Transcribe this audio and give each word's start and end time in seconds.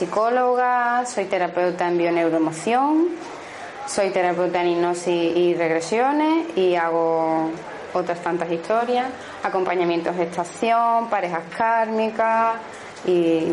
psicóloga, 0.00 1.04
soy 1.04 1.26
terapeuta 1.26 1.86
en 1.86 1.98
bioneuroemoción, 1.98 3.08
soy 3.86 4.08
terapeuta 4.08 4.62
en 4.62 4.68
hipnosis 4.68 5.36
y 5.36 5.52
regresiones 5.54 6.56
y 6.56 6.74
hago 6.74 7.50
otras 7.92 8.22
tantas 8.22 8.50
historias, 8.50 9.08
acompañamientos 9.42 10.16
de 10.16 10.22
estación, 10.22 11.10
parejas 11.10 11.42
kármicas 11.54 12.54
y 13.06 13.48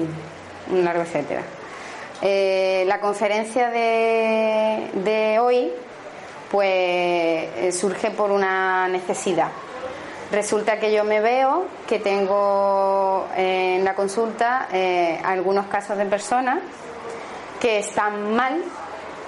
un 0.71 0.85
largo 0.85 1.01
etcétera. 1.01 1.41
Eh, 2.21 2.85
la 2.87 3.01
conferencia 3.01 3.69
de, 3.69 4.89
de 5.03 5.39
hoy 5.39 5.69
pues 6.49 6.69
eh, 6.69 7.71
surge 7.73 8.11
por 8.11 8.31
una 8.31 8.87
necesidad. 8.87 9.49
Resulta 10.31 10.77
que 10.77 10.91
yo 10.91 11.05
me 11.05 11.21
veo 11.21 11.65
que 11.87 11.99
tengo 11.99 13.27
eh, 13.37 13.77
en 13.77 13.85
la 13.85 13.95
consulta 13.95 14.67
eh, 14.73 15.21
algunos 15.23 15.67
casos 15.67 15.97
de 15.97 16.05
personas 16.05 16.59
que 17.61 17.79
están 17.79 18.35
mal 18.35 18.61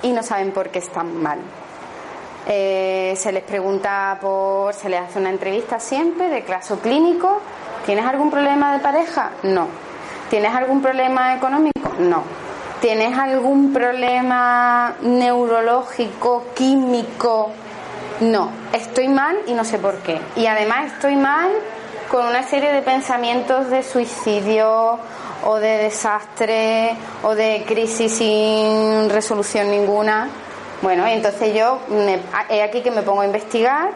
y 0.02 0.12
no 0.12 0.24
saben 0.24 0.52
por 0.52 0.70
qué 0.70 0.80
están 0.80 1.16
mal. 1.22 1.40
Eh, 2.48 3.14
se 3.16 3.32
les 3.32 3.44
pregunta 3.44 4.18
por, 4.20 4.74
se 4.74 4.90
les 4.90 5.00
hace 5.00 5.20
una 5.20 5.30
entrevista 5.30 5.80
siempre 5.80 6.28
de 6.30 6.44
caso 6.44 6.80
clínico. 6.80 7.42
¿Tienes 7.86 8.06
algún 8.06 8.30
problema 8.30 8.74
de 8.74 8.80
pareja? 8.80 9.32
No. 9.44 9.68
¿Tienes 10.30 10.54
algún 10.54 10.82
problema 10.82 11.34
económico? 11.34 11.94
No. 12.00 12.24
¿Tienes 12.82 13.18
algún 13.18 13.72
problema 13.72 14.96
neurológico, 15.02 16.46
químico? 16.56 17.52
No, 18.22 18.52
estoy 18.74 19.08
mal 19.08 19.38
y 19.48 19.54
no 19.54 19.64
sé 19.64 19.80
por 19.80 19.96
qué. 20.00 20.20
Y 20.36 20.46
además 20.46 20.92
estoy 20.94 21.16
mal 21.16 21.52
con 22.10 22.26
una 22.26 22.44
serie 22.44 22.72
de 22.74 22.82
pensamientos 22.82 23.70
de 23.70 23.82
suicidio 23.82 25.00
o 25.46 25.56
de 25.56 25.78
desastre 25.78 26.98
o 27.24 27.34
de 27.34 27.64
crisis 27.66 28.12
sin 28.12 29.10
resolución 29.10 29.72
ninguna. 29.72 30.28
Bueno, 30.82 31.06
entonces 31.08 31.54
yo 31.54 31.80
me, 31.90 32.20
he 32.50 32.62
aquí 32.62 32.82
que 32.82 32.92
me 32.92 33.04
pongo 33.04 33.22
a 33.22 33.26
investigar 33.26 33.92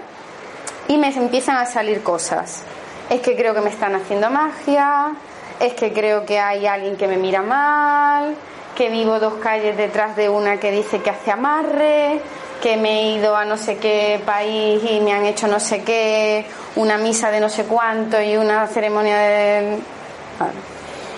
y 0.88 0.98
me 0.98 1.10
empiezan 1.10 1.58
a 1.58 1.66
salir 1.66 2.02
cosas. 2.02 2.64
Es 3.10 3.20
que 3.20 3.36
creo 3.36 3.54
que 3.54 3.62
me 3.62 3.70
están 3.70 3.94
haciendo 3.96 4.30
magia, 4.30 5.12
es 5.60 5.74
que 5.74 5.92
creo 5.92 6.26
que 6.26 6.40
hay 6.40 6.66
alguien 6.66 6.96
que 6.96 7.08
me 7.08 7.18
mira 7.18 7.42
mal, 7.42 8.36
que 8.76 8.90
vivo 8.90 9.20
dos 9.20 9.36
calles 9.36 9.76
detrás 9.76 10.16
de 10.16 10.30
una 10.30 10.58
que 10.58 10.72
dice 10.72 11.02
que 11.02 11.10
hace 11.10 11.32
amarre, 11.32 12.22
que 12.64 12.78
me 12.78 13.02
he 13.02 13.16
ido 13.18 13.36
a 13.36 13.44
no 13.44 13.58
sé 13.58 13.76
qué 13.76 14.22
país 14.26 14.82
y 14.90 15.02
me 15.02 15.12
han 15.12 15.26
hecho 15.26 15.50
no 15.50 15.60
sé 15.60 15.84
qué, 15.84 16.46
una 16.78 16.98
misa 16.98 17.30
de 17.30 17.42
no 17.42 17.50
sé 17.50 17.66
cuánto 17.66 18.22
y 18.22 18.38
una 18.38 18.66
ceremonia 18.68 19.18
de... 19.18 19.80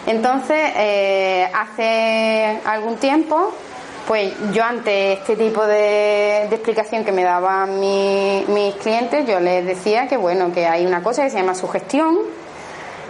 Entonces, 0.08 0.72
eh, 0.76 1.48
hace 1.54 2.62
algún 2.66 2.96
tiempo, 2.96 3.54
pues 4.08 4.34
yo 4.54 4.64
ante 4.64 5.14
este 5.14 5.36
tipo 5.36 5.64
de, 5.68 6.46
explicación 6.46 7.06
que 7.06 7.12
me 7.12 7.24
daban 7.24 7.80
mi, 7.80 8.44
mis 8.48 8.74
clientes, 8.78 9.28
yo 9.28 9.40
les 9.40 9.68
decía 9.68 10.08
que 10.08 10.18
bueno, 10.18 10.52
que 10.52 10.66
hay 10.66 10.84
una 10.84 11.04
cosa 11.04 11.26
que 11.26 11.30
se 11.30 11.38
llama 11.38 11.54
sugestión, 11.54 12.18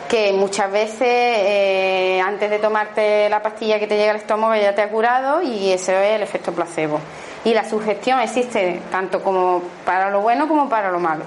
que 0.09 0.33
muchas 0.33 0.69
veces 0.73 1.07
eh, 1.07 2.21
antes 2.21 2.49
de 2.49 2.59
tomarte 2.59 3.29
la 3.29 3.41
pastilla 3.41 3.79
que 3.79 3.87
te 3.87 3.95
llega 3.95 4.11
al 4.11 4.17
estómago 4.17 4.61
ya 4.61 4.75
te 4.75 4.81
ha 4.81 4.89
curado 4.89 5.41
y 5.41 5.71
ese 5.71 5.93
es 5.93 6.15
el 6.17 6.23
efecto 6.23 6.51
placebo. 6.51 6.99
Y 7.45 7.53
la 7.53 7.63
sugestión 7.69 8.19
existe 8.19 8.81
tanto 8.91 9.23
como 9.23 9.61
para 9.85 10.09
lo 10.09 10.21
bueno 10.21 10.47
como 10.47 10.67
para 10.67 10.91
lo 10.91 10.99
malo. 10.99 11.23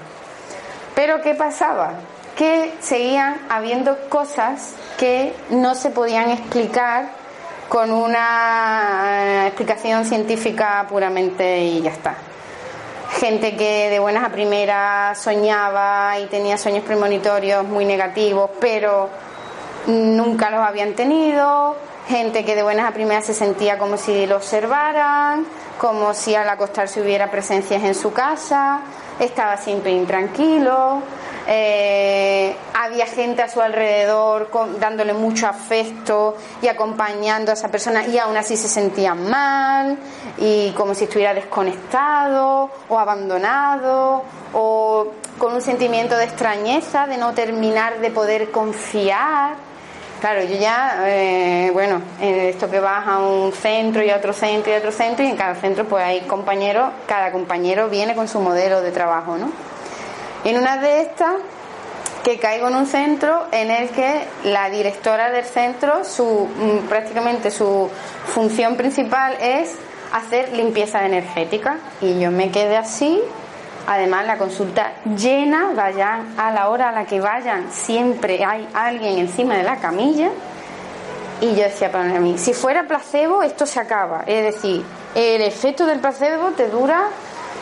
Pero 0.93 1.21
¿qué 1.21 1.33
pasaba? 1.33 1.93
Que 2.35 2.73
seguían 2.81 3.37
habiendo 3.49 3.97
cosas 4.09 4.75
que 4.97 5.33
no 5.49 5.75
se 5.75 5.89
podían 5.89 6.29
explicar 6.29 7.09
con 7.69 7.91
una 7.91 9.45
explicación 9.47 10.03
científica 10.03 10.85
puramente 10.89 11.59
y 11.63 11.81
ya 11.81 11.91
está. 11.91 12.15
Gente 13.11 13.55
que 13.55 13.89
de 13.89 13.99
buenas 13.99 14.23
a 14.23 14.29
primeras 14.29 15.17
soñaba 15.17 16.19
y 16.19 16.25
tenía 16.27 16.57
sueños 16.57 16.83
premonitorios 16.83 17.65
muy 17.65 17.85
negativos, 17.85 18.49
pero 18.59 19.09
nunca 19.87 20.49
los 20.49 20.59
habían 20.61 20.93
tenido. 20.93 21.75
Gente 22.07 22.43
que 22.43 22.55
de 22.55 22.63
buenas 22.63 22.89
a 22.89 22.93
primeras 22.93 23.25
se 23.25 23.33
sentía 23.33 23.77
como 23.77 23.97
si 23.97 24.25
lo 24.25 24.37
observaran, 24.37 25.45
como 25.79 26.13
si 26.13 26.35
al 26.35 26.49
acostarse 26.49 27.01
hubiera 27.01 27.31
presencias 27.31 27.81
en 27.83 27.95
su 27.95 28.11
casa, 28.11 28.81
estaba 29.17 29.55
siempre 29.55 29.91
intranquilo, 29.91 31.01
eh, 31.47 32.53
había 32.73 33.05
gente 33.05 33.41
a 33.41 33.49
su 33.49 33.61
alrededor 33.61 34.51
dándole 34.77 35.13
mucho 35.13 35.47
afecto 35.47 36.35
y 36.61 36.67
acompañando 36.67 37.51
a 37.51 37.53
esa 37.53 37.69
persona 37.69 38.05
y 38.05 38.17
aún 38.17 38.35
así 38.35 38.57
se 38.57 38.67
sentía 38.67 39.15
mal 39.15 39.97
y 40.37 40.71
como 40.73 40.93
si 40.93 41.05
estuviera 41.05 41.33
desconectado 41.33 42.69
o 42.89 42.99
abandonado 42.99 44.23
o 44.53 45.07
con 45.37 45.53
un 45.53 45.61
sentimiento 45.61 46.17
de 46.17 46.25
extrañeza, 46.25 47.07
de 47.07 47.17
no 47.17 47.33
terminar 47.33 47.99
de 47.99 48.11
poder 48.11 48.51
confiar 48.51 49.68
Claro, 50.19 50.43
yo 50.43 50.57
ya, 50.57 51.03
eh, 51.05 51.69
bueno, 51.71 52.01
esto 52.19 52.69
que 52.69 52.81
vas 52.81 53.07
a 53.07 53.19
un 53.19 53.53
centro 53.53 54.03
y 54.03 54.09
a 54.09 54.17
otro 54.17 54.33
centro 54.33 54.69
y 54.69 54.75
a 54.75 54.79
otro 54.79 54.91
centro 54.91 55.23
y 55.23 55.29
en 55.29 55.37
cada 55.37 55.55
centro 55.55 55.85
pues 55.85 56.03
hay 56.03 56.21
compañeros, 56.21 56.91
cada 57.07 57.31
compañero 57.31 57.87
viene 57.89 58.15
con 58.15 58.27
su 58.27 58.41
modelo 58.41 58.81
de 58.81 58.91
trabajo, 58.91 59.37
¿no? 59.37 59.49
En 60.43 60.57
una 60.57 60.77
de 60.77 61.01
estas, 61.03 61.35
que 62.23 62.37
caigo 62.37 62.67
en 62.67 62.75
un 62.75 62.85
centro 62.85 63.47
en 63.51 63.71
el 63.71 63.89
que 63.89 64.25
la 64.43 64.69
directora 64.69 65.31
del 65.31 65.45
centro, 65.45 66.03
su, 66.03 66.49
mm, 66.53 66.87
prácticamente 66.89 67.49
su 67.49 67.89
función 68.25 68.75
principal 68.75 69.37
es 69.39 69.75
hacer 70.11 70.51
limpieza 70.51 71.05
energética 71.05 71.77
y 72.01 72.19
yo 72.19 72.29
me 72.29 72.51
quedé 72.51 72.75
así 72.75 73.21
Además, 73.87 74.27
la 74.27 74.37
consulta 74.37 74.93
llena, 75.17 75.71
vayan 75.75 76.35
a 76.37 76.51
la 76.51 76.69
hora 76.69 76.89
a 76.89 76.91
la 76.91 77.05
que 77.05 77.19
vayan, 77.19 77.71
siempre 77.71 78.43
hay 78.43 78.67
alguien 78.73 79.17
encima 79.17 79.55
de 79.55 79.63
la 79.63 79.77
camilla. 79.77 80.29
Y 81.41 81.55
yo 81.55 81.63
decía 81.63 81.91
para 81.91 82.19
mí, 82.19 82.37
si 82.37 82.53
fuera 82.53 82.83
placebo, 82.83 83.41
esto 83.43 83.65
se 83.65 83.79
acaba. 83.79 84.23
Es 84.27 84.53
decir, 84.53 84.83
el 85.15 85.41
efecto 85.41 85.85
del 85.85 85.99
placebo 85.99 86.51
te 86.51 86.67
dura 86.67 87.07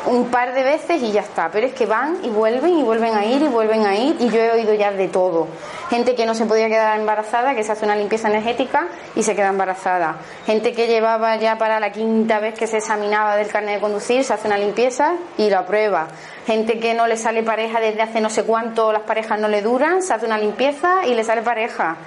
un 0.07 0.29
par 0.31 0.53
de 0.53 0.63
veces 0.63 1.01
y 1.01 1.11
ya 1.11 1.21
está. 1.21 1.49
Pero 1.51 1.67
es 1.67 1.73
que 1.73 1.85
van 1.85 2.17
y 2.23 2.29
vuelven 2.29 2.79
y 2.79 2.83
vuelven 2.83 3.15
a 3.15 3.25
ir 3.25 3.41
y 3.41 3.47
vuelven 3.47 3.85
a 3.85 3.95
ir 3.95 4.15
y 4.19 4.29
yo 4.29 4.39
he 4.39 4.51
oído 4.51 4.73
ya 4.73 4.91
de 4.91 5.07
todo. 5.07 5.47
Gente 5.89 6.15
que 6.15 6.25
no 6.25 6.33
se 6.33 6.45
podía 6.45 6.67
quedar 6.67 6.99
embarazada, 6.99 7.53
que 7.55 7.63
se 7.63 7.71
hace 7.71 7.85
una 7.85 7.95
limpieza 7.95 8.29
energética 8.29 8.87
y 9.15 9.23
se 9.23 9.35
queda 9.35 9.49
embarazada. 9.49 10.17
Gente 10.45 10.73
que 10.73 10.87
llevaba 10.87 11.35
ya 11.37 11.57
para 11.57 11.79
la 11.79 11.91
quinta 11.91 12.39
vez 12.39 12.57
que 12.57 12.67
se 12.67 12.77
examinaba 12.77 13.35
del 13.35 13.47
carnet 13.47 13.75
de 13.75 13.81
conducir, 13.81 14.23
se 14.23 14.33
hace 14.33 14.47
una 14.47 14.57
limpieza 14.57 15.13
y 15.37 15.49
lo 15.49 15.59
aprueba. 15.59 16.07
Gente 16.45 16.79
que 16.79 16.93
no 16.93 17.07
le 17.07 17.17
sale 17.17 17.43
pareja 17.43 17.79
desde 17.79 18.01
hace 18.01 18.21
no 18.21 18.29
sé 18.29 18.43
cuánto, 18.43 18.91
las 18.91 19.03
parejas 19.03 19.39
no 19.39 19.47
le 19.47 19.61
duran, 19.61 20.01
se 20.01 20.13
hace 20.13 20.25
una 20.25 20.37
limpieza 20.37 21.05
y 21.05 21.13
le 21.13 21.23
sale 21.23 21.41
pareja. 21.41 21.97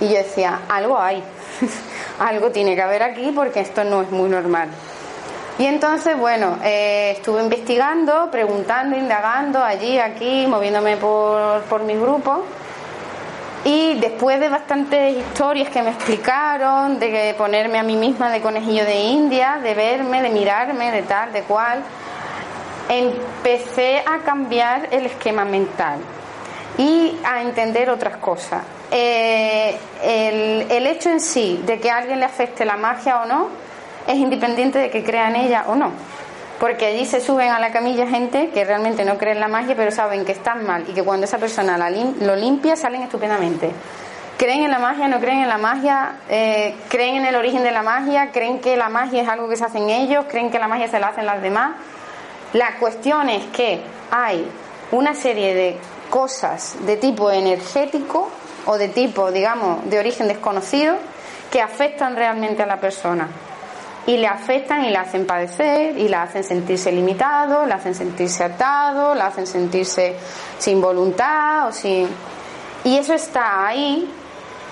Y 0.00 0.08
yo 0.08 0.16
decía, 0.16 0.60
algo 0.68 0.98
hay. 0.98 1.22
algo 2.18 2.50
tiene 2.50 2.74
que 2.74 2.82
haber 2.82 3.02
aquí 3.02 3.32
porque 3.34 3.60
esto 3.60 3.84
no 3.84 4.02
es 4.02 4.10
muy 4.10 4.28
normal. 4.28 4.68
Y 5.58 5.66
entonces, 5.66 6.18
bueno, 6.18 6.58
eh, 6.64 7.12
estuve 7.16 7.42
investigando, 7.42 8.28
preguntando, 8.30 8.96
indagando 8.96 9.62
allí, 9.62 9.98
aquí, 9.98 10.46
moviéndome 10.48 10.96
por, 10.96 11.62
por 11.62 11.84
mi 11.84 11.94
grupo. 11.94 12.44
Y 13.64 13.94
después 13.94 14.40
de 14.40 14.48
bastantes 14.48 15.16
historias 15.16 15.70
que 15.70 15.80
me 15.80 15.90
explicaron, 15.90 16.98
de 16.98 17.34
ponerme 17.38 17.78
a 17.78 17.82
mí 17.84 17.96
misma 17.96 18.30
de 18.30 18.40
conejillo 18.40 18.84
de 18.84 18.96
India, 18.96 19.58
de 19.62 19.74
verme, 19.74 20.22
de 20.22 20.28
mirarme, 20.28 20.90
de 20.90 21.02
tal, 21.02 21.32
de 21.32 21.42
cual, 21.42 21.82
empecé 22.88 24.00
a 24.00 24.18
cambiar 24.18 24.88
el 24.90 25.06
esquema 25.06 25.44
mental 25.44 26.00
y 26.76 27.16
a 27.24 27.40
entender 27.42 27.88
otras 27.88 28.16
cosas. 28.16 28.62
Eh, 28.90 29.78
el, 30.02 30.70
el 30.70 30.86
hecho 30.86 31.10
en 31.10 31.20
sí 31.20 31.62
de 31.64 31.80
que 31.80 31.90
a 31.90 31.98
alguien 31.98 32.18
le 32.18 32.26
afecte 32.26 32.64
la 32.64 32.76
magia 32.76 33.22
o 33.22 33.26
no 33.26 33.63
es 34.06 34.16
independiente 34.16 34.78
de 34.78 34.90
que 34.90 35.04
crea 35.04 35.28
en 35.28 35.36
ella 35.36 35.64
o 35.68 35.74
no. 35.74 35.92
Porque 36.60 36.86
allí 36.86 37.04
se 37.04 37.20
suben 37.20 37.50
a 37.50 37.58
la 37.58 37.72
camilla 37.72 38.06
gente 38.06 38.50
que 38.50 38.64
realmente 38.64 39.04
no 39.04 39.18
cree 39.18 39.32
en 39.32 39.40
la 39.40 39.48
magia, 39.48 39.74
pero 39.74 39.90
saben 39.90 40.24
que 40.24 40.32
están 40.32 40.64
mal 40.64 40.84
y 40.88 40.92
que 40.92 41.02
cuando 41.02 41.24
esa 41.24 41.38
persona 41.38 41.76
lo 42.20 42.36
limpia 42.36 42.76
salen 42.76 43.02
estupendamente. 43.02 43.70
¿Creen 44.38 44.62
en 44.62 44.70
la 44.70 44.78
magia? 44.78 45.08
¿No 45.08 45.20
creen 45.20 45.40
en 45.40 45.48
la 45.48 45.58
magia? 45.58 46.16
Eh, 46.28 46.74
¿Creen 46.88 47.16
en 47.16 47.26
el 47.26 47.36
origen 47.36 47.62
de 47.62 47.70
la 47.70 47.82
magia? 47.82 48.30
¿Creen 48.32 48.60
que 48.60 48.76
la 48.76 48.88
magia 48.88 49.22
es 49.22 49.28
algo 49.28 49.48
que 49.48 49.56
se 49.56 49.64
hacen 49.64 49.90
ellos? 49.90 50.26
¿Creen 50.28 50.50
que 50.50 50.58
la 50.58 50.68
magia 50.68 50.88
se 50.88 50.98
la 50.98 51.08
hacen 51.08 51.26
las 51.26 51.40
demás? 51.40 51.72
La 52.52 52.76
cuestión 52.78 53.28
es 53.28 53.44
que 53.46 53.80
hay 54.10 54.46
una 54.90 55.14
serie 55.14 55.54
de 55.54 55.78
cosas 56.10 56.76
de 56.86 56.96
tipo 56.96 57.30
energético 57.30 58.28
o 58.66 58.78
de 58.78 58.88
tipo, 58.88 59.30
digamos, 59.30 59.88
de 59.88 59.98
origen 59.98 60.28
desconocido 60.28 60.96
que 61.50 61.60
afectan 61.60 62.16
realmente 62.16 62.62
a 62.62 62.66
la 62.66 62.80
persona 62.80 63.28
y 64.06 64.16
le 64.18 64.26
afectan 64.26 64.84
y 64.84 64.90
la 64.90 65.00
hacen 65.00 65.26
padecer 65.26 65.96
y 65.96 66.08
la 66.08 66.22
hacen 66.22 66.44
sentirse 66.44 66.92
limitado, 66.92 67.64
la 67.64 67.76
hacen 67.76 67.94
sentirse 67.94 68.44
atado, 68.44 69.14
la 69.14 69.26
hacen 69.26 69.46
sentirse 69.46 70.16
sin 70.58 70.80
voluntad 70.80 71.68
o 71.68 71.72
sin 71.72 72.08
y 72.84 72.98
eso 72.98 73.14
está 73.14 73.66
ahí 73.66 74.10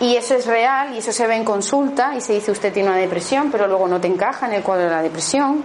y 0.01 0.17
eso 0.17 0.35
es 0.35 0.47
real 0.47 0.95
y 0.95 0.99
eso 0.99 1.13
se 1.13 1.27
ve 1.27 1.37
en 1.37 1.45
consulta 1.45 2.15
y 2.15 2.21
se 2.21 2.35
dice 2.35 2.51
usted 2.51 2.73
tiene 2.73 2.91
una 2.91 2.99
depresión 2.99 3.51
pero 3.51 3.67
luego 3.67 3.89
no 3.89 4.01
te 4.01 4.09
encaja 4.09 4.47
en 4.47 4.55
el 4.55 4.63
cuadro 4.63 4.85
de 4.85 4.91
la 4.91 5.03
depresión. 5.03 5.63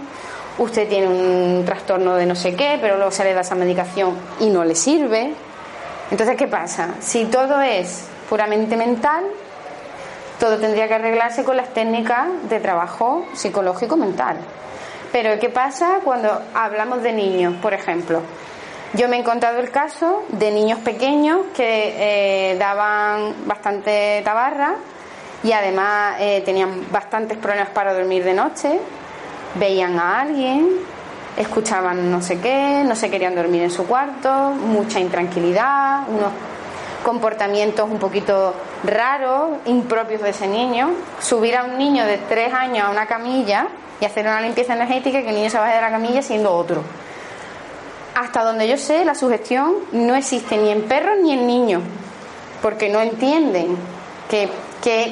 Usted 0.58 0.88
tiene 0.88 1.06
un 1.06 1.64
trastorno 1.64 2.16
de 2.16 2.26
no 2.26 2.34
sé 2.34 2.56
qué 2.56 2.78
pero 2.80 2.96
luego 2.96 3.10
se 3.10 3.22
le 3.24 3.34
da 3.34 3.42
esa 3.42 3.54
medicación 3.54 4.16
y 4.40 4.48
no 4.48 4.64
le 4.64 4.74
sirve 4.74 5.34
entonces 6.10 6.36
qué 6.36 6.48
pasa 6.48 6.94
si 7.00 7.26
todo 7.26 7.60
es 7.60 8.06
puramente 8.28 8.76
mental 8.76 9.24
todo 10.38 10.58
tendría 10.58 10.88
que 10.88 10.94
arreglarse 10.94 11.44
con 11.44 11.56
las 11.56 11.68
técnicas 11.74 12.28
de 12.48 12.60
trabajo 12.60 13.26
psicológico 13.34 13.96
mental. 13.96 14.36
Pero 15.12 15.38
¿qué 15.40 15.48
pasa 15.48 16.00
cuando 16.04 16.42
hablamos 16.54 17.02
de 17.02 17.12
niños, 17.12 17.54
por 17.60 17.74
ejemplo? 17.74 18.22
Yo 18.94 19.08
me 19.08 19.16
he 19.16 19.20
encontrado 19.20 19.58
el 19.58 19.70
caso 19.70 20.24
de 20.28 20.50
niños 20.50 20.78
pequeños 20.80 21.40
que 21.54 22.52
eh, 22.52 22.56
daban 22.58 23.34
bastante 23.46 24.22
tabarra 24.24 24.76
y 25.42 25.52
además 25.52 26.16
eh, 26.20 26.42
tenían 26.44 26.86
bastantes 26.90 27.36
problemas 27.36 27.70
para 27.70 27.92
dormir 27.92 28.24
de 28.24 28.34
noche, 28.34 28.80
veían 29.56 29.98
a 29.98 30.20
alguien, 30.20 30.68
escuchaban 31.36 32.10
no 32.10 32.22
sé 32.22 32.40
qué, 32.40 32.82
no 32.84 32.96
se 32.96 33.10
querían 33.10 33.34
dormir 33.34 33.62
en 33.62 33.70
su 33.70 33.86
cuarto, 33.86 34.50
mucha 34.50 35.00
intranquilidad, 35.00 36.08
unos 36.08 36.32
comportamientos 37.08 37.88
un 37.90 37.98
poquito 37.98 38.52
raros, 38.84 39.60
impropios 39.64 40.20
de 40.20 40.28
ese 40.28 40.46
niño. 40.46 40.90
Subir 41.22 41.56
a 41.56 41.64
un 41.64 41.78
niño 41.78 42.04
de 42.04 42.18
tres 42.18 42.52
años 42.52 42.84
a 42.86 42.90
una 42.90 43.06
camilla 43.06 43.68
y 43.98 44.04
hacer 44.04 44.26
una 44.26 44.42
limpieza 44.42 44.74
energética 44.74 45.20
y 45.20 45.22
que 45.22 45.30
el 45.30 45.34
niño 45.36 45.48
se 45.48 45.56
baje 45.56 45.76
de 45.76 45.80
la 45.80 45.90
camilla 45.90 46.20
siendo 46.20 46.52
otro. 46.52 46.82
Hasta 48.14 48.44
donde 48.44 48.68
yo 48.68 48.76
sé, 48.76 49.06
la 49.06 49.14
sugestión 49.14 49.76
no 49.92 50.16
existe 50.16 50.58
ni 50.58 50.68
en 50.68 50.82
perros 50.82 51.16
ni 51.22 51.32
en 51.32 51.46
niños, 51.46 51.82
porque 52.60 52.90
no 52.90 53.00
entienden 53.00 53.78
que, 54.28 54.50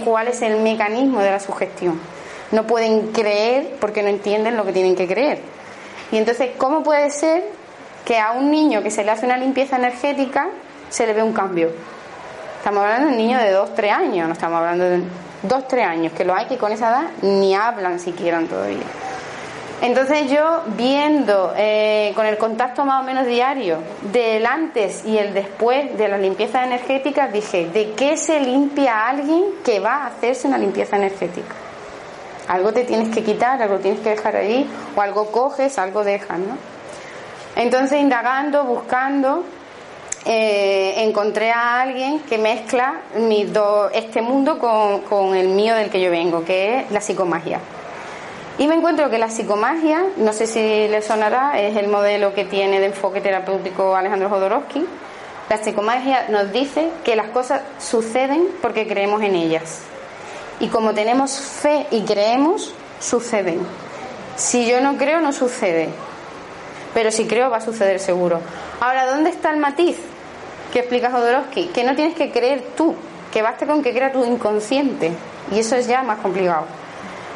cuál 0.04 0.28
es 0.28 0.42
el 0.42 0.60
mecanismo 0.60 1.20
de 1.20 1.30
la 1.30 1.40
sugestión. 1.40 1.98
No 2.52 2.66
pueden 2.66 3.12
creer 3.12 3.76
porque 3.80 4.02
no 4.02 4.10
entienden 4.10 4.54
lo 4.58 4.66
que 4.66 4.72
tienen 4.74 4.96
que 4.96 5.06
creer. 5.06 5.40
Y 6.12 6.18
entonces, 6.18 6.50
¿cómo 6.58 6.82
puede 6.82 7.08
ser 7.08 7.42
que 8.04 8.18
a 8.18 8.32
un 8.32 8.50
niño 8.50 8.82
que 8.82 8.90
se 8.90 9.02
le 9.02 9.12
hace 9.12 9.24
una 9.24 9.38
limpieza 9.38 9.76
energética 9.76 10.48
se 10.88 11.06
le 11.06 11.12
ve 11.12 11.22
un 11.22 11.32
cambio. 11.32 11.70
Estamos 12.58 12.82
hablando 12.82 13.08
de 13.08 13.12
un 13.12 13.18
niño 13.18 13.38
de 13.38 13.50
2, 13.52 13.74
3 13.74 13.92
años, 13.92 14.26
no 14.26 14.32
estamos 14.32 14.58
hablando 14.58 14.84
de 14.84 15.02
2, 15.42 15.68
3 15.68 15.86
años, 15.86 16.12
que 16.12 16.24
lo 16.24 16.34
hay 16.34 16.46
que 16.46 16.58
con 16.58 16.72
esa 16.72 16.88
edad 16.88 17.10
ni 17.22 17.54
hablan 17.54 18.00
siquiera 18.00 18.40
todavía. 18.42 18.84
Entonces 19.82 20.30
yo 20.30 20.62
viendo 20.76 21.52
eh, 21.56 22.12
con 22.16 22.24
el 22.24 22.38
contacto 22.38 22.84
más 22.84 23.02
o 23.02 23.04
menos 23.04 23.26
diario 23.26 23.78
del 24.10 24.46
antes 24.46 25.04
y 25.04 25.18
el 25.18 25.34
después 25.34 25.96
de 25.98 26.08
las 26.08 26.18
limpiezas 26.18 26.66
energéticas, 26.66 27.30
dije, 27.30 27.68
¿de 27.68 27.92
qué 27.92 28.16
se 28.16 28.40
limpia 28.40 29.06
alguien 29.06 29.44
que 29.64 29.78
va 29.78 30.04
a 30.04 30.06
hacerse 30.06 30.48
una 30.48 30.56
limpieza 30.56 30.96
energética? 30.96 31.54
Algo 32.48 32.72
te 32.72 32.84
tienes 32.84 33.14
que 33.14 33.22
quitar, 33.22 33.60
algo 33.60 33.78
tienes 33.78 34.00
que 34.00 34.10
dejar 34.10 34.36
ahí, 34.36 34.68
o 34.96 35.00
algo 35.00 35.30
coges, 35.30 35.78
algo 35.78 36.04
dejas, 36.04 36.38
¿no? 36.38 36.56
Entonces 37.54 38.00
indagando, 38.00 38.64
buscando, 38.64 39.44
eh, 40.28 41.04
encontré 41.04 41.52
a 41.52 41.80
alguien 41.80 42.18
que 42.20 42.36
mezcla 42.36 43.00
mis 43.14 43.46
este 43.92 44.20
mundo 44.22 44.58
con, 44.58 45.36
el 45.36 45.48
mío 45.48 45.76
del 45.76 45.88
que 45.88 46.00
yo 46.00 46.10
vengo, 46.10 46.44
que 46.44 46.80
es 46.80 46.90
la 46.90 47.00
psicomagia. 47.00 47.60
Y 48.58 48.66
me 48.66 48.74
encuentro 48.74 49.08
que 49.08 49.18
la 49.18 49.30
psicomagia, 49.30 50.04
no 50.16 50.32
sé 50.32 50.48
si 50.48 50.88
le 50.88 51.00
sonará, 51.00 51.60
es 51.60 51.76
el 51.76 51.86
modelo 51.86 52.34
que 52.34 52.44
tiene 52.44 52.80
de 52.80 52.86
enfoque 52.86 53.20
terapéutico 53.20 53.94
Alejandro 53.94 54.28
Jodorowsky. 54.28 54.84
La 55.48 55.58
psicomagia 55.58 56.26
nos 56.28 56.50
dice 56.50 56.88
que 57.04 57.14
las 57.14 57.28
cosas 57.28 57.60
suceden 57.78 58.48
porque 58.60 58.88
creemos 58.88 59.22
en 59.22 59.36
ellas. 59.36 59.82
Y 60.58 60.68
como 60.68 60.92
tenemos 60.92 61.38
fe 61.38 61.86
y 61.92 62.02
creemos, 62.02 62.74
suceden. 62.98 63.60
Si 64.34 64.66
yo 64.66 64.80
no 64.80 64.96
creo, 64.96 65.20
no 65.20 65.32
sucede. 65.32 65.88
Pero 66.94 67.12
si 67.12 67.26
creo, 67.26 67.48
va 67.48 67.58
a 67.58 67.60
suceder 67.60 68.00
seguro. 68.00 68.40
Ahora, 68.80 69.06
¿dónde 69.06 69.30
está 69.30 69.50
el 69.50 69.58
matiz? 69.58 69.96
Que 70.72 70.80
explica 70.80 71.10
Jodorowsky, 71.10 71.68
que 71.68 71.84
no 71.84 71.94
tienes 71.94 72.14
que 72.14 72.30
creer 72.30 72.62
tú, 72.76 72.94
que 73.32 73.42
basta 73.42 73.66
con 73.66 73.82
que 73.82 73.92
crea 73.92 74.12
tu 74.12 74.24
inconsciente. 74.24 75.12
Y 75.52 75.58
eso 75.60 75.76
es 75.76 75.86
ya 75.86 76.02
más 76.02 76.18
complicado. 76.18 76.64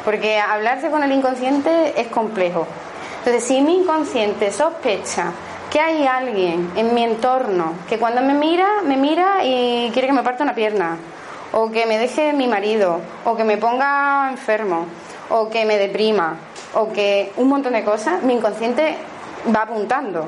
Porque 0.03 0.39
hablarse 0.39 0.89
con 0.89 1.03
el 1.03 1.11
inconsciente 1.11 1.99
es 1.99 2.07
complejo. 2.07 2.67
Entonces, 3.19 3.43
si 3.43 3.61
mi 3.61 3.77
inconsciente 3.77 4.51
sospecha 4.51 5.31
que 5.69 5.79
hay 5.79 6.05
alguien 6.05 6.71
en 6.75 6.93
mi 6.93 7.03
entorno 7.03 7.73
que 7.87 7.97
cuando 7.97 8.21
me 8.21 8.33
mira, 8.33 8.81
me 8.83 8.97
mira 8.97 9.43
y 9.43 9.89
quiere 9.93 10.07
que 10.07 10.13
me 10.13 10.23
parte 10.23 10.43
una 10.43 10.55
pierna, 10.55 10.97
o 11.53 11.69
que 11.69 11.85
me 11.85 11.97
deje 11.97 12.33
mi 12.33 12.47
marido, 12.47 12.99
o 13.25 13.35
que 13.35 13.43
me 13.43 13.57
ponga 13.57 14.29
enfermo, 14.31 14.85
o 15.29 15.49
que 15.49 15.65
me 15.65 15.77
deprima, 15.77 16.35
o 16.73 16.91
que 16.91 17.31
un 17.37 17.47
montón 17.49 17.73
de 17.73 17.83
cosas, 17.83 18.23
mi 18.23 18.33
inconsciente 18.33 18.97
va 19.53 19.63
apuntando. 19.63 20.27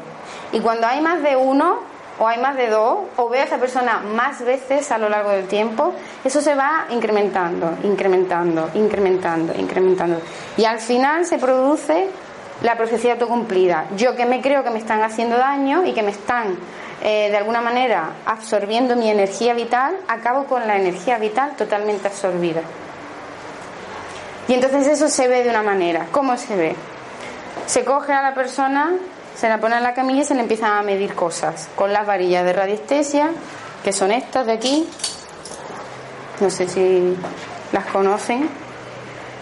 Y 0.51 0.59
cuando 0.59 0.87
hay 0.87 1.01
más 1.01 1.21
de 1.21 1.35
uno, 1.35 1.79
o 2.19 2.27
hay 2.27 2.39
más 2.39 2.55
de 2.55 2.69
dos, 2.69 2.99
o 3.17 3.29
veo 3.29 3.41
a 3.41 3.45
esa 3.45 3.57
persona 3.57 3.99
más 3.99 4.43
veces 4.43 4.91
a 4.91 4.97
lo 4.97 5.09
largo 5.09 5.31
del 5.31 5.47
tiempo, 5.47 5.93
eso 6.23 6.41
se 6.41 6.55
va 6.55 6.85
incrementando, 6.89 7.77
incrementando, 7.83 8.69
incrementando, 8.73 9.53
incrementando. 9.57 10.21
Y 10.57 10.65
al 10.65 10.79
final 10.79 11.25
se 11.25 11.37
produce 11.37 12.09
la 12.61 12.77
profecía 12.77 13.13
autocumplida. 13.13 13.85
Yo 13.97 14.15
que 14.15 14.25
me 14.25 14.41
creo 14.41 14.63
que 14.63 14.69
me 14.69 14.79
están 14.79 15.01
haciendo 15.01 15.37
daño 15.37 15.85
y 15.85 15.93
que 15.93 16.03
me 16.03 16.11
están 16.11 16.57
eh, 17.01 17.29
de 17.29 17.37
alguna 17.37 17.61
manera 17.61 18.11
absorbiendo 18.25 18.95
mi 18.95 19.09
energía 19.09 19.53
vital, 19.53 19.95
acabo 20.07 20.45
con 20.45 20.65
la 20.67 20.77
energía 20.77 21.17
vital 21.17 21.55
totalmente 21.57 22.07
absorbida. 22.07 22.61
Y 24.47 24.53
entonces 24.53 24.87
eso 24.87 25.09
se 25.09 25.27
ve 25.27 25.43
de 25.43 25.49
una 25.49 25.63
manera. 25.63 26.07
¿Cómo 26.11 26.37
se 26.37 26.55
ve? 26.55 26.75
Se 27.65 27.83
coge 27.83 28.13
a 28.13 28.21
la 28.21 28.33
persona 28.33 28.91
se 29.35 29.49
la 29.49 29.59
pone 29.59 29.77
en 29.77 29.83
la 29.83 29.93
camilla 29.93 30.21
y 30.21 30.25
se 30.25 30.35
le 30.35 30.41
empiezan 30.41 30.71
a 30.71 30.83
medir 30.83 31.13
cosas 31.15 31.69
con 31.75 31.91
las 31.91 32.05
varillas 32.05 32.45
de 32.45 32.53
radiestesia, 32.53 33.31
que 33.83 33.91
son 33.91 34.11
estas 34.11 34.45
de 34.45 34.53
aquí. 34.53 34.87
No 36.39 36.49
sé 36.49 36.67
si 36.67 37.15
las 37.71 37.85
conocen. 37.87 38.49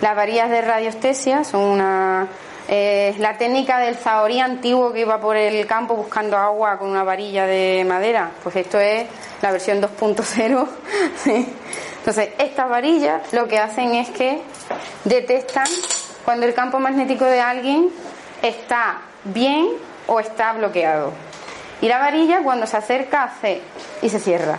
Las 0.01 0.15
varillas 0.15 0.49
de 0.49 0.61
radiestesia 0.61 1.43
son 1.43 1.61
una 1.61 2.27
eh, 2.67 3.15
la 3.17 3.37
técnica 3.37 3.79
del 3.79 3.95
zahorí 3.95 4.39
antiguo 4.39 4.93
que 4.93 5.01
iba 5.01 5.19
por 5.19 5.35
el 5.35 5.65
campo 5.67 5.95
buscando 5.95 6.37
agua 6.37 6.77
con 6.77 6.89
una 6.89 7.03
varilla 7.03 7.45
de 7.45 7.85
madera. 7.87 8.31
Pues 8.41 8.55
esto 8.55 8.79
es 8.79 9.07
la 9.41 9.51
versión 9.51 9.81
2.0. 9.81 10.67
Entonces, 11.97 12.29
estas 12.37 12.69
varillas 12.69 13.33
lo 13.33 13.47
que 13.47 13.59
hacen 13.59 13.95
es 13.95 14.09
que 14.09 14.41
detectan 15.03 15.67
cuando 16.23 16.45
el 16.45 16.53
campo 16.53 16.79
magnético 16.79 17.25
de 17.25 17.41
alguien 17.41 17.89
está 18.41 19.01
bien 19.23 19.69
o 20.07 20.19
está 20.19 20.53
bloqueado. 20.53 21.11
Y 21.81 21.87
la 21.87 21.99
varilla 21.99 22.43
cuando 22.43 22.67
se 22.67 22.77
acerca 22.77 23.23
hace 23.23 23.61
y 24.01 24.09
se 24.09 24.19
cierra. 24.19 24.57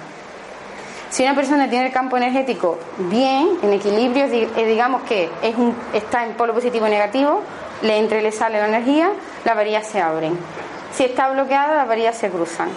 Si 1.11 1.23
una 1.23 1.35
persona 1.35 1.69
tiene 1.69 1.87
el 1.87 1.93
campo 1.93 2.17
energético 2.17 2.79
bien, 2.97 3.59
en 3.63 3.73
equilibrio, 3.75 4.25
eh, 4.25 4.65
digamos 4.65 5.03
que 5.03 5.31
es 5.43 5.55
un, 5.57 5.77
está 5.93 6.25
en 6.25 6.33
polo 6.33 6.55
positivo 6.55 6.87
y 6.87 6.91
negativo, 6.91 7.43
le 7.83 7.99
entra 7.99 8.19
y 8.19 8.23
le 8.23 8.33
sale 8.33 8.59
la 8.59 8.67
energía, 8.67 9.11
las 9.45 9.55
varillas 9.55 9.87
se 9.87 10.01
abren. 10.01 10.39
Si 10.95 11.05
está 11.05 11.29
bloqueada, 11.31 11.75
las 11.75 11.87
varillas 11.87 12.17
se 12.17 12.31
cruzan. 12.31 12.71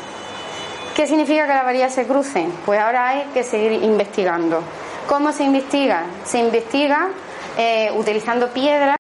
¿Qué 0.96 1.08
significa 1.08 1.46
que 1.48 1.54
las 1.54 1.66
varillas 1.66 1.94
se 1.94 2.06
crucen? 2.06 2.52
Pues 2.66 2.80
ahora 2.80 3.10
hay 3.10 3.24
que 3.34 3.44
seguir 3.44 3.84
investigando. 3.84 4.62
¿Cómo 5.08 5.32
se 5.32 5.44
investiga? 5.44 6.04
Se 6.24 6.40
investiga 6.40 7.10
eh, 7.58 7.92
utilizando 7.96 8.50
piedras, 8.50 8.98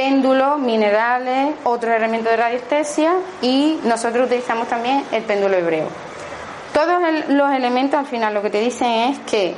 péndulos, 0.00 0.58
minerales, 0.58 1.56
otros 1.62 1.94
elementos 1.94 2.30
de 2.30 2.36
radiestesia 2.38 3.16
y 3.42 3.78
nosotros 3.84 4.28
utilizamos 4.28 4.66
también 4.66 5.04
el 5.12 5.24
péndulo 5.24 5.54
hebreo. 5.58 5.88
Todos 6.72 7.02
los 7.28 7.52
elementos 7.52 8.00
al 8.00 8.06
final 8.06 8.32
lo 8.32 8.40
que 8.40 8.48
te 8.48 8.60
dicen 8.60 8.88
es 8.88 9.18
que 9.30 9.54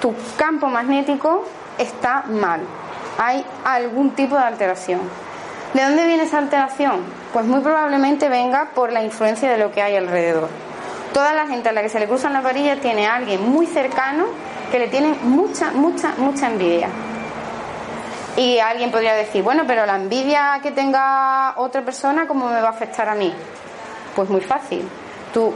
tu 0.00 0.12
campo 0.36 0.66
magnético 0.66 1.44
está 1.78 2.24
mal, 2.26 2.62
hay 3.16 3.46
algún 3.64 4.10
tipo 4.16 4.34
de 4.34 4.42
alteración. 4.42 5.02
¿De 5.72 5.84
dónde 5.84 6.04
viene 6.04 6.24
esa 6.24 6.38
alteración? 6.38 7.04
Pues 7.32 7.46
muy 7.46 7.60
probablemente 7.60 8.28
venga 8.28 8.70
por 8.74 8.90
la 8.90 9.04
influencia 9.04 9.52
de 9.52 9.58
lo 9.58 9.70
que 9.70 9.82
hay 9.82 9.94
alrededor. 9.94 10.48
Toda 11.14 11.32
la 11.32 11.46
gente 11.46 11.68
a 11.68 11.72
la 11.72 11.82
que 11.82 11.90
se 11.90 12.00
le 12.00 12.08
cruzan 12.08 12.32
las 12.32 12.42
varillas 12.42 12.80
tiene 12.80 13.06
a 13.06 13.14
alguien 13.14 13.48
muy 13.48 13.66
cercano 13.66 14.24
que 14.72 14.80
le 14.80 14.88
tiene 14.88 15.14
mucha, 15.22 15.70
mucha, 15.70 16.14
mucha 16.18 16.48
envidia. 16.48 16.88
Y 18.36 18.58
alguien 18.58 18.90
podría 18.90 19.14
decir, 19.14 19.42
bueno, 19.42 19.64
pero 19.66 19.84
la 19.86 19.96
envidia 19.96 20.60
que 20.62 20.70
tenga 20.70 21.54
otra 21.56 21.82
persona, 21.82 22.26
¿cómo 22.26 22.48
me 22.48 22.60
va 22.60 22.68
a 22.68 22.70
afectar 22.70 23.08
a 23.08 23.14
mí? 23.14 23.32
Pues 24.14 24.28
muy 24.28 24.40
fácil. 24.40 24.88
Tú 25.32 25.52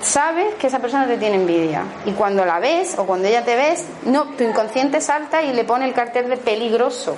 sabes 0.00 0.54
que 0.54 0.68
esa 0.68 0.78
persona 0.78 1.06
te 1.06 1.18
tiene 1.18 1.36
envidia 1.36 1.82
y 2.06 2.12
cuando 2.12 2.44
la 2.44 2.58
ves 2.58 2.98
o 2.98 3.04
cuando 3.04 3.28
ella 3.28 3.44
te 3.44 3.54
ves, 3.54 3.86
no, 4.04 4.24
tu 4.24 4.44
inconsciente 4.44 5.00
salta 5.02 5.42
y 5.42 5.52
le 5.52 5.64
pone 5.64 5.84
el 5.84 5.92
cartel 5.92 6.28
de 6.30 6.38
peligroso. 6.38 7.16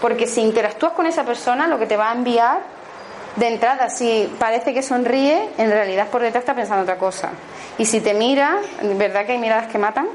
Porque 0.00 0.26
si 0.26 0.40
interactúas 0.40 0.92
con 0.92 1.06
esa 1.06 1.24
persona, 1.24 1.66
lo 1.66 1.78
que 1.78 1.86
te 1.86 1.96
va 1.96 2.10
a 2.10 2.14
enviar 2.14 2.60
de 3.36 3.48
entrada, 3.48 3.90
si 3.90 4.32
parece 4.38 4.72
que 4.72 4.82
sonríe, 4.82 5.50
en 5.58 5.70
realidad 5.70 6.08
por 6.08 6.22
detrás 6.22 6.42
está 6.42 6.54
pensando 6.54 6.82
otra 6.82 6.96
cosa. 6.96 7.30
Y 7.76 7.84
si 7.84 8.00
te 8.00 8.14
mira, 8.14 8.58
¿verdad 8.82 9.26
que 9.26 9.32
hay 9.32 9.38
miradas 9.38 9.66
que 9.70 9.78
matan? 9.78 10.06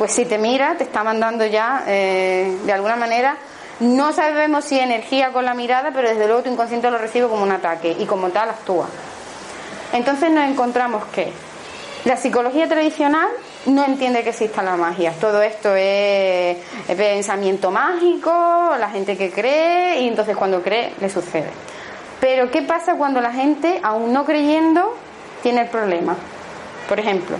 Pues 0.00 0.12
si 0.12 0.24
te 0.24 0.38
mira, 0.38 0.76
te 0.78 0.84
está 0.84 1.04
mandando 1.04 1.44
ya, 1.44 1.84
eh, 1.86 2.56
de 2.64 2.72
alguna 2.72 2.96
manera, 2.96 3.36
no 3.80 4.14
sabemos 4.14 4.64
si 4.64 4.80
energía 4.80 5.30
con 5.30 5.44
la 5.44 5.52
mirada, 5.52 5.90
pero 5.92 6.08
desde 6.08 6.26
luego 6.26 6.42
tu 6.42 6.50
inconsciente 6.50 6.90
lo 6.90 6.96
recibe 6.96 7.28
como 7.28 7.42
un 7.42 7.52
ataque 7.52 7.94
y 7.98 8.06
como 8.06 8.30
tal 8.30 8.48
actúa. 8.48 8.88
Entonces 9.92 10.30
nos 10.30 10.48
encontramos 10.48 11.04
que 11.12 11.30
la 12.06 12.16
psicología 12.16 12.66
tradicional 12.66 13.28
no 13.66 13.84
entiende 13.84 14.22
que 14.22 14.30
exista 14.30 14.62
la 14.62 14.78
magia. 14.78 15.12
Todo 15.20 15.42
esto 15.42 15.76
es, 15.76 16.56
pensamiento 16.96 17.70
mágico, 17.70 18.30
la 18.80 18.88
gente 18.88 19.18
que 19.18 19.30
cree 19.30 20.00
y 20.00 20.08
entonces 20.08 20.34
cuando 20.34 20.62
cree 20.62 20.94
le 20.98 21.10
sucede. 21.10 21.50
Pero 22.22 22.50
¿qué 22.50 22.62
pasa 22.62 22.94
cuando 22.94 23.20
la 23.20 23.34
gente, 23.34 23.78
aún 23.82 24.14
no 24.14 24.24
creyendo, 24.24 24.96
tiene 25.42 25.60
el 25.60 25.68
problema? 25.68 26.16
Por 26.88 26.98
ejemplo, 26.98 27.36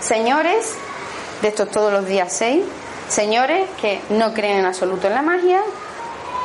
señores, 0.00 0.76
de 1.42 1.48
estos 1.48 1.70
todos 1.70 1.92
los 1.92 2.06
días 2.06 2.32
seis, 2.32 2.64
señores 3.08 3.68
que 3.80 4.00
no 4.10 4.32
creen 4.32 4.60
en 4.60 4.64
absoluto 4.64 5.08
en 5.08 5.14
la 5.14 5.22
magia, 5.22 5.60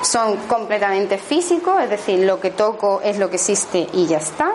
son 0.01 0.35
completamente 0.47 1.17
físicos, 1.17 1.81
es 1.81 1.89
decir, 1.89 2.19
lo 2.19 2.41
que 2.41 2.51
toco 2.51 2.99
es 3.03 3.17
lo 3.17 3.29
que 3.29 3.37
existe 3.37 3.87
y 3.93 4.07
ya 4.07 4.17
está 4.17 4.51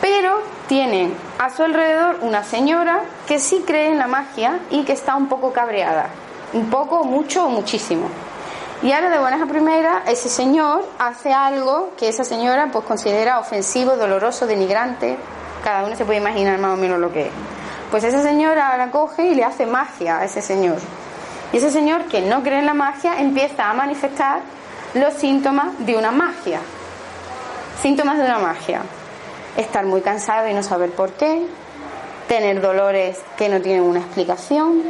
pero 0.00 0.40
tienen 0.66 1.14
a 1.38 1.50
su 1.50 1.62
alrededor 1.62 2.18
una 2.22 2.42
señora 2.42 3.02
que 3.26 3.38
sí 3.38 3.62
cree 3.66 3.88
en 3.88 3.98
la 3.98 4.06
magia 4.06 4.60
y 4.70 4.84
que 4.84 4.92
está 4.92 5.14
un 5.14 5.28
poco 5.28 5.52
cabreada, 5.52 6.08
un 6.52 6.70
poco, 6.70 7.04
mucho 7.04 7.46
o 7.46 7.48
muchísimo. 7.48 8.08
Y 8.82 8.92
ahora 8.92 9.10
de 9.10 9.18
buenas 9.18 9.42
a 9.42 9.46
primeras, 9.46 10.08
ese 10.08 10.30
señor 10.30 10.84
hace 10.98 11.32
algo 11.32 11.90
que 11.98 12.08
esa 12.08 12.24
señora 12.24 12.70
pues 12.72 12.84
considera 12.86 13.38
ofensivo, 13.38 13.96
doloroso, 13.96 14.46
denigrante. 14.46 15.18
Cada 15.62 15.84
uno 15.84 15.94
se 15.96 16.06
puede 16.06 16.18
imaginar 16.18 16.58
más 16.58 16.72
o 16.72 16.80
menos 16.80 16.98
lo 16.98 17.12
que 17.12 17.26
es. 17.26 17.32
Pues 17.90 18.04
esa 18.04 18.22
señora 18.22 18.76
la 18.76 18.90
coge 18.90 19.28
y 19.28 19.34
le 19.34 19.44
hace 19.44 19.66
magia 19.66 20.18
a 20.18 20.24
ese 20.24 20.42
señor. 20.42 20.78
Y 21.52 21.56
ese 21.56 21.70
señor 21.70 22.04
que 22.04 22.20
no 22.20 22.42
cree 22.42 22.60
en 22.60 22.66
la 22.66 22.74
magia 22.74 23.20
empieza 23.20 23.68
a 23.68 23.74
manifestar 23.74 24.40
los 24.94 25.14
síntomas 25.14 25.68
de 25.78 25.96
una 25.96 26.12
magia. 26.12 26.60
Síntomas 27.82 28.18
de 28.18 28.24
una 28.24 28.38
magia 28.38 28.82
estar 29.56 29.84
muy 29.84 30.00
cansado 30.00 30.48
y 30.48 30.54
no 30.54 30.62
saber 30.62 30.90
por 30.90 31.12
qué, 31.12 31.42
tener 32.28 32.60
dolores 32.60 33.18
que 33.36 33.48
no 33.48 33.60
tienen 33.60 33.82
una 33.82 34.00
explicación, 34.00 34.82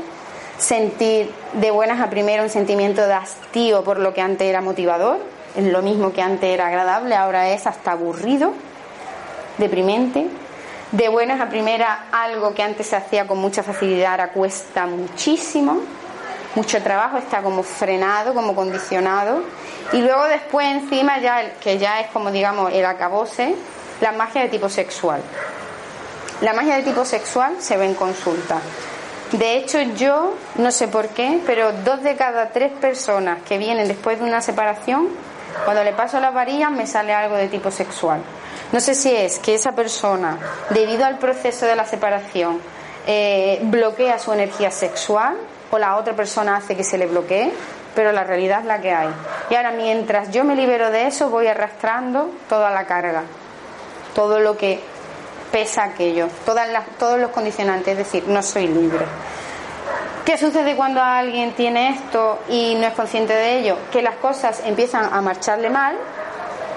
sentir 0.59 1.33
de 1.55 1.71
buenas 1.71 2.01
a 2.01 2.11
primera 2.11 2.43
un 2.43 2.51
sentimiento 2.51 3.07
de 3.07 3.15
hastío 3.15 3.83
por 3.83 3.99
lo 3.99 4.13
que 4.13 4.21
antes 4.21 4.47
era 4.47 4.61
motivador, 4.61 5.19
es 5.57 5.65
lo 5.65 5.83
mismo 5.83 6.13
que 6.13 6.23
antes 6.23 6.51
era 6.51 6.67
agradable, 6.67 7.15
ahora 7.15 7.51
es 7.51 7.67
hasta 7.67 7.93
aburrido, 7.93 8.53
deprimente. 9.59 10.27
De 10.93 11.09
buenas 11.09 11.41
a 11.41 11.49
primera 11.49 12.07
algo 12.11 12.53
que 12.53 12.65
antes 12.65 12.89
se 12.89 12.97
hacía 12.97 13.25
con 13.27 13.39
mucha 13.39 13.63
facilidad 13.63 14.11
ahora 14.11 14.33
cuesta 14.33 14.87
muchísimo, 14.87 15.83
mucho 16.57 16.83
trabajo, 16.83 17.17
está 17.17 17.43
como 17.43 17.63
frenado, 17.63 18.35
como 18.35 18.57
condicionado. 18.57 19.45
Y 19.93 20.03
luego 20.03 20.25
después 20.25 20.67
encima 20.67 21.21
ya, 21.21 21.55
que 21.61 21.79
ya 21.79 22.01
es 22.01 22.09
como 22.09 22.33
digamos 22.33 22.73
el 22.73 22.85
acabose, 22.85 23.55
la 24.01 24.11
magia 24.11 24.43
de 24.43 24.49
tipo 24.49 24.69
sexual. 24.69 25.23
La 26.41 26.55
magia 26.55 26.75
de 26.75 26.83
tipo 26.83 27.05
sexual 27.05 27.57
se 27.61 27.77
ve 27.77 27.85
en 27.85 27.95
consulta. 27.95 28.59
De 29.31 29.59
hecho, 29.59 29.81
yo 29.81 30.35
no 30.57 30.73
sé 30.73 30.89
por 30.89 31.09
qué, 31.11 31.41
pero 31.47 31.71
dos 31.85 32.03
de 32.03 32.17
cada 32.17 32.49
tres 32.49 32.73
personas 32.73 33.43
que 33.43 33.59
vienen 33.59 33.87
después 33.87 34.19
de 34.19 34.25
una 34.25 34.41
separación, 34.41 35.09
cuando 35.65 35.85
le 35.85 35.93
paso 35.93 36.19
las 36.19 36.35
varillas 36.35 36.73
me 36.73 36.89
sale 36.89 37.15
algo 37.15 37.37
de 37.37 37.47
tipo 37.47 37.71
sexual. 37.71 38.23
No 38.73 38.81
sé 38.81 38.95
si 38.95 39.15
es 39.15 39.39
que 39.39 39.55
esa 39.55 39.73
persona, 39.73 40.39
debido 40.71 41.05
al 41.05 41.19
proceso 41.19 41.67
de 41.67 41.77
la 41.77 41.85
separación, 41.85 42.61
eh, 43.07 43.59
bloquea 43.63 44.19
su 44.19 44.33
energía 44.33 44.71
sexual 44.71 45.37
o 45.71 45.79
la 45.79 45.97
otra 45.97 46.15
persona 46.15 46.57
hace 46.57 46.77
que 46.77 46.85
se 46.85 46.99
le 46.99 47.07
bloquee, 47.07 47.53
pero 47.95 48.13
la 48.13 48.25
realidad 48.25 48.61
es 48.61 48.67
la 48.67 48.81
que 48.81 48.93
hay. 48.93 49.09
Y 49.51 49.55
ahora, 49.55 49.73
mientras 49.73 50.31
yo 50.31 50.45
me 50.45 50.55
libero 50.55 50.91
de 50.91 51.07
eso, 51.07 51.31
voy 51.31 51.47
arrastrando 51.47 52.31
toda 52.49 52.71
la 52.71 52.87
carga 52.87 53.25
todo 54.15 54.41
lo 54.41 54.57
que 54.57 54.81
pesa 55.53 55.85
aquello, 55.85 56.29
todas 56.45 56.69
las, 56.69 56.87
todos 56.99 57.19
los 57.19 57.31
condicionantes, 57.31 57.93
es 57.93 57.99
decir, 57.99 58.25
no 58.29 58.43
soy 58.43 58.69
libre. 58.69 59.05
¿Qué 60.25 60.39
sucede 60.39 60.77
cuando 60.77 61.03
alguien 61.03 61.53
tiene 61.53 61.91
esto 61.91 62.39
y 62.49 62.75
no 62.77 62.87
es 62.87 62.95
consciente 62.95 63.33
de 63.33 63.59
ello? 63.59 63.77
Que 63.91 64.03
las 64.03 64.17
cosas 64.17 64.63
empiezan 64.65 65.13
a 65.13 65.21
marcharle 65.21 65.71
mal 65.71 65.97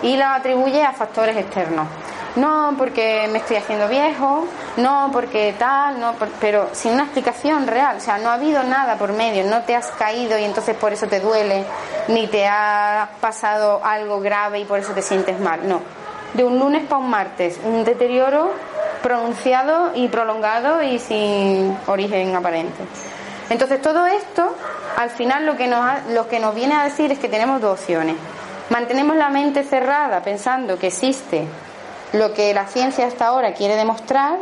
y 0.04 0.16
la 0.18 0.36
atribuye 0.36 0.84
a 0.84 0.92
factores 0.94 1.36
externos. 1.38 1.88
No 2.36 2.74
porque 2.78 3.28
me 3.32 3.38
estoy 3.40 3.58
haciendo 3.58 3.88
viejo, 3.88 4.48
no 4.78 5.10
porque 5.14 5.54
tal, 5.58 6.00
no, 6.00 6.14
pero 6.40 6.70
sin 6.72 6.94
una 6.94 7.04
explicación 7.04 7.68
real. 7.68 7.98
O 7.98 8.00
sea, 8.00 8.18
no 8.18 8.30
ha 8.30 8.34
habido 8.34 8.64
nada 8.64 8.96
por 8.98 9.14
medio, 9.14 9.44
no 9.46 9.62
te 9.62 9.76
has 9.76 9.88
caído 9.92 10.38
y 10.38 10.44
entonces 10.44 10.76
por 10.76 10.94
eso 10.94 11.08
te 11.08 11.20
duele, 11.20 11.64
ni 12.08 12.28
te 12.28 12.48
ha 12.48 13.10
pasado 13.22 13.82
algo 13.84 14.20
grave 14.20 14.60
y 14.60 14.66
por 14.66 14.80
eso 14.80 14.94
te 14.94 15.02
sientes 15.04 15.40
mal. 15.40 15.68
No, 15.68 15.82
de 16.34 16.44
un 16.44 16.58
lunes 16.58 16.86
para 16.86 17.02
un 17.02 17.10
martes, 17.10 17.60
un 17.64 17.84
deterioro 17.84 18.52
pronunciado 19.04 19.92
y 19.94 20.08
prolongado 20.08 20.82
y 20.82 20.98
sin 20.98 21.78
origen 21.86 22.36
aparente. 22.36 22.84
Entonces 23.52 23.80
todo 23.80 24.08
esto, 24.08 24.56
al 24.98 25.12
final 25.12 25.46
lo 25.46 25.56
que 25.56 25.68
nos, 25.68 25.86
lo 26.10 26.28
que 26.28 26.40
nos 26.40 26.56
viene 26.56 26.74
a 26.74 26.84
decir 26.84 27.12
es 27.12 27.20
que 27.20 27.30
tenemos 27.30 27.62
dos 27.62 27.80
opciones. 27.80 28.16
Mantenemos 28.70 29.16
la 29.18 29.30
mente 29.30 29.64
cerrada 29.64 30.22
pensando 30.22 30.80
que 30.80 30.88
existe 30.88 31.46
lo 32.14 32.34
que 32.34 32.54
la 32.54 32.68
ciencia 32.68 33.08
hasta 33.08 33.28
ahora 33.28 33.54
quiere 33.54 33.76
demostrar 33.76 34.38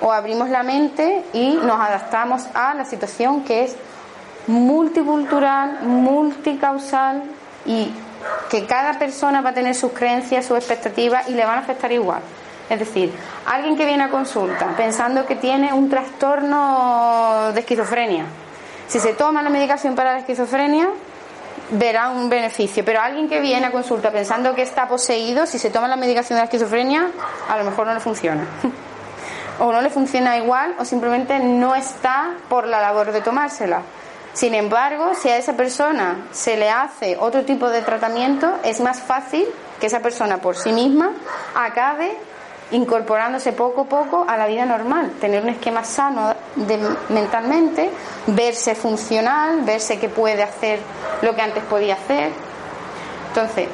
o 0.00 0.12
abrimos 0.12 0.48
la 0.50 0.62
mente 0.62 1.24
y 1.32 1.54
nos 1.62 1.80
adaptamos 1.80 2.42
a 2.54 2.74
la 2.74 2.84
situación 2.84 3.44
que 3.44 3.64
es 3.64 3.76
multicultural, 4.46 5.82
multicausal 5.82 7.22
y 7.66 7.92
que 8.50 8.66
cada 8.66 8.98
persona 8.98 9.40
va 9.40 9.50
a 9.50 9.54
tener 9.54 9.74
sus 9.74 9.92
creencias, 9.92 10.46
sus 10.46 10.56
expectativas 10.56 11.28
y 11.28 11.32
le 11.32 11.44
van 11.44 11.58
a 11.58 11.60
afectar 11.60 11.90
igual. 11.92 12.20
Es 12.68 12.78
decir, 12.78 13.12
alguien 13.46 13.76
que 13.76 13.84
viene 13.84 14.04
a 14.04 14.10
consulta 14.10 14.74
pensando 14.76 15.26
que 15.26 15.36
tiene 15.36 15.72
un 15.72 15.90
trastorno 15.90 17.50
de 17.52 17.60
esquizofrenia, 17.60 18.24
si 18.86 19.00
se 19.00 19.14
toma 19.14 19.42
la 19.42 19.50
medicación 19.50 19.94
para 19.94 20.12
la 20.12 20.18
esquizofrenia, 20.20 20.88
verá 21.72 22.10
un 22.10 22.28
beneficio. 22.28 22.84
Pero 22.84 23.00
alguien 23.00 23.28
que 23.28 23.40
viene 23.40 23.66
a 23.66 23.70
consulta 23.70 24.10
pensando 24.10 24.54
que 24.54 24.62
está 24.62 24.88
poseído, 24.88 25.46
si 25.46 25.58
se 25.58 25.70
toma 25.70 25.88
la 25.88 25.96
medicación 25.96 26.36
de 26.36 26.42
la 26.42 26.44
esquizofrenia, 26.44 27.10
a 27.48 27.56
lo 27.58 27.64
mejor 27.64 27.86
no 27.86 27.94
le 27.94 28.00
funciona. 28.00 28.46
o 29.58 29.72
no 29.72 29.80
le 29.80 29.90
funciona 29.90 30.36
igual, 30.36 30.74
o 30.78 30.84
simplemente 30.84 31.38
no 31.38 31.74
está 31.74 32.34
por 32.48 32.66
la 32.66 32.80
labor 32.80 33.12
de 33.12 33.20
tomársela. 33.20 33.82
Sin 34.32 34.54
embargo, 34.54 35.12
si 35.14 35.28
a 35.28 35.36
esa 35.36 35.54
persona 35.54 36.28
se 36.30 36.56
le 36.56 36.70
hace 36.70 37.16
otro 37.18 37.44
tipo 37.44 37.68
de 37.68 37.82
tratamiento, 37.82 38.58
es 38.62 38.80
más 38.80 39.00
fácil 39.00 39.46
que 39.80 39.86
esa 39.86 40.00
persona 40.00 40.38
por 40.38 40.56
sí 40.56 40.72
misma 40.72 41.12
acabe 41.54 42.16
incorporándose 42.72 43.52
poco 43.52 43.82
a 43.82 43.84
poco 43.84 44.24
a 44.28 44.36
la 44.36 44.46
vida 44.46 44.64
normal, 44.64 45.12
tener 45.20 45.42
un 45.42 45.48
esquema 45.48 45.84
sano 45.84 46.34
de, 46.56 46.78
mentalmente, 47.08 47.90
verse 48.28 48.74
funcional, 48.74 49.62
verse 49.62 49.98
que 49.98 50.08
puede 50.08 50.42
hacer 50.42 50.80
lo 51.22 51.34
que 51.34 51.42
antes 51.42 51.64
podía 51.64 51.94
hacer. 51.94 52.30
Entonces, 53.28 53.68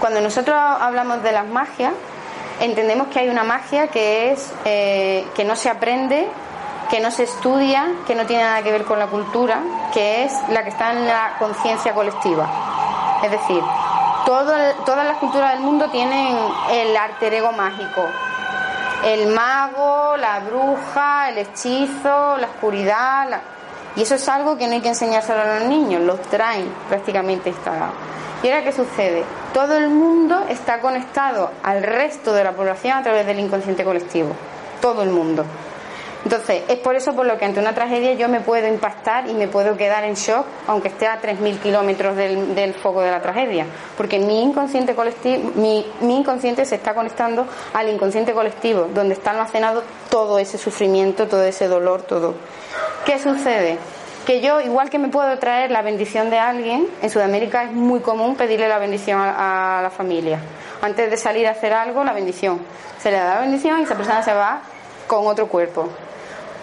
cuando 0.00 0.20
nosotros 0.20 0.56
hablamos 0.56 1.22
de 1.22 1.32
las 1.32 1.46
magias, 1.46 1.92
entendemos 2.60 3.08
que 3.08 3.20
hay 3.20 3.28
una 3.28 3.44
magia 3.44 3.88
que 3.88 4.32
es 4.32 4.52
eh, 4.64 5.24
que 5.34 5.44
no 5.44 5.56
se 5.56 5.68
aprende, 5.68 6.28
que 6.90 7.00
no 7.00 7.10
se 7.10 7.24
estudia, 7.24 7.86
que 8.06 8.14
no 8.14 8.26
tiene 8.26 8.44
nada 8.44 8.62
que 8.62 8.70
ver 8.70 8.84
con 8.84 8.98
la 8.98 9.06
cultura, 9.06 9.60
que 9.94 10.24
es 10.24 10.32
la 10.50 10.62
que 10.62 10.70
está 10.70 10.92
en 10.92 11.06
la 11.06 11.36
conciencia 11.38 11.94
colectiva. 11.94 12.48
Es 13.22 13.30
decir, 13.30 13.62
todas 14.24 15.06
las 15.06 15.16
culturas 15.18 15.52
del 15.52 15.60
mundo 15.60 15.88
tienen 15.90 16.36
el 16.70 16.96
alter 16.96 17.34
ego 17.34 17.52
mágico. 17.52 18.08
El 19.04 19.34
mago, 19.34 20.16
la 20.16 20.40
bruja, 20.40 21.30
el 21.30 21.38
hechizo, 21.38 22.36
la 22.36 22.46
oscuridad. 22.46 23.40
Y 23.96 24.02
eso 24.02 24.14
es 24.14 24.28
algo 24.28 24.56
que 24.56 24.66
no 24.66 24.74
hay 24.74 24.80
que 24.80 24.88
enseñárselo 24.88 25.40
a 25.40 25.58
los 25.58 25.68
niños, 25.68 26.02
los 26.02 26.20
traen 26.22 26.72
prácticamente 26.88 27.50
instalados. 27.50 27.94
¿Y 28.42 28.48
ahora 28.48 28.64
qué 28.64 28.72
sucede? 28.72 29.24
Todo 29.52 29.76
el 29.76 29.88
mundo 29.88 30.44
está 30.48 30.80
conectado 30.80 31.50
al 31.62 31.82
resto 31.82 32.32
de 32.32 32.44
la 32.44 32.52
población 32.52 32.96
a 32.96 33.02
través 33.02 33.26
del 33.26 33.38
inconsciente 33.38 33.84
colectivo. 33.84 34.34
Todo 34.80 35.02
el 35.02 35.10
mundo. 35.10 35.44
Entonces, 36.24 36.62
es 36.68 36.78
por 36.78 36.94
eso 36.94 37.14
por 37.14 37.26
lo 37.26 37.36
que 37.36 37.44
ante 37.44 37.58
una 37.58 37.74
tragedia 37.74 38.12
yo 38.14 38.28
me 38.28 38.40
puedo 38.40 38.68
impactar 38.68 39.28
y 39.28 39.34
me 39.34 39.48
puedo 39.48 39.76
quedar 39.76 40.04
en 40.04 40.14
shock, 40.14 40.46
aunque 40.68 40.88
esté 40.88 41.06
a 41.06 41.20
3.000 41.20 41.58
kilómetros 41.58 42.16
del, 42.16 42.74
foco 42.74 43.00
de 43.02 43.10
la 43.10 43.20
tragedia, 43.20 43.66
porque 43.96 44.18
mi 44.18 44.40
inconsciente 44.42 44.94
colectivo, 44.94 45.50
mi, 45.56 45.84
mi 46.00 46.18
inconsciente 46.18 46.64
se 46.64 46.76
está 46.76 46.94
conectando 46.94 47.46
al 47.74 47.88
inconsciente 47.88 48.32
colectivo, 48.32 48.88
donde 48.94 49.14
está 49.14 49.32
almacenado 49.32 49.82
todo 50.10 50.38
ese 50.38 50.58
sufrimiento, 50.58 51.26
todo 51.26 51.42
ese 51.42 51.66
dolor, 51.66 52.02
todo. 52.02 52.34
¿Qué 53.04 53.18
sucede? 53.18 53.78
que 54.22 54.40
yo, 54.40 54.60
igual 54.60 54.88
que 54.88 55.00
me 55.00 55.08
puedo 55.08 55.36
traer 55.38 55.72
la 55.72 55.82
bendición 55.82 56.30
de 56.30 56.38
alguien, 56.38 56.86
en 57.02 57.10
Sudamérica 57.10 57.64
es 57.64 57.72
muy 57.72 57.98
común 57.98 58.36
pedirle 58.36 58.68
la 58.68 58.78
bendición 58.78 59.20
a, 59.20 59.78
a, 59.78 59.82
la 59.82 59.90
familia. 59.90 60.38
Antes 60.80 61.10
de 61.10 61.16
salir 61.16 61.48
a 61.48 61.50
hacer 61.50 61.72
algo, 61.72 62.04
la 62.04 62.12
bendición. 62.12 62.60
Se 63.00 63.10
le 63.10 63.16
da 63.16 63.34
la 63.34 63.40
bendición 63.40 63.80
y 63.80 63.82
esa 63.82 63.96
persona 63.96 64.22
se 64.22 64.32
va 64.32 64.62
con 65.08 65.26
otro 65.26 65.48
cuerpo. 65.48 65.88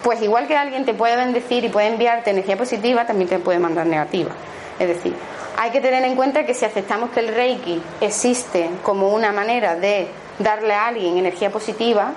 Pues 0.02 0.22
igual 0.22 0.46
que 0.46 0.56
alguien 0.56 0.84
te 0.84 0.94
puede 0.94 1.16
bendecir 1.16 1.64
y 1.64 1.68
puede 1.68 1.88
enviarte 1.88 2.30
energía 2.30 2.56
positiva, 2.56 3.06
también 3.06 3.28
te 3.28 3.38
puede 3.38 3.58
mandar 3.58 3.86
negativa. 3.86 4.30
Es 4.78 4.88
decir, 4.88 5.14
hay 5.58 5.70
que 5.70 5.80
tener 5.82 6.02
en 6.04 6.16
cuenta 6.16 6.46
que 6.46 6.54
si 6.54 6.64
aceptamos 6.64 7.10
que 7.10 7.20
el 7.20 7.34
Reiki 7.34 7.82
existe 8.00 8.70
como 8.82 9.10
una 9.10 9.30
manera 9.30 9.76
de 9.76 10.08
darle 10.38 10.72
a 10.72 10.86
alguien 10.86 11.18
energía 11.18 11.50
positiva, 11.50 12.12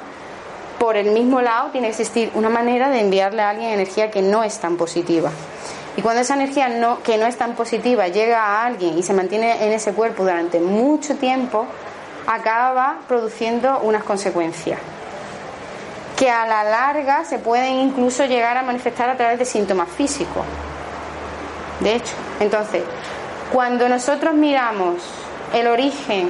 por 0.80 0.96
el 0.96 1.12
mismo 1.12 1.42
lado 1.42 1.72
tiene 1.72 1.88
que 1.88 1.92
existir 1.92 2.32
una 2.36 2.50
manera 2.50 2.90
de 2.90 3.02
enviarle 3.02 3.42
a 3.42 3.50
alguien 3.50 3.72
energía 3.72 4.10
que 4.10 4.22
no 4.22 4.44
es 4.44 4.60
tan 4.60 4.78
positiva. 4.78 5.32
Y 5.98 6.02
cuando 6.02 6.22
esa 6.22 6.36
energía 6.36 6.70
no, 6.70 7.04
que 7.04 7.18
no 7.18 7.25
es 7.25 7.38
tan 7.38 7.54
positiva 7.54 8.08
llega 8.08 8.42
a 8.42 8.66
alguien 8.66 8.98
y 8.98 9.04
se 9.04 9.13
mantiene 9.13 9.66
en 9.66 9.74
ese 9.74 9.94
cuerpo 9.94 10.24
durante 10.24 10.60
mucho 10.62 11.16
tiempo, 11.18 11.68
acaba 12.28 13.00
produciendo 13.10 13.80
unas 13.82 14.04
consecuencias 14.04 14.80
que 16.17 16.29
a 16.29 16.46
la 16.46 16.63
larga 16.63 17.25
se 17.25 17.39
pueden 17.39 17.75
incluso 17.75 18.25
llegar 18.25 18.58
a 18.58 18.63
manifestar 18.63 19.10
a 19.10 19.17
través 19.17 19.39
de 19.39 19.46
síntomas 19.46 19.89
físicos. 19.89 20.46
De 21.79 21.96
hecho, 21.96 22.13
entonces, 22.39 22.84
cuando 23.51 23.89
nosotros 23.89 24.34
miramos 24.34 24.96
el 25.53 25.67
origen 25.67 26.29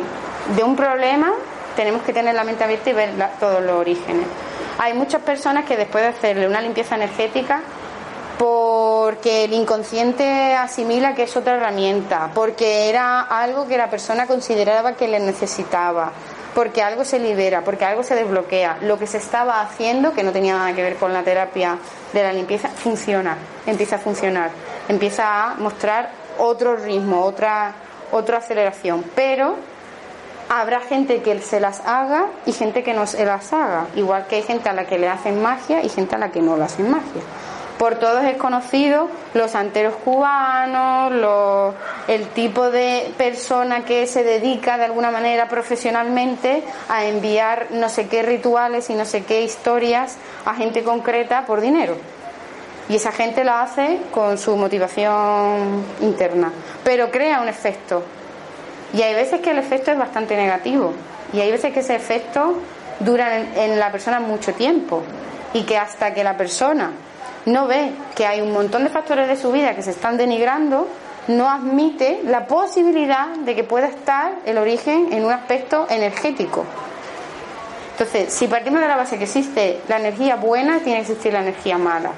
de 0.55 0.63
un 0.63 0.75
problema, 0.75 1.31
tenemos 1.75 2.01
que 2.03 2.13
tener 2.13 2.35
la 2.35 2.43
mente 2.43 2.63
abierta 2.63 2.89
y 2.89 2.93
ver 2.93 3.11
todos 3.39 3.61
los 3.61 3.77
orígenes. 3.77 4.25
Hay 4.79 4.93
muchas 4.93 5.21
personas 5.21 5.65
que 5.65 5.77
después 5.77 6.03
de 6.03 6.09
hacerle 6.09 6.47
una 6.47 6.61
limpieza 6.61 6.95
energética, 6.95 7.61
porque 8.37 9.45
el 9.45 9.53
inconsciente 9.53 10.55
asimila 10.55 11.13
que 11.13 11.23
es 11.23 11.37
otra 11.37 11.55
herramienta, 11.55 12.31
porque 12.33 12.89
era 12.89 13.21
algo 13.21 13.67
que 13.67 13.77
la 13.77 13.89
persona 13.89 14.25
consideraba 14.27 14.93
que 14.93 15.07
le 15.07 15.19
necesitaba, 15.19 16.11
porque 16.53 16.81
algo 16.81 17.03
se 17.03 17.19
libera, 17.19 17.61
porque 17.63 17.85
algo 17.85 18.03
se 18.03 18.15
desbloquea. 18.15 18.77
Lo 18.81 18.97
que 18.97 19.07
se 19.07 19.17
estaba 19.17 19.61
haciendo, 19.61 20.13
que 20.13 20.23
no 20.23 20.31
tenía 20.31 20.57
nada 20.57 20.73
que 20.73 20.81
ver 20.81 20.95
con 20.95 21.13
la 21.13 21.23
terapia 21.23 21.77
de 22.13 22.23
la 22.23 22.33
limpieza, 22.33 22.69
funciona, 22.69 23.37
empieza 23.65 23.95
a 23.97 23.99
funcionar, 23.99 24.51
empieza 24.87 25.51
a 25.51 25.55
mostrar 25.55 26.11
otro 26.37 26.75
ritmo, 26.75 27.23
otra, 27.23 27.73
otra 28.11 28.37
aceleración. 28.37 29.03
Pero 29.15 29.55
habrá 30.49 30.81
gente 30.81 31.21
que 31.21 31.39
se 31.41 31.59
las 31.59 31.81
haga 31.85 32.27
y 32.45 32.53
gente 32.53 32.83
que 32.83 32.93
no 32.93 33.07
se 33.07 33.25
las 33.25 33.53
haga, 33.53 33.87
igual 33.95 34.27
que 34.27 34.35
hay 34.35 34.43
gente 34.43 34.69
a 34.69 34.73
la 34.73 34.85
que 34.85 34.97
le 34.97 35.07
hacen 35.07 35.41
magia 35.41 35.83
y 35.83 35.89
gente 35.89 36.15
a 36.15 36.17
la 36.17 36.31
que 36.31 36.41
no 36.41 36.57
le 36.57 36.63
hacen 36.63 36.89
magia 36.89 37.21
por 37.77 37.95
todos 37.95 38.23
es 38.23 38.37
conocido 38.37 39.09
los 39.33 39.51
santeros 39.51 39.95
cubanos, 39.95 41.73
el 42.07 42.27
tipo 42.29 42.69
de 42.69 43.11
persona 43.17 43.83
que 43.85 44.07
se 44.07 44.23
dedica 44.23 44.77
de 44.77 44.85
alguna 44.85 45.11
manera 45.11 45.47
profesionalmente 45.47 46.63
a 46.89 47.05
enviar 47.05 47.67
no 47.71 47.89
sé 47.89 48.07
qué 48.07 48.21
rituales 48.23 48.89
y 48.89 48.93
no 48.93 49.05
sé 49.05 49.23
qué 49.23 49.43
historias 49.43 50.17
a 50.45 50.53
gente 50.53 50.83
concreta 50.83 51.45
por 51.45 51.61
dinero. 51.61 51.95
Y 52.89 52.95
esa 52.95 53.11
gente 53.11 53.43
lo 53.43 53.53
hace 53.53 53.99
con 54.11 54.37
su 54.37 54.55
motivación 54.57 55.85
interna, 56.01 56.51
pero 56.83 57.09
crea 57.11 57.41
un 57.41 57.47
efecto. 57.47 58.03
Y 58.93 59.01
hay 59.01 59.13
veces 59.15 59.41
que 59.41 59.51
el 59.51 59.57
efecto 59.57 59.91
es 59.91 59.97
bastante 59.97 60.35
negativo. 60.35 60.93
Y 61.31 61.39
hay 61.39 61.49
veces 61.49 61.73
que 61.73 61.79
ese 61.79 61.95
efecto 61.95 62.59
dura 62.99 63.37
en 63.37 63.79
la 63.79 63.91
persona 63.91 64.19
mucho 64.19 64.53
tiempo. 64.53 65.01
Y 65.53 65.63
que 65.63 65.77
hasta 65.77 66.13
que 66.13 66.23
la 66.23 66.37
persona 66.37 66.91
no 67.45 67.67
ve 67.67 67.91
que 68.15 68.25
hay 68.25 68.41
un 68.41 68.51
montón 68.51 68.83
de 68.83 68.89
factores 68.89 69.27
de 69.27 69.35
su 69.35 69.51
vida 69.51 69.75
que 69.75 69.81
se 69.81 69.91
están 69.91 70.17
denigrando, 70.17 70.87
no 71.27 71.49
admite 71.49 72.21
la 72.25 72.47
posibilidad 72.47 73.27
de 73.27 73.55
que 73.55 73.63
pueda 73.63 73.87
estar 73.87 74.33
el 74.45 74.57
origen 74.57 75.13
en 75.13 75.25
un 75.25 75.31
aspecto 75.31 75.87
energético. 75.89 76.65
Entonces, 77.93 78.33
si 78.33 78.47
partimos 78.47 78.81
de 78.81 78.87
la 78.87 78.95
base 78.95 79.17
que 79.17 79.25
existe 79.25 79.81
la 79.87 79.97
energía 79.97 80.35
buena, 80.35 80.79
tiene 80.79 81.03
que 81.03 81.11
existir 81.11 81.31
la 81.31 81.41
energía 81.41 81.77
mala. 81.77 82.11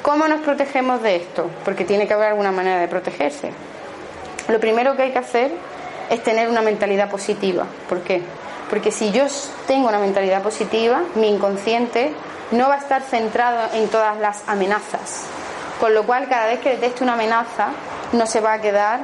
¿Cómo 0.00 0.26
nos 0.26 0.40
protegemos 0.40 1.02
de 1.02 1.16
esto? 1.16 1.48
Porque 1.64 1.84
tiene 1.84 2.08
que 2.08 2.14
haber 2.14 2.28
alguna 2.28 2.50
manera 2.50 2.80
de 2.80 2.88
protegerse. 2.88 3.50
Lo 4.48 4.58
primero 4.58 4.96
que 4.96 5.02
hay 5.02 5.12
que 5.12 5.18
hacer 5.18 5.52
es 6.10 6.22
tener 6.22 6.48
una 6.48 6.62
mentalidad 6.62 7.08
positiva. 7.08 7.66
¿Por 7.88 8.00
qué? 8.00 8.22
Porque 8.68 8.90
si 8.90 9.12
yo 9.12 9.26
tengo 9.66 9.88
una 9.88 9.98
mentalidad 9.98 10.42
positiva, 10.42 11.02
mi 11.14 11.28
inconsciente 11.28 12.12
no 12.52 12.68
va 12.68 12.74
a 12.74 12.78
estar 12.78 13.02
centrado 13.02 13.74
en 13.74 13.88
todas 13.88 14.18
las 14.18 14.42
amenazas. 14.46 15.24
Con 15.80 15.94
lo 15.94 16.04
cual, 16.04 16.28
cada 16.28 16.46
vez 16.46 16.60
que 16.60 16.70
detecte 16.70 17.02
una 17.02 17.14
amenaza, 17.14 17.68
no 18.12 18.26
se 18.26 18.40
va 18.40 18.54
a 18.54 18.60
quedar 18.60 19.00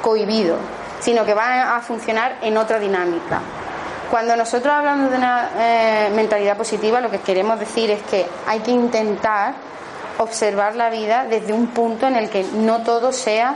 cohibido, 0.00 0.56
sino 1.00 1.24
que 1.24 1.34
va 1.34 1.76
a 1.76 1.80
funcionar 1.80 2.38
en 2.42 2.56
otra 2.56 2.78
dinámica. 2.78 3.40
Cuando 4.10 4.36
nosotros 4.36 4.72
hablamos 4.72 5.10
de 5.10 5.16
una 5.16 5.50
eh, 5.58 6.10
mentalidad 6.14 6.56
positiva, 6.56 7.00
lo 7.00 7.10
que 7.10 7.20
queremos 7.20 7.58
decir 7.58 7.90
es 7.90 8.02
que 8.02 8.26
hay 8.46 8.60
que 8.60 8.70
intentar 8.70 9.54
observar 10.18 10.76
la 10.76 10.90
vida 10.90 11.24
desde 11.28 11.52
un 11.52 11.68
punto 11.68 12.06
en 12.06 12.16
el 12.16 12.28
que 12.28 12.44
no 12.54 12.82
todo 12.82 13.12
sea 13.12 13.54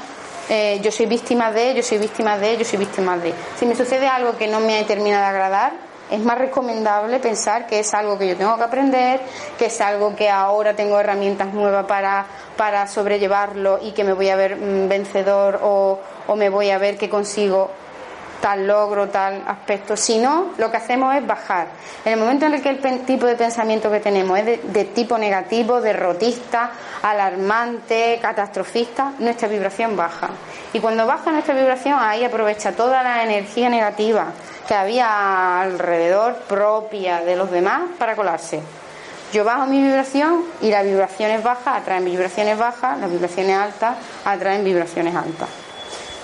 eh, 0.49 0.79
yo 0.81 0.92
soy 0.92 1.07
víctima 1.07 1.51
de, 1.51 1.75
yo 1.75 1.83
soy 1.83 1.99
víctima 1.99 2.38
de, 2.38 2.57
yo 2.57 2.64
soy 2.64 2.79
víctima 2.79 3.16
de. 3.19 3.35
Si 3.59 3.66
me 3.66 3.75
sucede 3.75 4.07
algo 4.07 4.37
que 4.37 4.47
no 4.47 4.61
me 4.61 4.85
termina 4.85 5.21
de 5.21 5.27
agradar, 5.27 5.73
es 6.11 6.21
más 6.21 6.38
recomendable 6.38 7.19
pensar 7.19 7.66
que 7.66 7.81
es 7.81 7.95
algo 7.95 8.19
que 8.19 8.29
yo 8.29 8.37
tengo 8.37 8.57
que 8.57 8.64
aprender, 8.64 9.21
que 9.59 9.66
es 9.66 9.81
algo 9.81 10.14
que 10.14 10.31
ahora 10.31 10.75
tengo 10.75 10.99
herramientas 11.01 11.53
nuevas 11.53 11.87
para, 11.87 12.27
para 12.57 12.87
sobrellevarlo 12.87 13.79
y 13.83 13.92
que 13.92 14.05
me 14.05 14.12
voy 14.12 14.29
a 14.29 14.37
ver 14.37 14.57
mm, 14.57 14.88
vencedor 14.88 15.61
o, 15.62 15.99
o 16.27 16.37
me 16.37 16.49
voy 16.49 16.71
a 16.71 16.79
ver 16.79 16.97
que 16.97 17.09
consigo 17.09 17.71
tal 18.40 18.66
logro, 18.66 19.09
tal 19.09 19.42
aspecto. 19.47 19.97
Si 19.97 20.19
no, 20.19 20.53
lo 20.59 20.71
que 20.71 20.77
hacemos 20.77 21.14
es 21.16 21.27
bajar. 21.27 21.69
En 22.05 22.12
el 22.12 22.21
momento 22.21 22.47
en 22.47 22.55
el 22.55 22.62
que 22.62 22.69
el 22.69 23.05
tipo 23.05 23.27
de 23.27 23.35
pensamiento 23.35 23.90
que 23.90 23.99
tenemos 23.99 24.38
es 24.38 24.47
de, 24.47 24.57
de, 24.59 24.85
tipo 24.85 25.19
negativo, 25.19 25.81
derrotista, 25.81 26.71
alarmante, 27.03 28.19
catastrofista, 28.21 29.14
nuestra 29.19 29.49
vibración 29.49 29.97
baja. 29.97 30.29
Y 30.73 30.81
cuando 30.81 31.07
baja 31.07 31.33
nuestra 31.33 31.55
vibración, 31.55 31.99
ahí 31.99 32.25
aprovecha 32.25 32.73
toda 32.73 33.03
la 33.03 33.25
energía 33.25 33.69
negativa 33.69 34.27
que 34.66 34.74
había 34.74 35.61
alrededor 35.61 36.35
propia 36.48 37.20
de 37.20 37.37
los 37.37 37.50
demás 37.50 37.83
para 37.98 38.16
colarse. 38.16 38.61
Yo 39.33 39.44
bajo 39.44 39.66
mi 39.66 39.83
vibración 39.83 40.44
y 40.61 40.70
las 40.70 40.85
vibraciones 40.85 41.42
bajas 41.42 41.79
atraen 41.79 42.05
vibraciones 42.05 42.59
bajas, 42.59 42.98
las 42.98 43.11
vibraciones 43.11 43.57
altas 43.57 43.96
atraen 44.24 44.64
vibraciones 44.64 45.14
altas. 45.14 45.48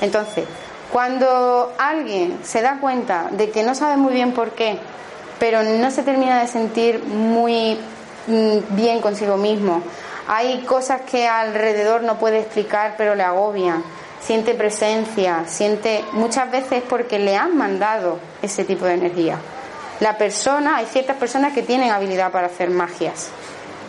Entonces, 0.00 0.44
cuando 0.92 1.72
alguien 1.78 2.40
se 2.42 2.62
da 2.62 2.78
cuenta 2.80 3.28
de 3.30 3.50
que 3.50 3.62
no 3.62 3.74
sabe 3.74 3.96
muy 3.96 4.12
bien 4.12 4.32
por 4.32 4.50
qué, 4.50 4.78
pero 5.38 5.62
no 5.62 5.90
se 5.90 6.02
termina 6.02 6.40
de 6.40 6.46
sentir 6.46 7.02
muy 7.04 7.78
mm, 8.26 8.76
bien 8.76 9.00
consigo 9.00 9.36
mismo, 9.36 9.82
hay 10.28 10.62
cosas 10.62 11.00
que 11.02 11.26
alrededor 11.26 12.02
no 12.02 12.18
puede 12.18 12.40
explicar 12.40 12.94
pero 12.96 13.14
le 13.14 13.24
agobian, 13.24 13.82
siente 14.24 14.54
presencia, 14.54 15.44
siente 15.46 16.04
muchas 16.12 16.50
veces 16.50 16.82
porque 16.88 17.18
le 17.18 17.36
han 17.36 17.56
mandado 17.56 18.18
ese 18.40 18.64
tipo 18.64 18.84
de 18.84 18.94
energía. 18.94 19.38
La 20.00 20.16
persona, 20.16 20.76
hay 20.76 20.86
ciertas 20.86 21.16
personas 21.16 21.52
que 21.52 21.62
tienen 21.62 21.90
habilidad 21.90 22.32
para 22.32 22.46
hacer 22.46 22.70
magias 22.70 23.30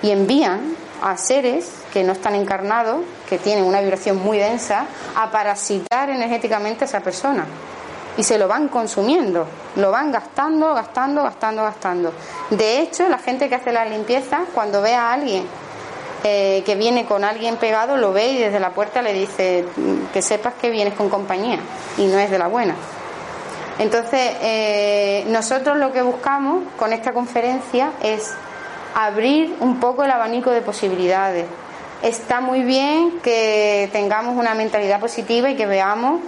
y 0.02 0.12
envían 0.12 0.76
a 1.02 1.18
seres 1.18 1.72
que 1.92 2.04
no 2.04 2.14
están 2.14 2.36
encarnados, 2.36 3.02
que 3.30 3.38
tienen 3.38 3.66
una 3.66 3.82
vibración 3.82 4.18
muy 4.18 4.38
densa, 4.38 4.86
a 5.16 5.32
parasitar 5.32 6.10
energéticamente 6.10 6.86
a 6.86 6.88
esa 6.88 7.02
persona. 7.02 7.46
Y 8.16 8.24
se 8.24 8.38
lo 8.38 8.48
van 8.48 8.68
consumiendo, 8.68 9.48
lo 9.76 9.92
van 9.92 10.12
gastando, 10.12 10.74
gastando, 10.74 11.24
gastando, 11.24 11.64
gastando. 11.64 12.14
De 12.52 12.80
hecho, 12.80 13.10
la 13.10 13.18
gente 13.18 13.50
que 13.50 13.56
hace 13.56 13.72
la 13.72 13.86
limpieza, 13.86 14.42
cuando 14.54 14.82
ve 14.82 14.94
a 14.94 15.14
alguien 15.14 15.46
eh, 16.24 16.64
que 16.66 16.76
viene 16.76 17.06
con 17.06 17.24
alguien 17.24 17.58
pegado, 17.58 17.98
lo 17.98 18.14
ve 18.14 18.28
y 18.28 18.38
desde 18.38 18.60
la 18.60 18.70
puerta 18.70 19.02
le 19.02 19.14
dice 19.14 19.66
que 20.14 20.22
sepas 20.22 20.54
que 20.54 20.70
vienes 20.70 20.94
con 20.94 21.10
compañía 21.10 21.60
y 21.98 22.06
no 22.06 22.18
es 22.18 22.32
de 22.32 22.40
la 22.40 22.48
buena. 22.48 22.76
Entonces, 23.80 24.38
eh, 24.42 25.26
nosotros 25.28 25.78
lo 25.78 25.92
que 25.92 26.02
buscamos 26.02 26.64
con 26.78 26.94
esta 26.94 27.12
conferencia 27.12 27.92
es 28.02 28.34
abrir 28.96 29.56
un 29.60 29.80
poco 29.80 30.04
el 30.04 30.12
abanico 30.12 30.52
de 30.52 30.62
posibilidades. 30.62 31.46
Está 32.02 32.40
muy 32.40 32.62
bien 32.64 33.20
que 33.22 33.90
tengamos 33.92 34.38
una 34.38 34.54
mentalidad 34.54 35.00
positiva 35.00 35.50
y 35.50 35.56
que 35.56 35.66
veamos 35.66 36.22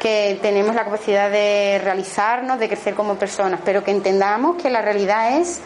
que 0.00 0.38
tenemos 0.42 0.74
la 0.74 0.84
capacidad 0.84 1.30
de 1.30 1.80
realizarnos, 1.82 2.58
de 2.58 2.68
crecer 2.68 2.94
como 2.94 3.16
personas, 3.16 3.60
pero 3.64 3.82
que 3.82 3.90
entendamos 3.90 4.60
que 4.60 4.70
la 4.70 4.82
realidad 4.82 5.38
es 5.38 5.60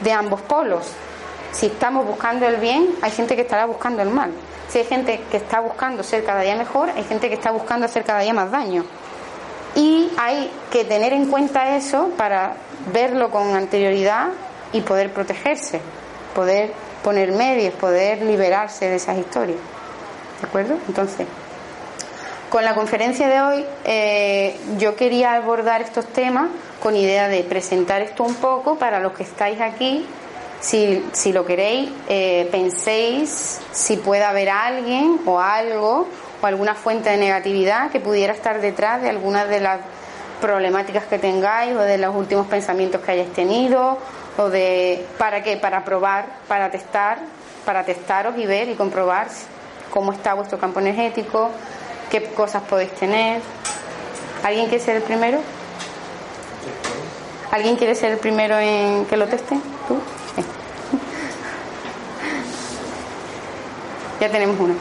de 0.00 0.12
ambos 0.12 0.40
polos. 0.42 0.92
Si 1.54 1.66
estamos 1.66 2.04
buscando 2.04 2.46
el 2.46 2.56
bien, 2.56 2.96
hay 3.00 3.12
gente 3.12 3.36
que 3.36 3.42
estará 3.42 3.66
buscando 3.66 4.02
el 4.02 4.10
mal. 4.10 4.32
Si 4.68 4.78
hay 4.78 4.84
gente 4.84 5.20
que 5.30 5.36
está 5.36 5.60
buscando 5.60 6.02
ser 6.02 6.24
cada 6.24 6.40
día 6.40 6.56
mejor, 6.56 6.90
hay 6.90 7.04
gente 7.04 7.28
que 7.28 7.34
está 7.34 7.52
buscando 7.52 7.86
hacer 7.86 8.04
cada 8.04 8.20
día 8.20 8.34
más 8.34 8.50
daño. 8.50 8.84
Y 9.76 10.10
hay 10.16 10.50
que 10.72 10.84
tener 10.84 11.12
en 11.12 11.30
cuenta 11.30 11.76
eso 11.76 12.10
para 12.16 12.54
verlo 12.92 13.30
con 13.30 13.54
anterioridad 13.54 14.28
y 14.72 14.80
poder 14.80 15.12
protegerse, 15.12 15.80
poder 16.34 16.72
poner 17.04 17.30
medios, 17.30 17.72
poder 17.74 18.22
liberarse 18.22 18.88
de 18.88 18.96
esas 18.96 19.16
historias. 19.18 19.58
¿De 20.40 20.48
acuerdo? 20.48 20.76
Entonces, 20.88 21.26
con 22.50 22.64
la 22.64 22.74
conferencia 22.74 23.28
de 23.28 23.40
hoy 23.40 23.66
eh, 23.84 24.56
yo 24.78 24.96
quería 24.96 25.34
abordar 25.34 25.82
estos 25.82 26.06
temas 26.06 26.48
con 26.82 26.96
idea 26.96 27.28
de 27.28 27.44
presentar 27.44 28.02
esto 28.02 28.24
un 28.24 28.34
poco 28.34 28.76
para 28.76 28.98
los 28.98 29.12
que 29.12 29.22
estáis 29.22 29.60
aquí. 29.60 30.04
Si, 30.64 31.04
si 31.12 31.30
lo 31.34 31.44
queréis, 31.44 31.90
eh, 32.08 32.48
penséis 32.50 33.60
si 33.70 33.98
puede 33.98 34.24
haber 34.24 34.48
alguien 34.48 35.20
o 35.26 35.38
algo 35.38 36.08
o 36.40 36.46
alguna 36.46 36.74
fuente 36.74 37.10
de 37.10 37.18
negatividad 37.18 37.90
que 37.90 38.00
pudiera 38.00 38.32
estar 38.32 38.62
detrás 38.62 39.02
de 39.02 39.10
algunas 39.10 39.46
de 39.50 39.60
las 39.60 39.80
problemáticas 40.40 41.04
que 41.04 41.18
tengáis 41.18 41.76
o 41.76 41.80
de 41.80 41.98
los 41.98 42.16
últimos 42.16 42.46
pensamientos 42.46 43.02
que 43.02 43.12
hayáis 43.12 43.34
tenido 43.34 43.98
o 44.38 44.48
de 44.48 45.04
para 45.18 45.42
qué 45.42 45.58
para 45.58 45.84
probar 45.84 46.24
para 46.48 46.70
testar 46.70 47.18
para 47.66 47.84
testaros 47.84 48.38
y 48.38 48.46
ver 48.46 48.70
y 48.70 48.74
comprobar 48.74 49.28
cómo 49.90 50.12
está 50.12 50.32
vuestro 50.32 50.58
campo 50.58 50.80
energético 50.80 51.50
qué 52.10 52.24
cosas 52.24 52.62
podéis 52.62 52.92
tener. 52.92 53.42
Alguien 54.42 54.68
quiere 54.68 54.82
ser 54.82 54.96
el 54.96 55.02
primero 55.02 55.40
alguien 57.50 57.76
quiere 57.76 57.94
ser 57.94 58.12
el 58.12 58.18
primero 58.18 58.58
en 58.58 59.04
que 59.04 59.18
lo 59.18 59.26
teste 59.26 59.58
tú 59.86 60.00
ya 64.24 64.30
tenemos 64.30 64.58
uno 64.58 64.74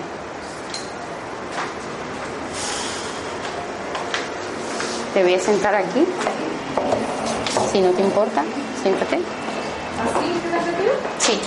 Te 5.13 5.21
voy 5.21 5.35
a 5.35 5.39
sentar 5.39 5.75
aquí, 5.75 6.07
si 7.71 7.81
no 7.81 7.91
te 7.91 8.01
importa, 8.01 8.43
siéntate. 8.81 9.17
¿Así 9.17 9.23
Sí. 11.19 11.39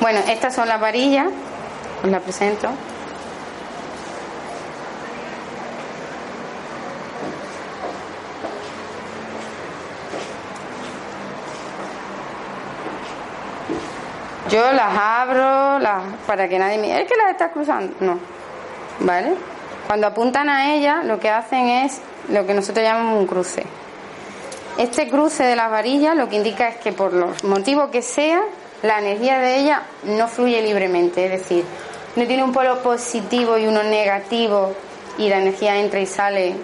Bueno, 0.00 0.20
estas 0.28 0.54
son 0.54 0.68
las 0.68 0.80
varillas, 0.80 1.26
os 2.04 2.08
las 2.08 2.22
presento. 2.22 2.68
Yo 14.50 14.72
las 14.72 14.96
abro 14.96 15.78
las, 15.78 16.02
para 16.26 16.48
que 16.48 16.58
nadie 16.58 16.78
me... 16.78 17.02
¿Es 17.02 17.06
que 17.06 17.16
las 17.16 17.32
estás 17.32 17.52
cruzando? 17.52 17.94
No. 18.00 18.18
¿Vale? 19.00 19.34
Cuando 19.86 20.06
apuntan 20.06 20.48
a 20.48 20.74
ella, 20.74 21.02
lo 21.02 21.20
que 21.20 21.28
hacen 21.28 21.68
es 21.68 22.00
lo 22.30 22.46
que 22.46 22.54
nosotros 22.54 22.84
llamamos 22.84 23.18
un 23.20 23.26
cruce. 23.26 23.64
Este 24.78 25.08
cruce 25.08 25.44
de 25.44 25.56
las 25.56 25.70
varillas 25.70 26.16
lo 26.16 26.28
que 26.28 26.36
indica 26.36 26.68
es 26.68 26.76
que 26.76 26.92
por 26.92 27.12
los 27.12 27.42
motivos 27.44 27.90
que 27.90 28.00
sea, 28.00 28.40
la 28.82 29.00
energía 29.00 29.38
de 29.38 29.58
ella 29.58 29.82
no 30.04 30.28
fluye 30.28 30.62
libremente, 30.62 31.24
es 31.24 31.30
decir, 31.32 31.64
no 32.16 32.26
tiene 32.26 32.44
un 32.44 32.52
polo 32.52 32.78
positivo 32.78 33.58
y 33.58 33.66
uno 33.66 33.82
negativo 33.82 34.72
y 35.18 35.28
la 35.28 35.38
energía 35.38 35.76
entra 35.78 36.00
y 36.00 36.06
sale 36.06 36.54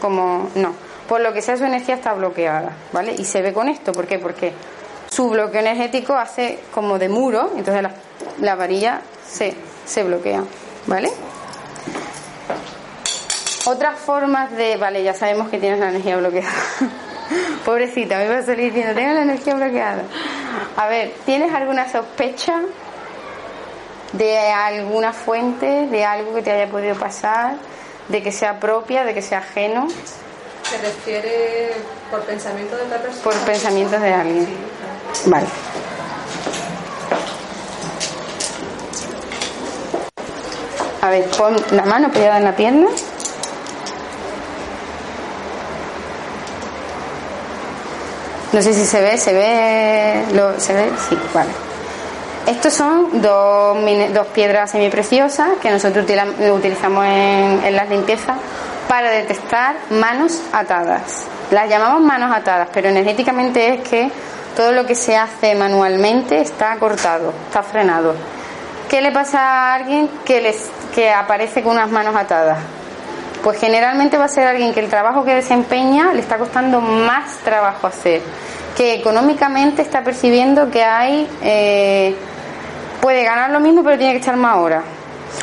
como 0.00 0.50
no. 0.56 0.74
Por 1.08 1.20
lo 1.20 1.32
que 1.32 1.42
sea 1.42 1.56
su 1.56 1.64
energía 1.64 1.94
está 1.94 2.12
bloqueada, 2.12 2.72
¿vale? 2.92 3.14
Y 3.16 3.24
se 3.24 3.40
ve 3.40 3.52
con 3.52 3.68
esto, 3.68 3.92
¿por 3.92 4.06
qué? 4.06 4.18
Porque 4.18 4.52
su 5.10 5.28
bloqueo 5.28 5.60
energético 5.60 6.14
hace 6.14 6.60
como 6.72 6.98
de 6.98 7.08
muro, 7.08 7.52
entonces 7.56 7.82
la, 7.82 7.90
la 8.40 8.54
varilla 8.54 9.02
se, 9.28 9.54
se 9.84 10.02
bloquea, 10.04 10.44
¿vale? 10.86 11.10
Otras 13.66 13.98
formas 13.98 14.50
de. 14.52 14.76
Vale, 14.76 15.02
ya 15.02 15.14
sabemos 15.14 15.48
que 15.48 15.58
tienes 15.58 15.78
la 15.80 15.90
energía 15.90 16.16
bloqueada. 16.16 16.50
Pobrecita, 17.64 18.16
me 18.18 18.28
va 18.28 18.38
a 18.38 18.42
salir 18.42 18.72
diciendo, 18.72 18.94
tengo 18.94 19.14
la 19.14 19.22
energía 19.22 19.54
bloqueada. 19.54 20.02
A 20.76 20.88
ver, 20.88 21.12
¿tienes 21.26 21.52
alguna 21.52 21.88
sospecha 21.90 22.62
de 24.12 24.38
alguna 24.38 25.12
fuente, 25.12 25.86
de 25.86 26.04
algo 26.04 26.34
que 26.34 26.42
te 26.42 26.50
haya 26.50 26.70
podido 26.70 26.96
pasar, 26.96 27.54
de 28.08 28.22
que 28.22 28.32
sea 28.32 28.58
propia, 28.58 29.04
de 29.04 29.14
que 29.14 29.22
sea 29.22 29.38
ajeno? 29.38 29.88
Se 30.62 30.78
refiere 30.78 31.72
por 32.10 32.22
pensamiento 32.22 32.76
de 32.76 32.82
otra 32.82 32.98
persona. 32.98 33.22
Por 33.22 33.34
pensamientos 33.44 34.00
de 34.00 34.12
alguien. 34.12 34.48
Vale. 35.26 35.46
A 41.02 41.08
ver, 41.08 41.24
pon 41.30 41.56
la 41.70 41.84
mano 41.84 42.10
pegada 42.10 42.38
en 42.38 42.44
la 42.44 42.54
pierna. 42.54 42.88
No 48.52 48.60
sé 48.62 48.74
si 48.74 48.84
se 48.84 49.00
ve, 49.00 49.16
se 49.16 49.32
ve, 49.32 50.24
lo, 50.34 50.58
se 50.58 50.74
ve, 50.74 50.90
sí, 51.08 51.16
vale. 51.32 51.50
Estos 52.46 52.74
son 52.74 53.22
dos, 53.22 53.78
dos 54.12 54.26
piedras 54.28 54.72
semipreciosas 54.72 55.50
que 55.62 55.70
nosotros 55.70 56.04
utilizamos 56.04 57.04
en, 57.04 57.64
en 57.64 57.76
las 57.76 57.88
limpiezas 57.88 58.36
para 58.88 59.10
detectar 59.10 59.76
manos 59.90 60.40
atadas. 60.52 61.26
Las 61.52 61.68
llamamos 61.68 62.02
manos 62.02 62.34
atadas, 62.34 62.68
pero 62.72 62.88
energéticamente 62.88 63.74
es 63.74 63.88
que 63.88 64.10
todo 64.56 64.72
lo 64.72 64.86
que 64.86 64.94
se 64.94 65.16
hace 65.16 65.54
manualmente 65.54 66.40
está 66.40 66.76
cortado, 66.76 67.32
está 67.46 67.62
frenado. 67.62 68.14
¿Qué 68.88 69.00
le 69.00 69.12
pasa 69.12 69.40
a 69.40 69.74
alguien 69.74 70.08
que, 70.24 70.40
les, 70.40 70.68
que 70.94 71.12
aparece 71.12 71.62
con 71.62 71.72
unas 71.76 71.90
manos 71.90 72.16
atadas? 72.16 72.58
Pues 73.42 73.58
generalmente 73.58 74.18
va 74.18 74.24
a 74.24 74.28
ser 74.28 74.46
alguien 74.46 74.74
que 74.74 74.80
el 74.80 74.90
trabajo 74.90 75.24
que 75.24 75.34
desempeña 75.34 76.12
le 76.12 76.20
está 76.20 76.38
costando 76.38 76.80
más 76.80 77.36
trabajo 77.38 77.86
hacer, 77.86 78.20
que 78.76 78.94
económicamente 78.94 79.80
está 79.82 80.02
percibiendo 80.02 80.70
que 80.70 80.82
hay, 80.82 81.28
eh, 81.40 82.14
puede 83.00 83.24
ganar 83.24 83.50
lo 83.50 83.60
mismo 83.60 83.82
pero 83.82 83.96
tiene 83.96 84.12
que 84.12 84.18
echar 84.18 84.36
más 84.36 84.56
horas, 84.56 84.82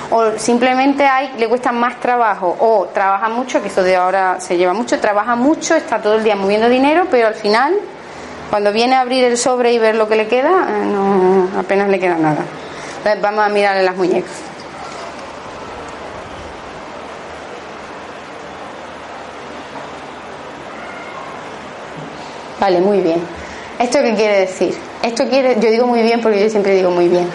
o 0.10 0.38
simplemente 0.38 1.06
hay, 1.06 1.34
le 1.38 1.48
cuesta 1.48 1.72
más 1.72 2.00
trabajo, 2.00 2.56
o 2.60 2.88
trabaja 2.94 3.30
mucho, 3.30 3.62
que 3.62 3.70
eso 3.70 3.82
de 3.82 3.96
ahora 3.96 4.40
se 4.40 4.58
lleva 4.58 4.74
mucho, 4.74 5.00
trabaja 5.00 5.36
mucho, 5.36 5.76
está 5.76 6.00
todo 6.00 6.16
el 6.16 6.24
día 6.24 6.36
moviendo 6.36 6.70
dinero, 6.70 7.08
pero 7.10 7.28
al 7.28 7.36
final, 7.36 7.74
cuando 8.50 8.72
viene 8.72 8.96
a 8.96 9.02
abrir 9.02 9.24
el 9.24 9.38
sobre 9.38 9.74
y 9.74 9.80
ver 9.80 9.96
lo 9.96 10.08
que 10.08 10.16
le 10.16 10.28
queda, 10.28 10.68
eh, 10.70 10.86
no, 10.86 11.50
apenas 11.58 11.90
le 11.90 12.00
queda 12.00 12.16
nada. 12.16 12.46
Entonces 12.98 13.22
vamos 13.22 13.46
a 13.46 13.50
mirarle 13.50 13.84
las 13.84 13.96
muñecas. 13.96 14.32
Vale, 22.60 22.82
muy 22.82 23.02
bien. 23.02 23.22
¿Esto 23.80 24.00
qué 24.02 24.16
quiere 24.16 24.40
decir? 24.40 24.76
Esto 25.04 25.30
quiere, 25.30 25.58
yo 25.60 25.70
digo 25.70 25.86
muy 25.86 26.02
bien 26.02 26.22
porque 26.22 26.42
yo 26.42 26.50
siempre 26.50 26.74
digo 26.74 26.90
muy 26.90 27.08
bien. 27.08 27.30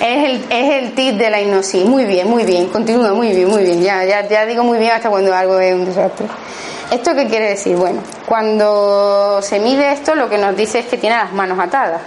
Es 0.00 0.24
el, 0.24 0.44
es 0.50 0.82
el 0.82 0.94
tip 0.94 1.16
de 1.16 1.30
la 1.30 1.40
hipnosis. 1.40 1.84
Muy 1.86 2.04
bien, 2.04 2.28
muy 2.28 2.44
bien. 2.44 2.68
Continúa, 2.68 3.14
muy 3.14 3.32
bien, 3.32 3.48
muy 3.48 3.64
bien. 3.64 3.80
Ya, 3.82 4.04
ya, 4.04 4.28
ya 4.28 4.44
digo 4.44 4.62
muy 4.62 4.78
bien 4.78 4.92
hasta 4.92 5.08
cuando 5.08 5.34
algo 5.34 5.58
es 5.58 5.74
un 5.74 5.86
desastre. 5.86 6.26
¿Esto 6.90 7.14
qué 7.14 7.26
quiere 7.26 7.50
decir? 7.50 7.76
Bueno, 7.76 8.02
cuando 8.24 9.40
se 9.42 9.60
mide 9.60 9.92
esto, 9.92 10.14
lo 10.14 10.28
que 10.28 10.38
nos 10.38 10.56
dice 10.56 10.78
es 10.78 10.86
que 10.86 10.96
tiene 10.96 11.16
las 11.16 11.32
manos 11.32 11.58
atadas. 11.58 12.00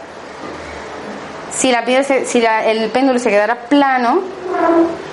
Si, 1.56 1.72
la 1.72 1.84
si 2.04 2.44
el 2.44 2.90
péndulo 2.90 3.20
se 3.20 3.30
quedara 3.30 3.68
plano, 3.68 4.22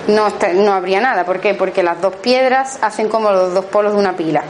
no, 0.07 0.28
no 0.54 0.72
habría 0.72 1.00
nada. 1.00 1.24
¿Por 1.24 1.40
qué? 1.40 1.52
Porque 1.52 1.83
las 1.83 2.00
dos 2.00 2.14
piedras 2.16 2.78
hacen 2.81 3.11
como 3.11 3.31
los 3.31 3.52
dos 3.52 3.66
polos 3.66 3.92
de 3.92 3.98
una 3.98 4.14
pila. 4.14 4.42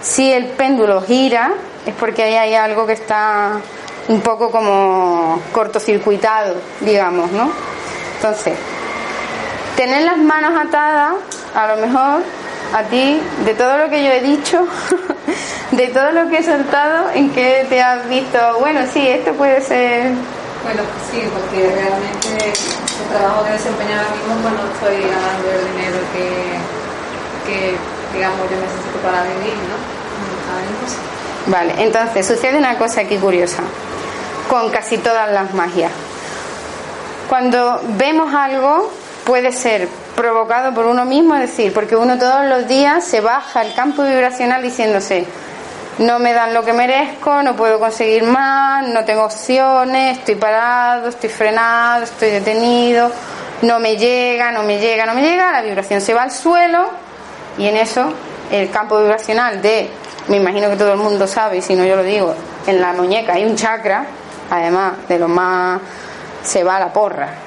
Si 0.00 0.32
el 0.32 0.46
péndulo 0.46 1.00
gira, 1.00 1.52
es 1.84 1.94
porque 1.94 2.22
ahí 2.22 2.34
hay 2.34 2.54
algo 2.54 2.86
que 2.86 2.92
está 2.92 3.60
un 4.08 4.20
poco 4.20 4.52
como 4.52 5.40
cortocircuitado, 5.52 6.54
digamos, 6.80 7.32
¿no? 7.32 7.50
Entonces, 8.16 8.54
tener 9.76 10.02
las 10.02 10.18
manos 10.18 10.52
atadas, 10.56 11.14
a 11.52 11.74
lo 11.74 11.84
mejor 11.84 12.22
a 12.72 12.82
ti, 12.84 13.20
de 13.44 13.54
todo 13.54 13.76
lo 13.78 13.90
que 13.90 14.02
yo 14.04 14.10
he 14.10 14.20
dicho, 14.20 14.66
de 15.72 15.88
todo 15.88 16.12
lo 16.12 16.28
que 16.28 16.38
he 16.38 16.42
soltado, 16.42 17.10
en 17.14 17.30
que 17.30 17.66
te 17.68 17.80
has 17.80 18.08
visto, 18.08 18.38
bueno, 18.60 18.80
sí, 18.92 19.06
esto 19.08 19.32
puede 19.32 19.60
ser... 19.60 20.12
Bueno, 20.64 20.82
sí, 21.10 21.22
porque 21.32 21.70
realmente 21.70 22.48
el 22.48 23.16
trabajo 23.16 23.44
que 23.44 23.52
desempeño 23.52 23.96
ahora 23.96 24.10
mismo 24.10 24.34
pues 24.42 24.54
no 24.54 24.72
estoy 24.72 25.10
ganando 25.10 25.50
el 25.52 25.72
dinero 25.72 25.98
que, 26.12 27.50
que 27.50 27.76
digamos, 28.14 28.50
yo 28.50 28.56
necesito 28.56 28.98
para 29.02 29.22
vivir, 29.22 29.54
¿no? 29.54 29.96
Vale, 31.46 31.74
entonces 31.78 32.26
sucede 32.26 32.58
una 32.58 32.76
cosa 32.76 33.02
aquí 33.02 33.18
curiosa 33.18 33.62
con 34.48 34.70
casi 34.70 34.98
todas 34.98 35.30
las 35.30 35.54
magias. 35.54 35.92
Cuando 37.28 37.80
vemos 37.96 38.34
algo, 38.34 38.90
puede 39.26 39.50
ser 39.50 39.88
provocado 40.14 40.72
por 40.72 40.86
uno 40.86 41.04
mismo, 41.04 41.34
es 41.34 41.40
decir, 41.40 41.74
porque 41.74 41.96
uno 41.96 42.16
todos 42.16 42.46
los 42.46 42.68
días 42.68 43.04
se 43.04 43.20
baja 43.20 43.60
el 43.62 43.74
campo 43.74 44.04
vibracional 44.04 44.62
diciéndose, 44.62 45.26
no 45.98 46.20
me 46.20 46.32
dan 46.32 46.54
lo 46.54 46.64
que 46.64 46.72
merezco, 46.72 47.42
no 47.42 47.56
puedo 47.56 47.80
conseguir 47.80 48.22
más, 48.22 48.86
no 48.86 49.04
tengo 49.04 49.24
opciones, 49.24 50.18
estoy 50.18 50.36
parado, 50.36 51.08
estoy 51.08 51.28
frenado, 51.28 52.04
estoy 52.04 52.30
detenido, 52.30 53.10
no 53.62 53.80
me 53.80 53.96
llega, 53.96 54.52
no 54.52 54.62
me 54.62 54.78
llega, 54.78 55.04
no 55.06 55.14
me 55.14 55.22
llega, 55.22 55.50
la 55.50 55.62
vibración 55.62 56.00
se 56.00 56.14
va 56.14 56.22
al 56.22 56.30
suelo 56.30 56.86
y 57.58 57.66
en 57.66 57.76
eso 57.78 58.12
el 58.52 58.70
campo 58.70 58.96
vibracional 59.00 59.60
de, 59.60 59.90
me 60.28 60.36
imagino 60.36 60.70
que 60.70 60.76
todo 60.76 60.92
el 60.92 60.98
mundo 60.98 61.26
sabe, 61.26 61.56
y 61.56 61.62
si 61.62 61.74
no 61.74 61.84
yo 61.84 61.96
lo 61.96 62.04
digo, 62.04 62.32
en 62.68 62.80
la 62.80 62.92
muñeca 62.92 63.32
hay 63.32 63.44
un 63.44 63.56
chakra, 63.56 64.06
además 64.48 64.92
de 65.08 65.18
lo 65.18 65.26
más 65.26 65.80
se 66.44 66.62
va 66.62 66.76
a 66.76 66.80
la 66.80 66.92
porra. 66.92 67.45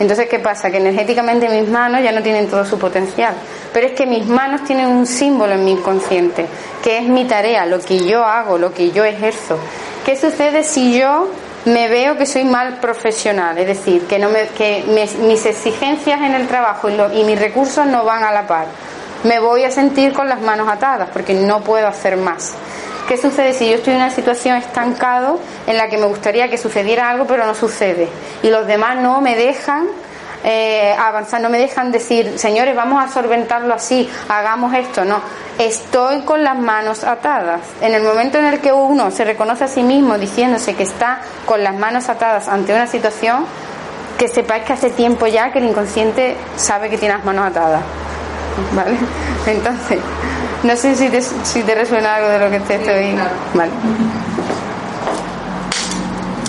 Entonces, 0.00 0.28
¿qué 0.28 0.38
pasa? 0.38 0.70
Que 0.70 0.76
energéticamente 0.76 1.48
mis 1.48 1.68
manos 1.68 2.02
ya 2.02 2.12
no 2.12 2.22
tienen 2.22 2.48
todo 2.48 2.64
su 2.64 2.78
potencial. 2.78 3.34
Pero 3.72 3.86
es 3.88 3.92
que 3.94 4.06
mis 4.06 4.26
manos 4.26 4.64
tienen 4.64 4.86
un 4.86 5.06
símbolo 5.06 5.54
en 5.54 5.64
mi 5.64 5.72
inconsciente, 5.72 6.46
que 6.82 6.98
es 6.98 7.04
mi 7.04 7.24
tarea, 7.24 7.66
lo 7.66 7.80
que 7.80 7.98
yo 8.06 8.24
hago, 8.24 8.58
lo 8.58 8.72
que 8.72 8.90
yo 8.92 9.04
ejerzo. 9.04 9.58
¿Qué 10.04 10.16
sucede 10.16 10.62
si 10.62 10.98
yo 10.98 11.28
me 11.64 11.88
veo 11.88 12.16
que 12.16 12.26
soy 12.26 12.44
mal 12.44 12.78
profesional? 12.78 13.58
Es 13.58 13.66
decir, 13.66 14.02
que, 14.06 14.18
no 14.18 14.30
me, 14.30 14.46
que 14.48 14.84
mis 14.86 15.46
exigencias 15.46 16.20
en 16.20 16.34
el 16.34 16.46
trabajo 16.46 16.88
y, 16.88 17.20
y 17.20 17.24
mis 17.24 17.38
recursos 17.38 17.84
no 17.86 18.04
van 18.04 18.22
a 18.22 18.32
la 18.32 18.46
par. 18.46 18.66
Me 19.24 19.40
voy 19.40 19.64
a 19.64 19.70
sentir 19.70 20.12
con 20.12 20.28
las 20.28 20.40
manos 20.40 20.68
atadas 20.68 21.08
porque 21.12 21.34
no 21.34 21.60
puedo 21.60 21.88
hacer 21.88 22.16
más. 22.16 22.54
¿Qué 23.08 23.16
sucede 23.16 23.54
si 23.54 23.66
yo 23.66 23.76
estoy 23.76 23.94
en 23.94 24.00
una 24.00 24.10
situación 24.10 24.56
estancado 24.56 25.40
en 25.66 25.78
la 25.78 25.88
que 25.88 25.96
me 25.96 26.04
gustaría 26.04 26.50
que 26.50 26.58
sucediera 26.58 27.08
algo 27.08 27.26
pero 27.26 27.46
no 27.46 27.54
sucede? 27.54 28.06
Y 28.42 28.50
los 28.50 28.66
demás 28.66 28.98
no 28.98 29.22
me 29.22 29.34
dejan 29.34 29.86
eh, 30.44 30.94
avanzar, 30.98 31.40
no 31.40 31.48
me 31.48 31.56
dejan 31.56 31.90
decir, 31.90 32.38
señores, 32.38 32.76
vamos 32.76 33.02
a 33.02 33.08
solventarlo 33.10 33.72
así, 33.72 34.10
hagamos 34.28 34.74
esto, 34.74 35.06
no. 35.06 35.22
Estoy 35.58 36.20
con 36.20 36.44
las 36.44 36.58
manos 36.58 37.02
atadas. 37.02 37.62
En 37.80 37.94
el 37.94 38.02
momento 38.02 38.38
en 38.38 38.44
el 38.44 38.60
que 38.60 38.74
uno 38.74 39.10
se 39.10 39.24
reconoce 39.24 39.64
a 39.64 39.68
sí 39.68 39.82
mismo 39.82 40.18
diciéndose 40.18 40.74
que 40.74 40.82
está 40.82 41.22
con 41.46 41.64
las 41.64 41.74
manos 41.74 42.10
atadas 42.10 42.46
ante 42.46 42.74
una 42.74 42.86
situación, 42.86 43.46
que 44.18 44.28
sepáis 44.28 44.64
que 44.64 44.74
hace 44.74 44.90
tiempo 44.90 45.26
ya 45.26 45.50
que 45.50 45.60
el 45.60 45.64
inconsciente 45.64 46.36
sabe 46.56 46.90
que 46.90 46.98
tiene 46.98 47.14
las 47.14 47.24
manos 47.24 47.46
atadas. 47.46 47.80
¿Vale? 48.74 48.98
Entonces, 49.46 49.98
no 50.62 50.76
sé 50.76 50.94
si 50.96 51.08
te, 51.08 51.22
si 51.22 51.62
te 51.62 51.74
resuena 51.74 52.16
algo 52.16 52.28
de 52.28 52.38
lo 52.38 52.50
que 52.50 52.60
te 52.60 52.74
estoy. 52.74 53.16
Vale. 53.54 53.70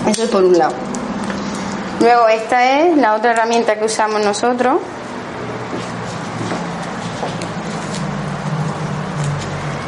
Eso 0.08 0.24
es 0.24 0.30
por 0.30 0.44
un 0.44 0.58
lado. 0.58 0.74
Luego, 2.00 2.28
esta 2.28 2.80
es 2.80 2.98
la 2.98 3.14
otra 3.16 3.32
herramienta 3.32 3.78
que 3.78 3.86
usamos 3.86 4.24
nosotros. 4.24 4.82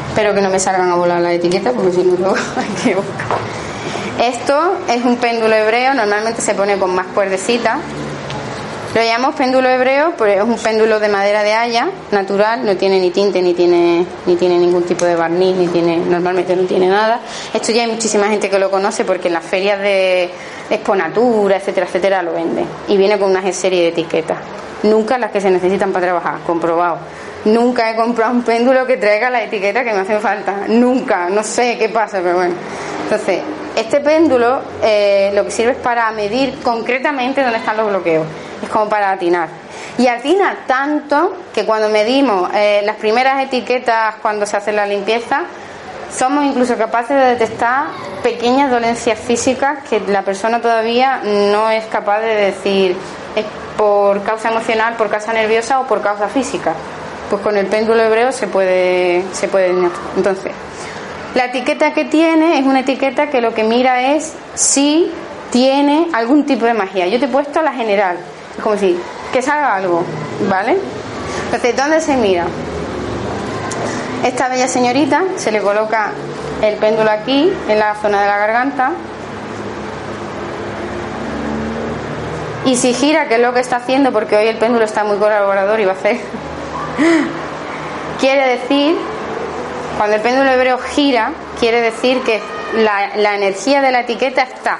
Espero 0.10 0.36
que 0.36 0.41
no 0.41 0.49
me 0.49 0.60
salgan 0.60 0.91
a 0.91 0.95
volar 0.95 1.21
la 1.21 1.31
etiqueta 1.31 1.71
porque 1.71 1.93
si 1.93 2.03
no 2.03 2.15
luego 2.17 2.36
hay 2.57 2.84
que 2.84 2.95
buscar. 2.95 3.25
Esto 4.21 4.73
es 4.88 5.03
un 5.03 5.15
péndulo 5.17 5.55
hebreo, 5.55 5.93
normalmente 5.93 6.41
se 6.41 6.53
pone 6.53 6.77
con 6.77 6.93
más 6.93 7.07
cuerdecita 7.07 7.79
lo 8.93 9.01
llamamos 9.01 9.36
péndulo 9.36 9.69
hebreo, 9.69 10.13
pues 10.17 10.36
es 10.38 10.43
un 10.43 10.58
péndulo 10.58 10.99
de 10.99 11.08
madera 11.08 11.43
de 11.43 11.54
haya, 11.54 11.89
natural, 12.12 12.65
no 12.65 12.75
tiene 12.75 12.99
ni 12.99 13.10
tinte, 13.12 13.41
ni 13.41 13.54
tiene, 13.54 14.06
ni 14.25 14.36
tiene 14.36 14.58
ningún 14.58 14.84
tipo 14.84 15.06
de 15.06 15.15
barniz, 15.15 15.56
ni 15.56 15.67
tiene, 15.67 15.97
normalmente 15.97 16.54
no 16.58 16.63
tiene 16.63 16.89
nada. 16.89 17.21
Esto 17.54 17.71
ya 17.71 17.84
hay 17.84 17.91
muchísima 17.91 18.27
gente 18.27 18.49
que 18.49 18.60
lo 18.60 18.69
conoce 18.69 19.06
porque 19.06 19.30
en 19.30 19.36
las 19.36 19.45
ferias 19.45 19.80
de 19.80 20.30
Exponatura, 20.69 21.56
etcétera, 21.56 21.86
etcétera, 21.86 22.21
lo 22.21 22.34
vende. 22.34 22.65
Y 22.89 22.97
viene 22.97 23.17
con 23.17 23.32
una 23.32 23.49
serie 23.54 23.84
de 23.84 23.88
etiquetas. 23.89 24.39
Nunca 24.84 25.17
las 25.17 25.32
que 25.32 25.39
se 25.39 25.49
necesitan 25.49 25.93
para 25.93 26.08
trabajar, 26.08 26.39
comprobado. 26.45 26.97
Nunca 27.45 27.89
he 27.89 27.95
comprado 27.95 28.34
un 28.34 28.43
péndulo 28.43 28.86
que 28.86 28.97
traiga 28.97 29.30
la 29.30 29.41
etiqueta 29.43 29.86
que 29.86 29.93
me 29.93 29.99
hace 29.99 30.19
falta. 30.19 30.65
Nunca, 30.67 31.30
no 31.30 31.43
sé 31.43 31.77
qué 31.77 31.88
pasa, 31.88 32.19
pero 32.21 32.36
bueno. 32.36 32.56
Entonces, 33.04 33.39
este 33.73 34.01
péndulo 34.01 34.62
eh, 34.84 35.32
lo 35.34 35.45
que 35.45 35.51
sirve 35.51 35.71
es 35.71 35.77
para 35.77 36.12
medir 36.12 36.60
concretamente 36.62 37.41
dónde 37.41 37.60
están 37.60 37.77
los 37.77 37.88
bloqueos 37.88 38.25
es 38.62 38.69
como 38.69 38.89
para 38.89 39.12
atinar. 39.12 39.50
Y 39.97 40.08
atina 40.08 40.60
tanto 40.67 41.36
que 41.54 41.65
cuando 41.65 41.89
medimos 41.89 42.50
eh, 42.54 42.82
las 42.86 42.95
primeras 42.97 43.43
etiquetas 43.43 44.15
cuando 44.21 44.45
se 44.45 44.58
hace 44.58 44.71
la 44.71 44.86
limpieza, 44.86 45.43
somos 46.15 46.45
incluso 46.45 46.78
capaces 46.78 47.17
de 47.17 47.26
detectar 47.26 47.86
pequeñas 48.24 48.69
dolencias 48.69 49.17
físicas 49.19 49.80
que 49.89 50.00
la 50.02 50.24
persona 50.24 50.62
todavía 50.62 51.21
no 51.24 51.69
es 51.69 51.86
capaz 51.86 52.19
de 52.21 52.36
decir 52.36 52.95
es 53.36 53.45
por 53.78 54.21
causa 54.24 54.50
emocional, 54.50 54.95
por 54.95 55.10
causa 55.10 55.34
nerviosa 55.34 55.80
o 55.80 55.88
por 55.88 56.02
causa 56.02 56.28
física. 56.28 56.74
Pues 57.30 57.41
con 57.41 57.56
el 57.58 57.67
péndulo 57.67 58.04
hebreo 58.04 58.32
se 58.32 58.47
puede, 58.47 59.24
se 59.32 59.47
puede. 59.47 59.74
Entonces, 60.15 60.52
la 61.34 61.45
etiqueta 61.45 61.93
que 61.93 62.06
tiene 62.06 62.60
es 62.60 62.65
una 62.65 62.82
etiqueta 62.82 63.28
que 63.28 63.39
lo 63.39 63.54
que 63.54 63.63
mira 63.63 64.13
es 64.13 64.34
si 64.54 65.12
tiene 65.50 66.10
algún 66.13 66.45
tipo 66.45 66.65
de 66.65 66.74
magia. 66.74 67.08
Yo 67.08 67.19
te 67.19 67.26
he 67.26 67.30
puesto 67.30 67.62
la 67.62 67.71
general, 67.71 68.17
como 68.61 68.77
si, 68.77 68.99
que 69.31 69.41
salga 69.41 69.75
algo, 69.75 70.03
¿vale? 70.49 70.77
Entonces, 71.45 71.75
¿dónde 71.75 72.01
se 72.01 72.15
mira? 72.17 72.45
Esta 74.23 74.49
bella 74.49 74.67
señorita 74.67 75.23
se 75.37 75.51
le 75.51 75.61
coloca 75.61 76.11
el 76.61 76.77
péndulo 76.77 77.09
aquí, 77.09 77.51
en 77.67 77.79
la 77.79 77.95
zona 77.95 78.21
de 78.21 78.27
la 78.27 78.37
garganta. 78.37 78.91
Y 82.65 82.75
si 82.75 82.93
gira, 82.93 83.27
que 83.27 83.35
es 83.35 83.41
lo 83.41 83.53
que 83.53 83.59
está 83.59 83.77
haciendo, 83.77 84.11
porque 84.11 84.37
hoy 84.37 84.47
el 84.47 84.57
péndulo 84.57 84.85
está 84.85 85.03
muy 85.03 85.17
colaborador 85.17 85.79
y 85.79 85.85
va 85.85 85.93
a 85.93 85.95
hacer, 85.95 86.17
quiere 88.19 88.59
decir, 88.59 88.95
cuando 89.97 90.17
el 90.17 90.21
péndulo 90.21 90.51
hebreo 90.51 90.77
gira, 90.77 91.31
quiere 91.59 91.81
decir 91.81 92.21
que 92.21 92.39
la 92.75 93.35
energía 93.35 93.81
de 93.81 93.91
la 93.91 94.01
etiqueta 94.01 94.43
está 94.43 94.77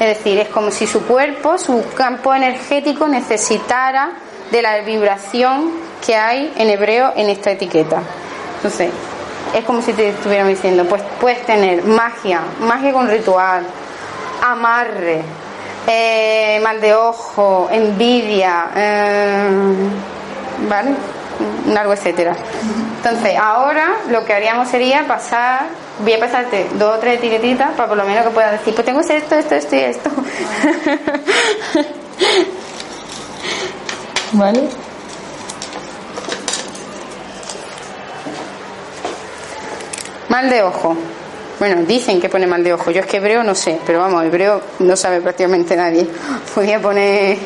es 0.00 0.16
decir, 0.16 0.38
es 0.38 0.48
como 0.48 0.70
si 0.70 0.86
su 0.86 1.02
cuerpo, 1.04 1.58
su 1.58 1.84
campo 1.94 2.34
energético 2.34 3.06
necesitara 3.06 4.12
de 4.50 4.62
la 4.62 4.80
vibración 4.80 5.72
que 6.04 6.16
hay 6.16 6.54
en 6.56 6.70
hebreo 6.70 7.12
en 7.16 7.28
esta 7.28 7.50
etiqueta. 7.50 8.00
Entonces, 8.56 8.90
es 9.54 9.64
como 9.64 9.82
si 9.82 9.92
te 9.92 10.08
estuvieran 10.08 10.48
diciendo, 10.48 10.86
pues 10.86 11.02
puedes 11.20 11.44
tener 11.44 11.84
magia, 11.84 12.40
magia 12.60 12.92
con 12.94 13.08
ritual, 13.08 13.66
amarre, 14.42 15.22
eh, 15.86 16.58
mal 16.62 16.80
de 16.80 16.94
ojo, 16.94 17.68
envidia, 17.70 18.70
eh, 18.74 19.50
¿vale? 20.66 20.94
Algo, 21.76 21.92
etcétera. 21.92 22.34
Entonces, 22.96 23.36
ahora 23.36 23.96
lo 24.08 24.24
que 24.24 24.32
haríamos 24.32 24.68
sería 24.68 25.06
pasar 25.06 25.66
voy 26.02 26.12
a 26.14 26.20
pasarte 26.20 26.66
dos 26.74 26.96
o 26.96 26.98
tres 26.98 27.18
etiquetitas 27.18 27.72
para 27.72 27.88
por 27.88 27.96
lo 27.96 28.04
menos 28.04 28.24
que 28.24 28.30
puedas 28.30 28.52
decir, 28.52 28.74
pues 28.74 28.84
tengo 28.84 29.00
esto, 29.00 29.34
esto, 29.34 29.54
esto 29.54 29.76
y 29.76 29.78
esto. 29.78 30.10
¿Vale? 34.32 34.68
Mal 40.28 40.48
de 40.48 40.62
ojo. 40.62 40.96
Bueno, 41.58 41.82
dicen 41.82 42.20
que 42.20 42.28
pone 42.28 42.46
mal 42.46 42.62
de 42.62 42.72
ojo. 42.72 42.90
Yo 42.90 43.00
es 43.00 43.06
que 43.06 43.16
hebreo 43.18 43.42
no 43.42 43.54
sé, 43.54 43.80
pero 43.84 43.98
vamos, 43.98 44.24
hebreo 44.24 44.62
no 44.78 44.96
sabe 44.96 45.20
prácticamente 45.20 45.76
nadie. 45.76 46.06
Podría 46.54 46.80
poner 46.80 47.36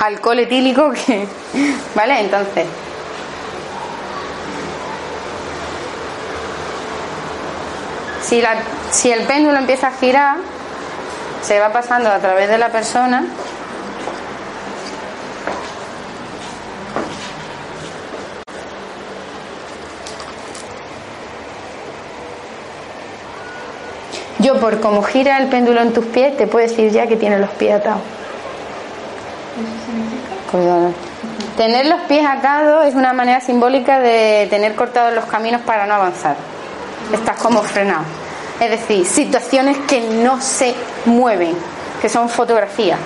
alcohol 0.00 0.40
etílico 0.40 0.90
que. 0.92 1.24
¿Vale? 1.94 2.20
Entonces, 2.20 2.66
Si, 8.26 8.42
la, 8.42 8.56
si 8.90 9.12
el 9.12 9.22
péndulo 9.22 9.56
empieza 9.56 9.86
a 9.86 9.92
girar, 9.92 10.38
se 11.42 11.60
va 11.60 11.72
pasando 11.72 12.10
a 12.10 12.18
través 12.18 12.48
de 12.48 12.58
la 12.58 12.70
persona 12.70 13.24
Yo 24.38 24.60
por 24.60 24.80
cómo 24.80 25.02
gira 25.02 25.38
el 25.38 25.48
péndulo 25.48 25.80
en 25.80 25.92
tus 25.92 26.04
pies 26.04 26.36
te 26.36 26.46
puedo 26.46 26.66
decir 26.66 26.90
ya 26.90 27.06
que 27.06 27.16
tienes 27.16 27.40
los 27.40 27.50
pies 27.50 27.74
atados. 27.74 28.00
Cuidado. 30.50 30.92
Tener 31.56 31.86
los 31.86 32.00
pies 32.02 32.24
atados 32.24 32.86
es 32.86 32.94
una 32.94 33.12
manera 33.12 33.40
simbólica 33.40 33.98
de 33.98 34.46
tener 34.50 34.74
cortados 34.74 35.14
los 35.14 35.24
caminos 35.24 35.62
para 35.62 35.86
no 35.86 35.94
avanzar. 35.94 36.36
Estás 37.12 37.36
como 37.40 37.62
frenado. 37.62 38.04
Es 38.60 38.70
decir, 38.70 39.06
situaciones 39.06 39.78
que 39.86 40.00
no 40.00 40.40
se 40.40 40.74
mueven, 41.04 41.54
que 42.00 42.08
son 42.08 42.28
fotografías. 42.28 42.98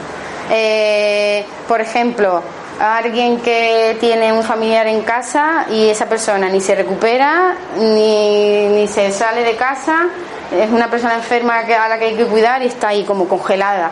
Eh, 0.51 1.45
por 1.67 1.81
ejemplo, 1.81 2.43
alguien 2.81 3.41
que 3.41 3.97
tiene 4.01 4.33
un 4.33 4.43
familiar 4.43 4.87
en 4.87 5.03
casa 5.03 5.67
y 5.71 5.89
esa 5.89 6.07
persona 6.07 6.49
ni 6.49 6.61
se 6.61 6.75
recupera, 6.75 7.55
ni, 7.79 8.69
ni 8.69 8.89
se 8.89 9.13
sale 9.13 9.43
de 9.43 9.57
casa, 9.57 10.09
es 10.51 10.71
una 10.71 10.91
persona 10.91 11.15
enferma 11.15 11.59
a 11.59 11.89
la 11.89 11.99
que 11.99 12.07
hay 12.07 12.17
que 12.17 12.27
cuidar 12.27 12.63
y 12.63 12.67
está 12.67 12.89
ahí 12.89 13.05
como 13.05 13.29
congelada. 13.29 13.91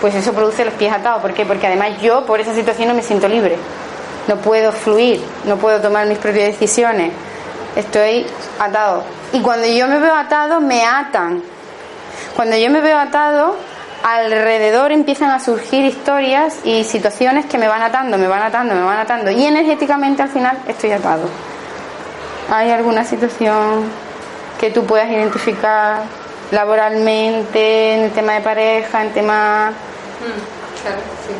Pues 0.00 0.14
eso 0.14 0.32
produce 0.32 0.64
los 0.64 0.74
pies 0.74 0.92
atados. 0.92 1.22
¿Por 1.22 1.32
qué? 1.32 1.46
Porque 1.46 1.66
además 1.66 2.00
yo 2.02 2.26
por 2.26 2.40
esa 2.40 2.54
situación 2.54 2.88
no 2.88 2.94
me 2.94 3.02
siento 3.02 3.28
libre. 3.28 3.56
No 4.28 4.36
puedo 4.36 4.72
fluir, 4.72 5.24
no 5.46 5.56
puedo 5.56 5.80
tomar 5.80 6.06
mis 6.06 6.18
propias 6.18 6.46
decisiones. 6.46 7.12
Estoy 7.76 8.26
atado. 8.58 9.04
Y 9.34 9.40
cuando 9.40 9.66
yo 9.66 9.88
me 9.88 9.98
veo 9.98 10.14
atado, 10.14 10.60
me 10.60 10.86
atan. 10.86 11.42
Cuando 12.36 12.56
yo 12.56 12.70
me 12.70 12.80
veo 12.80 12.96
atado, 12.96 13.56
alrededor 14.04 14.92
empiezan 14.92 15.30
a 15.30 15.40
surgir 15.40 15.84
historias 15.84 16.58
y 16.62 16.84
situaciones 16.84 17.44
que 17.46 17.58
me 17.58 17.66
van 17.66 17.82
atando, 17.82 18.16
me 18.16 18.28
van 18.28 18.42
atando, 18.42 18.76
me 18.76 18.82
van 18.82 18.98
atando. 18.98 19.32
Y 19.32 19.44
energéticamente 19.44 20.22
al 20.22 20.28
final 20.28 20.58
estoy 20.68 20.92
atado. 20.92 21.28
¿Hay 22.48 22.70
alguna 22.70 23.04
situación 23.04 23.90
que 24.60 24.70
tú 24.70 24.86
puedas 24.86 25.10
identificar 25.10 26.02
laboralmente, 26.52 27.94
en 27.94 28.00
el 28.04 28.10
tema 28.12 28.34
de 28.34 28.40
pareja, 28.40 29.02
en 29.02 29.12
tema... 29.12 29.70
Mm, 29.70 30.80
claro, 30.80 31.00
sí. 31.26 31.34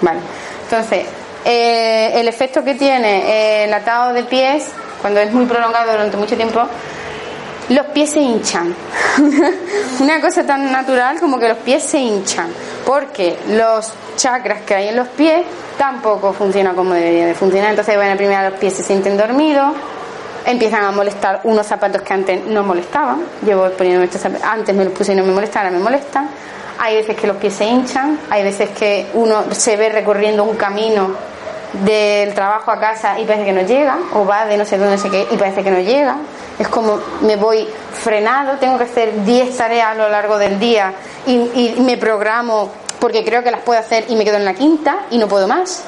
Vale. 0.00 0.20
Entonces, 0.62 1.06
eh, 1.44 2.12
el 2.14 2.28
efecto 2.28 2.62
que 2.62 2.74
tiene 2.74 3.24
eh, 3.24 3.64
el 3.64 3.74
atado 3.74 4.12
de 4.12 4.22
pies, 4.22 4.70
cuando 5.00 5.20
es 5.20 5.32
muy 5.32 5.46
prolongado 5.46 5.92
durante 5.92 6.16
mucho 6.16 6.36
tiempo, 6.36 6.60
los 7.70 7.86
pies 7.86 8.10
se 8.10 8.20
hinchan. 8.20 8.74
Una 10.00 10.20
cosa 10.20 10.44
tan 10.44 10.70
natural 10.72 11.20
como 11.20 11.38
que 11.38 11.48
los 11.48 11.58
pies 11.58 11.82
se 11.82 11.98
hinchan, 11.98 12.48
porque 12.84 13.38
los 13.48 13.92
chakras 14.16 14.62
que 14.62 14.74
hay 14.74 14.88
en 14.88 14.96
los 14.96 15.08
pies 15.08 15.44
tampoco 15.78 16.32
funcionan 16.32 16.74
como 16.74 16.94
deberían 16.94 17.28
de 17.28 17.34
funcionar. 17.34 17.70
Entonces, 17.70 17.96
bueno, 17.96 18.16
primero 18.16 18.50
los 18.50 18.58
pies 18.58 18.74
se 18.74 18.82
sienten 18.82 19.16
dormidos, 19.16 19.72
empiezan 20.44 20.84
a 20.84 20.90
molestar 20.90 21.40
unos 21.44 21.66
zapatos 21.66 22.02
que 22.02 22.12
antes 22.12 22.44
no 22.44 22.64
molestaban. 22.64 23.22
Llevo 23.46 23.70
poniendo 23.70 24.02
estos 24.02 24.20
zapatos, 24.20 24.46
antes 24.46 24.74
me 24.74 24.84
los 24.84 24.92
puse 24.92 25.12
y 25.12 25.16
no 25.16 25.24
me 25.24 25.32
molestaban, 25.32 25.68
ahora 25.68 25.78
me 25.78 25.84
molestan. 25.84 26.28
Hay 26.80 26.96
veces 26.96 27.16
que 27.16 27.26
los 27.26 27.36
pies 27.36 27.54
se 27.54 27.66
hinchan, 27.66 28.18
hay 28.30 28.42
veces 28.42 28.70
que 28.70 29.06
uno 29.14 29.44
se 29.52 29.76
ve 29.76 29.90
recorriendo 29.90 30.42
un 30.44 30.56
camino 30.56 31.14
del 31.72 32.34
trabajo 32.34 32.70
a 32.70 32.80
casa 32.80 33.18
y 33.18 33.24
parece 33.24 33.44
que 33.44 33.52
no 33.52 33.62
llega, 33.62 33.98
o 34.14 34.24
va 34.26 34.46
de 34.46 34.56
no 34.56 34.64
sé 34.64 34.78
dónde, 34.78 34.98
sé 34.98 35.10
qué, 35.10 35.26
y 35.30 35.36
parece 35.36 35.62
que 35.62 35.70
no 35.70 35.80
llega. 35.80 36.16
Es 36.58 36.68
como 36.68 36.98
me 37.22 37.36
voy 37.36 37.66
frenado, 37.92 38.58
tengo 38.58 38.76
que 38.76 38.84
hacer 38.84 39.24
10 39.24 39.56
tareas 39.56 39.88
a 39.92 39.94
lo 39.94 40.08
largo 40.08 40.38
del 40.38 40.58
día 40.58 40.92
y, 41.26 41.32
y 41.32 41.80
me 41.80 41.96
programo 41.96 42.70
porque 43.00 43.24
creo 43.24 43.42
que 43.42 43.50
las 43.50 43.62
puedo 43.62 43.80
hacer 43.80 44.04
y 44.08 44.14
me 44.14 44.24
quedo 44.24 44.36
en 44.36 44.44
la 44.44 44.54
quinta 44.54 45.06
y 45.10 45.18
no 45.18 45.26
puedo 45.26 45.48
más, 45.48 45.82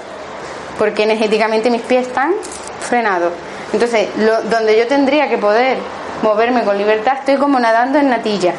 porque 0.79 1.05
energéticamente 1.05 1.71
mis 1.71 1.83
pies 1.83 2.09
están 2.09 2.33
frenados. 2.81 3.33
Entonces, 3.73 4.09
lo, 4.19 4.43
donde 4.43 4.77
yo 4.77 4.87
tendría 4.87 5.29
que 5.29 5.39
poder 5.39 5.79
moverme 6.23 6.65
con 6.65 6.77
libertad, 6.77 7.19
estoy 7.21 7.37
como 7.37 7.59
nadando 7.59 7.99
en 7.99 8.09
natilla. 8.09 8.53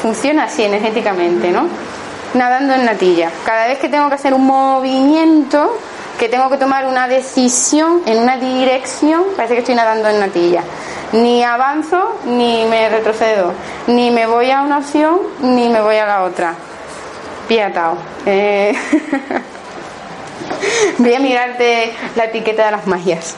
Funciona 0.00 0.44
así 0.44 0.64
energéticamente, 0.64 1.50
¿no? 1.50 1.68
Nadando 2.34 2.74
en 2.74 2.84
natilla. 2.84 3.30
Cada 3.44 3.68
vez 3.68 3.78
que 3.78 3.88
tengo 3.88 4.08
que 4.08 4.14
hacer 4.16 4.34
un 4.34 4.46
movimiento, 4.46 5.78
que 6.18 6.28
tengo 6.28 6.48
que 6.50 6.56
tomar 6.56 6.86
una 6.86 7.08
decisión 7.08 8.02
en 8.06 8.18
una 8.18 8.36
dirección, 8.36 9.24
parece 9.36 9.54
que 9.54 9.60
estoy 9.60 9.74
nadando 9.74 10.08
en 10.08 10.20
natilla. 10.20 10.62
Ni 11.12 11.44
avanzo, 11.44 12.20
ni 12.24 12.64
me 12.66 12.88
retrocedo. 12.88 13.52
Ni 13.86 14.10
me 14.10 14.26
voy 14.26 14.50
a 14.50 14.62
una 14.62 14.78
opción, 14.78 15.18
ni 15.40 15.68
me 15.68 15.80
voy 15.80 15.96
a 15.96 16.06
la 16.06 16.22
otra. 16.24 16.54
Pie 17.48 17.62
atado. 17.62 17.96
Eh... 18.26 18.74
Voy 20.98 21.14
a 21.14 21.20
mirarte 21.20 21.92
la 22.16 22.24
etiqueta 22.24 22.66
de 22.66 22.70
las 22.72 22.86
magias. 22.86 23.36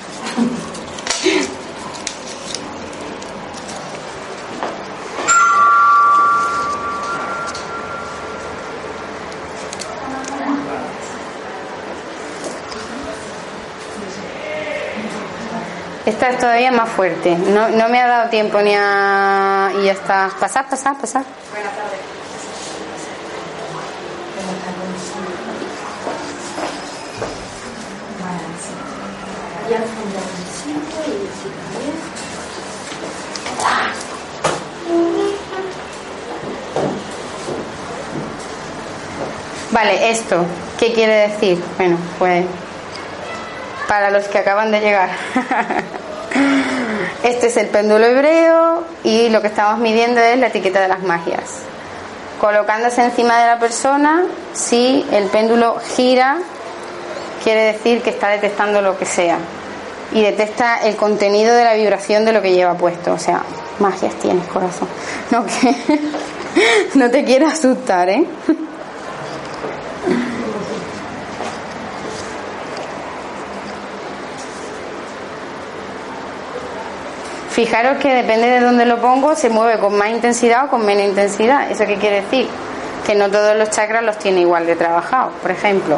Esta 16.06 16.28
es 16.30 16.38
todavía 16.38 16.70
más 16.70 16.88
fuerte. 16.88 17.34
No, 17.36 17.68
no 17.68 17.88
me 17.88 18.00
ha 18.00 18.06
dado 18.06 18.30
tiempo 18.30 18.60
ni 18.62 18.72
a. 18.76 19.72
Y 19.80 19.86
ya 19.86 19.92
está. 19.92 20.30
Pasad, 20.38 20.66
pasad, 20.70 20.94
pasad. 20.96 21.22
Buenas 21.50 21.74
tardes. 21.74 22.16
Vale, 39.72 40.10
esto, 40.10 40.46
¿qué 40.78 40.92
quiere 40.92 41.28
decir? 41.28 41.62
Bueno, 41.76 41.98
pues 42.18 42.46
para 43.88 44.10
los 44.10 44.24
que 44.28 44.38
acaban 44.38 44.70
de 44.70 44.80
llegar. 44.80 45.10
Este 47.26 47.48
es 47.48 47.56
el 47.56 47.66
péndulo 47.66 48.06
hebreo 48.06 48.84
y 49.02 49.30
lo 49.30 49.40
que 49.40 49.48
estamos 49.48 49.80
midiendo 49.80 50.20
es 50.20 50.38
la 50.38 50.46
etiqueta 50.46 50.80
de 50.80 50.86
las 50.86 51.02
magias. 51.02 51.62
Colocándose 52.40 53.02
encima 53.02 53.40
de 53.40 53.46
la 53.48 53.58
persona, 53.58 54.22
si 54.52 55.04
el 55.10 55.24
péndulo 55.24 55.76
gira, 55.96 56.38
quiere 57.42 57.72
decir 57.72 58.00
que 58.00 58.10
está 58.10 58.28
detectando 58.28 58.80
lo 58.80 58.96
que 58.96 59.06
sea. 59.06 59.38
Y 60.12 60.22
detecta 60.22 60.76
el 60.84 60.94
contenido 60.94 61.52
de 61.52 61.64
la 61.64 61.74
vibración 61.74 62.24
de 62.24 62.32
lo 62.32 62.40
que 62.40 62.52
lleva 62.52 62.74
puesto. 62.74 63.14
O 63.14 63.18
sea, 63.18 63.42
magias 63.80 64.14
tienes, 64.20 64.46
corazón. 64.46 64.86
No, 66.94 67.10
te 67.10 67.24
quiero 67.24 67.48
asustar, 67.48 68.08
¿eh? 68.08 68.24
Fijaros 77.56 77.96
que 77.96 78.12
depende 78.12 78.48
de 78.50 78.60
dónde 78.60 78.84
lo 78.84 78.98
pongo, 79.00 79.34
se 79.34 79.48
mueve 79.48 79.78
con 79.80 79.96
más 79.96 80.10
intensidad 80.10 80.66
o 80.66 80.68
con 80.68 80.84
menos 80.84 81.04
intensidad. 81.04 81.70
¿Eso 81.70 81.86
qué 81.86 81.96
quiere 81.96 82.20
decir? 82.20 82.46
Que 83.06 83.14
no 83.14 83.30
todos 83.30 83.56
los 83.56 83.70
chakras 83.70 84.02
los 84.04 84.18
tiene 84.18 84.42
igual 84.42 84.66
de 84.66 84.76
trabajados. 84.76 85.32
Por 85.40 85.50
ejemplo, 85.52 85.96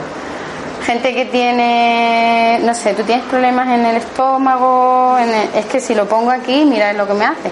gente 0.87 1.13
que 1.17 1.25
tiene, 1.25 2.61
no 2.63 2.73
sé, 2.77 2.95
tú 2.95 3.03
tienes 3.03 3.25
problemas 3.25 3.67
en 3.71 3.85
el 3.87 3.97
estómago, 3.97 5.19
en 5.19 5.31
el- 5.31 5.49
es 5.57 5.67
que 5.67 5.81
si 5.81 5.97
lo 5.97 6.07
pongo 6.07 6.31
aquí, 6.31 6.65
mira 6.65 6.93
lo 6.93 7.09
que 7.09 7.15
me 7.15 7.25
hace. 7.25 7.51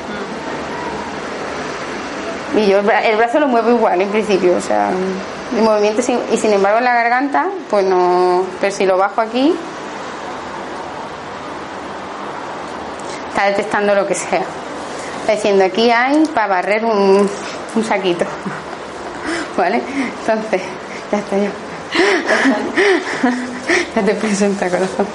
Y 2.57 2.67
yo 2.69 2.79
el 2.79 2.87
bra- 2.87 3.03
el 3.03 3.17
brazo 3.17 3.41
lo 3.41 3.49
muevo 3.49 3.71
igual 3.71 4.01
en 4.01 4.09
principio, 4.09 4.55
o 4.57 4.61
sea, 4.61 4.91
el 5.57 5.63
movimiento 5.63 6.01
y 6.33 6.37
sin 6.37 6.53
embargo 6.53 6.79
en 6.79 6.85
la 6.85 6.95
garganta, 6.95 7.47
pues 7.69 7.85
no, 7.85 8.45
pero 8.61 8.73
si 8.73 8.87
lo 8.87 8.97
bajo 8.97 9.21
aquí, 9.21 9.53
está 13.37 13.49
detectando 13.49 13.95
lo 13.95 14.07
que 14.07 14.15
sea. 14.15 14.41
Está 15.21 15.33
diciendo 15.33 15.63
aquí 15.63 15.91
hay 15.91 16.25
para 16.35 16.47
barrer 16.47 16.87
un, 16.87 17.29
un 17.75 17.85
saquito. 17.85 18.25
¿Vale? 19.59 19.83
Entonces, 20.21 20.63
ya 21.13 21.19
está 21.19 21.37
yo. 21.37 21.45
ya 23.95 24.03
te 24.03 24.15
presenta 24.15 24.71
corazón. 24.71 25.07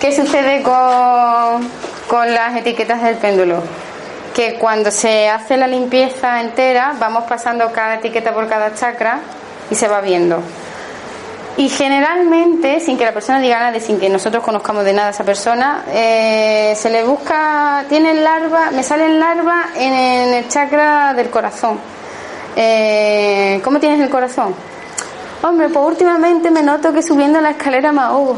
¿Qué 0.00 0.16
sucede 0.16 0.62
con, 0.62 1.68
con 2.08 2.32
las 2.32 2.56
etiquetas 2.56 3.02
del 3.02 3.16
péndulo? 3.16 3.62
Que 4.34 4.54
cuando 4.54 4.90
se 4.90 5.28
hace 5.28 5.58
la 5.58 5.66
limpieza 5.66 6.40
entera, 6.40 6.94
vamos 6.98 7.24
pasando 7.24 7.70
cada 7.72 7.96
etiqueta 7.96 8.32
por 8.32 8.48
cada 8.48 8.74
chakra 8.74 9.20
y 9.70 9.74
se 9.74 9.86
va 9.86 10.00
viendo. 10.00 10.42
Y 11.58 11.70
generalmente, 11.70 12.80
sin 12.80 12.98
que 12.98 13.04
la 13.04 13.12
persona 13.12 13.40
diga 13.40 13.58
nada 13.58 13.80
sin 13.80 13.98
que 13.98 14.10
nosotros 14.10 14.44
conozcamos 14.44 14.84
de 14.84 14.92
nada 14.92 15.08
a 15.08 15.10
esa 15.12 15.24
persona, 15.24 15.84
eh, 15.88 16.74
se 16.76 16.90
le 16.90 17.02
busca, 17.02 17.84
tienen 17.88 18.22
larva, 18.22 18.70
me 18.72 18.82
salen 18.82 19.18
larvas 19.18 19.68
en, 19.76 19.94
en 19.94 20.34
el 20.34 20.48
chakra 20.48 21.14
del 21.14 21.30
corazón. 21.30 21.78
Eh, 22.56 23.60
¿Cómo 23.64 23.80
tienes 23.80 24.00
el 24.00 24.10
corazón? 24.10 24.54
Hombre, 25.42 25.68
pues 25.68 25.86
últimamente 25.86 26.50
me 26.50 26.62
noto 26.62 26.92
que 26.92 27.02
subiendo 27.02 27.40
la 27.40 27.50
escalera 27.50 27.92
me 27.92 28.02
ahogo. 28.02 28.36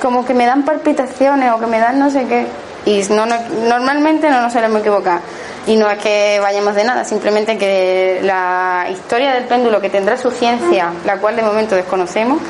Como 0.00 0.24
que 0.24 0.32
me 0.32 0.46
dan 0.46 0.64
palpitaciones 0.64 1.52
o 1.52 1.58
que 1.58 1.66
me 1.66 1.78
dan 1.78 1.98
no 1.98 2.10
sé 2.10 2.26
qué. 2.26 2.46
Y 2.86 3.02
no, 3.12 3.26
normalmente 3.26 4.30
no 4.30 4.40
nos 4.40 4.52
solemos 4.52 4.80
equivocar. 4.80 5.20
Y 5.66 5.76
no 5.76 5.90
es 5.90 5.98
que 5.98 6.38
vayamos 6.40 6.74
de 6.76 6.84
nada, 6.84 7.04
simplemente 7.04 7.58
que 7.58 8.20
la 8.22 8.86
historia 8.88 9.34
del 9.34 9.44
péndulo 9.44 9.80
que 9.80 9.90
tendrá 9.90 10.16
su 10.16 10.30
ciencia, 10.30 10.92
la 11.04 11.16
cual 11.18 11.34
de 11.34 11.42
momento 11.42 11.74
desconocemos, 11.74 12.40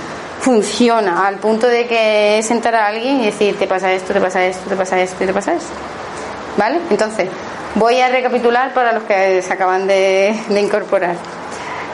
funciona 0.40 1.26
al 1.26 1.36
punto 1.36 1.66
de 1.66 1.86
que 1.86 2.40
sentar 2.42 2.74
a 2.74 2.86
alguien 2.86 3.20
y 3.20 3.26
decir, 3.26 3.58
te 3.58 3.66
pasa 3.66 3.90
esto, 3.92 4.12
te 4.12 4.20
pasa 4.20 4.44
esto, 4.44 4.68
te 4.68 4.76
pasa 4.76 5.00
esto, 5.00 5.24
te 5.24 5.32
pasa 5.32 5.54
esto. 5.54 5.72
¿Vale? 6.58 6.78
Entonces, 6.90 7.28
voy 7.74 8.00
a 8.00 8.08
recapitular 8.08 8.72
para 8.72 8.92
los 8.92 9.04
que 9.04 9.42
se 9.42 9.52
acaban 9.52 9.86
de, 9.86 10.34
incorporar. 10.50 11.16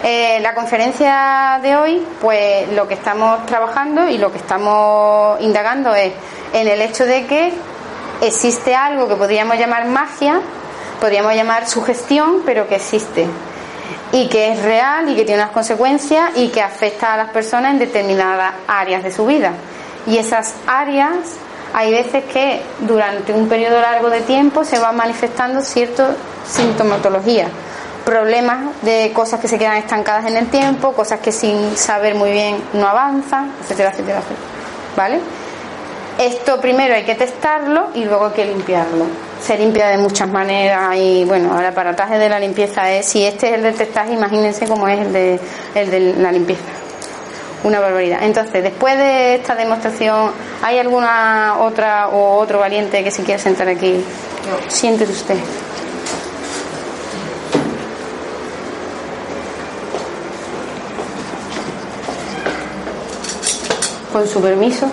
Eh, 0.04 0.40
la 0.40 0.54
conferencia 0.54 1.60
de 1.62 1.76
hoy, 1.76 2.06
pues 2.20 2.68
lo 2.72 2.88
que 2.88 2.94
estamos 2.94 3.46
trabajando 3.46 4.08
y 4.08 4.18
lo 4.18 4.32
que 4.32 4.38
estamos 4.38 5.40
indagando 5.40 5.94
es 5.94 6.12
en 6.52 6.66
el 6.66 6.82
hecho 6.82 7.06
de 7.06 7.26
que 7.26 7.52
existe 8.20 8.74
algo 8.74 9.08
que 9.08 9.14
podríamos 9.14 9.56
llamar 9.56 9.86
magia, 9.86 10.40
podríamos 11.02 11.34
llamar 11.34 11.68
sugestión, 11.68 12.42
pero 12.46 12.68
que 12.68 12.76
existe 12.76 13.26
y 14.12 14.28
que 14.28 14.52
es 14.52 14.62
real 14.62 15.08
y 15.08 15.16
que 15.16 15.24
tiene 15.24 15.42
unas 15.42 15.52
consecuencias 15.52 16.30
y 16.36 16.50
que 16.50 16.62
afecta 16.62 17.14
a 17.14 17.16
las 17.16 17.30
personas 17.30 17.72
en 17.72 17.80
determinadas 17.80 18.54
áreas 18.68 19.02
de 19.02 19.10
su 19.10 19.26
vida. 19.26 19.52
Y 20.06 20.18
esas 20.18 20.54
áreas 20.64 21.16
hay 21.74 21.90
veces 21.90 22.22
que 22.32 22.62
durante 22.78 23.32
un 23.32 23.48
periodo 23.48 23.80
largo 23.80 24.10
de 24.10 24.20
tiempo 24.20 24.64
se 24.64 24.78
va 24.78 24.92
manifestando 24.92 25.60
cierta 25.60 26.14
sintomatología, 26.46 27.48
problemas 28.04 28.80
de 28.82 29.10
cosas 29.12 29.40
que 29.40 29.48
se 29.48 29.58
quedan 29.58 29.78
estancadas 29.78 30.26
en 30.26 30.36
el 30.36 30.46
tiempo, 30.50 30.92
cosas 30.92 31.18
que 31.18 31.32
sin 31.32 31.76
saber 31.76 32.14
muy 32.14 32.30
bien 32.30 32.62
no 32.74 32.86
avanzan, 32.86 33.52
etcétera, 33.60 33.90
etcétera, 33.90 34.18
etcétera. 34.18 34.40
¿Vale? 34.96 35.20
Esto 36.20 36.60
primero 36.60 36.94
hay 36.94 37.02
que 37.04 37.16
testarlo 37.16 37.88
y 37.92 38.04
luego 38.04 38.26
hay 38.26 38.32
que 38.34 38.44
limpiarlo. 38.44 39.31
Se 39.42 39.58
limpia 39.58 39.88
de 39.88 39.98
muchas 39.98 40.28
maneras 40.28 40.94
y 40.96 41.24
bueno, 41.24 41.58
el 41.58 41.66
aparataje 41.66 42.16
de 42.16 42.28
la 42.28 42.38
limpieza 42.38 42.92
es, 42.92 43.06
si 43.06 43.24
este 43.24 43.48
es 43.48 43.54
el 43.54 43.62
del 43.64 43.74
testaje, 43.74 44.12
imagínense 44.12 44.66
cómo 44.68 44.86
es 44.86 45.00
el 45.00 45.12
de, 45.12 45.40
el 45.74 45.90
de 45.90 46.00
la 46.14 46.30
limpieza. 46.30 46.62
Una 47.64 47.80
barbaridad. 47.80 48.20
Entonces, 48.22 48.62
después 48.62 48.96
de 48.96 49.34
esta 49.36 49.56
demostración, 49.56 50.30
¿hay 50.62 50.78
alguna 50.78 51.56
otra 51.60 52.08
o 52.08 52.38
otro 52.38 52.60
valiente 52.60 53.02
que 53.02 53.10
se 53.10 53.24
quiera 53.24 53.42
sentar 53.42 53.68
aquí? 53.68 54.04
Siéntese 54.68 55.12
usted. 55.12 55.36
Con 64.12 64.28
su 64.28 64.40
permiso. 64.40 64.88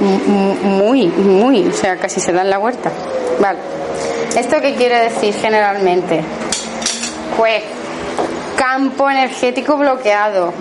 Muy, 0.00 1.06
muy, 1.08 1.68
o 1.68 1.72
sea, 1.72 1.96
casi 1.96 2.20
se 2.20 2.32
da 2.32 2.42
en 2.42 2.50
la 2.50 2.58
huerta. 2.58 2.90
Vale. 3.40 3.58
¿Esto 4.36 4.60
qué 4.60 4.74
quiere 4.74 5.00
decir 5.00 5.34
generalmente? 5.34 6.22
Pues 7.36 7.62
campo 8.56 9.08
energético 9.10 9.76
bloqueado. 9.76 10.52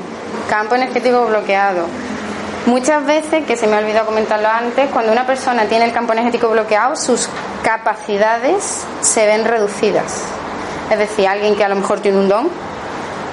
Campo 0.49 0.75
energético 0.75 1.25
bloqueado. 1.25 1.85
Muchas 2.65 3.05
veces, 3.05 3.45
que 3.45 3.55
se 3.57 3.67
me 3.67 3.75
ha 3.75 3.79
olvidado 3.79 4.07
comentarlo 4.07 4.47
antes, 4.47 4.89
cuando 4.89 5.11
una 5.11 5.27
persona 5.27 5.65
tiene 5.65 5.85
el 5.85 5.91
campo 5.91 6.13
energético 6.13 6.49
bloqueado, 6.49 6.95
sus 6.95 7.29
capacidades 7.63 8.85
se 9.01 9.25
ven 9.27 9.45
reducidas. 9.45 10.23
Es 10.89 10.97
decir, 10.97 11.27
alguien 11.27 11.55
que 11.55 11.63
a 11.63 11.69
lo 11.69 11.75
mejor 11.75 11.99
tiene 11.99 12.17
un 12.17 12.27
don, 12.27 12.49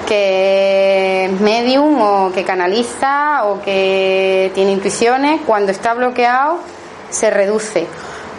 que 0.07 1.25
es 1.25 1.41
medium 1.41 2.01
o 2.01 2.31
que 2.31 2.43
canaliza 2.43 3.45
o 3.45 3.61
que 3.61 4.51
tiene 4.53 4.71
intuiciones, 4.71 5.41
cuando 5.45 5.71
está 5.71 5.93
bloqueado 5.93 6.59
se 7.09 7.29
reduce. 7.29 7.87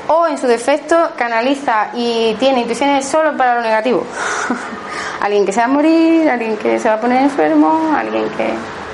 O 0.09 0.27
en 0.27 0.37
su 0.37 0.47
defecto 0.47 0.97
canaliza 1.17 1.89
y 1.95 2.35
tiene 2.39 2.61
intuiciones 2.61 3.07
solo 3.07 3.37
para 3.37 3.57
lo 3.57 3.63
negativo. 3.63 4.05
alguien 5.21 5.47
que 5.47 5.53
se 5.53 5.61
va 5.61 5.65
a 5.65 5.69
morir, 5.69 6.29
alguien 6.29 6.57
que 6.57 6.79
se 6.79 6.89
va 6.89 6.97
a 6.97 7.01
poner 7.01 7.23
enfermo, 7.23 7.95
alguien 7.97 8.29
que... 8.37 8.51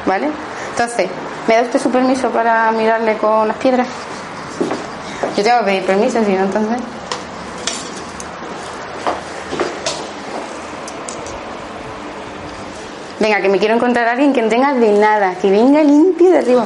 ¿Vale? 0.06 0.28
Entonces, 0.70 1.08
¿me 1.46 1.56
da 1.56 1.62
usted 1.62 1.80
su 1.80 1.90
permiso 1.90 2.30
para 2.30 2.70
mirarle 2.72 3.16
con 3.18 3.48
las 3.48 3.56
piedras? 3.56 3.86
Yo 5.36 5.42
tengo 5.42 5.58
que 5.60 5.64
pedir 5.64 5.84
permiso, 5.84 6.24
si 6.24 6.32
no, 6.32 6.44
entonces... 6.44 6.99
Venga, 13.20 13.42
que 13.42 13.50
me 13.50 13.58
quiero 13.58 13.74
encontrar 13.74 14.08
a 14.08 14.12
alguien 14.12 14.32
que 14.32 14.40
no 14.40 14.48
tenga 14.48 14.72
de 14.72 14.92
nada, 14.92 15.34
que 15.34 15.50
venga 15.50 15.82
limpio 15.82 16.30
de 16.30 16.38
arriba. 16.38 16.64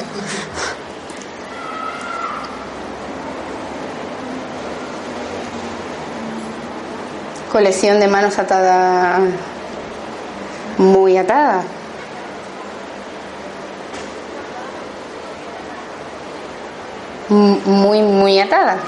Colección 7.50 7.98
de 7.98 8.06
manos 8.06 8.38
atadas, 8.38 9.20
muy 10.78 11.16
atadas. 11.16 11.64
Muy, 17.28 18.00
muy 18.02 18.38
atadas. 18.38 18.78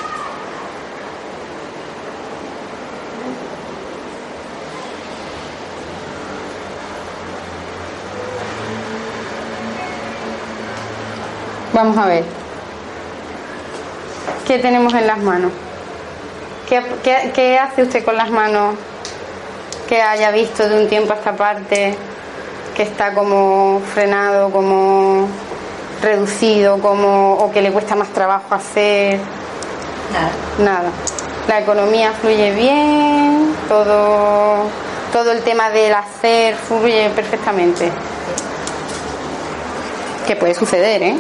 Vamos 11.77 11.99
a 11.99 12.07
ver. 12.07 12.25
¿Qué 14.47 14.59
tenemos 14.59 14.95
en 14.95 15.07
las 15.07 15.19
manos? 15.19 15.53
¿Qué, 16.67 17.59
hace 17.59 17.83
usted 17.83 18.03
con 18.03 18.17
las 18.17 18.31
manos 18.31 18.77
que 19.87 20.01
haya 20.01 20.31
visto 20.31 20.67
de 20.71 20.83
un 20.83 20.89
tiempo 20.89 21.13
a 21.13 21.17
esta 21.17 21.37
parte 21.37 21.95
que 22.75 22.83
está 22.83 23.13
como 23.13 23.83
frenado, 23.93 24.51
como 24.51 25.29
reducido, 26.01 26.79
como 26.81 27.35
o 27.35 27.53
que 27.53 27.61
le 27.61 27.71
cuesta 27.71 27.95
más 27.95 28.09
trabajo 28.09 28.55
hacer? 28.55 29.21
Nada. 30.15 30.31
Nada. 30.59 30.91
La 31.47 31.61
economía 31.61 32.13
fluye 32.13 32.55
bien, 32.55 33.55
todo 33.69 34.63
todo 35.13 35.31
el 35.31 35.43
tema 35.43 35.69
del 35.69 35.93
hacer 35.93 36.55
fluye 36.55 37.11
perfectamente. 37.11 37.93
Que 40.27 40.37
puede 40.37 40.55
suceder, 40.55 41.03
¿eh? 41.03 41.17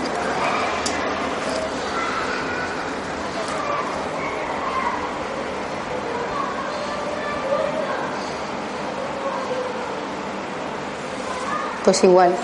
Pues 11.86 12.02
igual. 12.02 12.34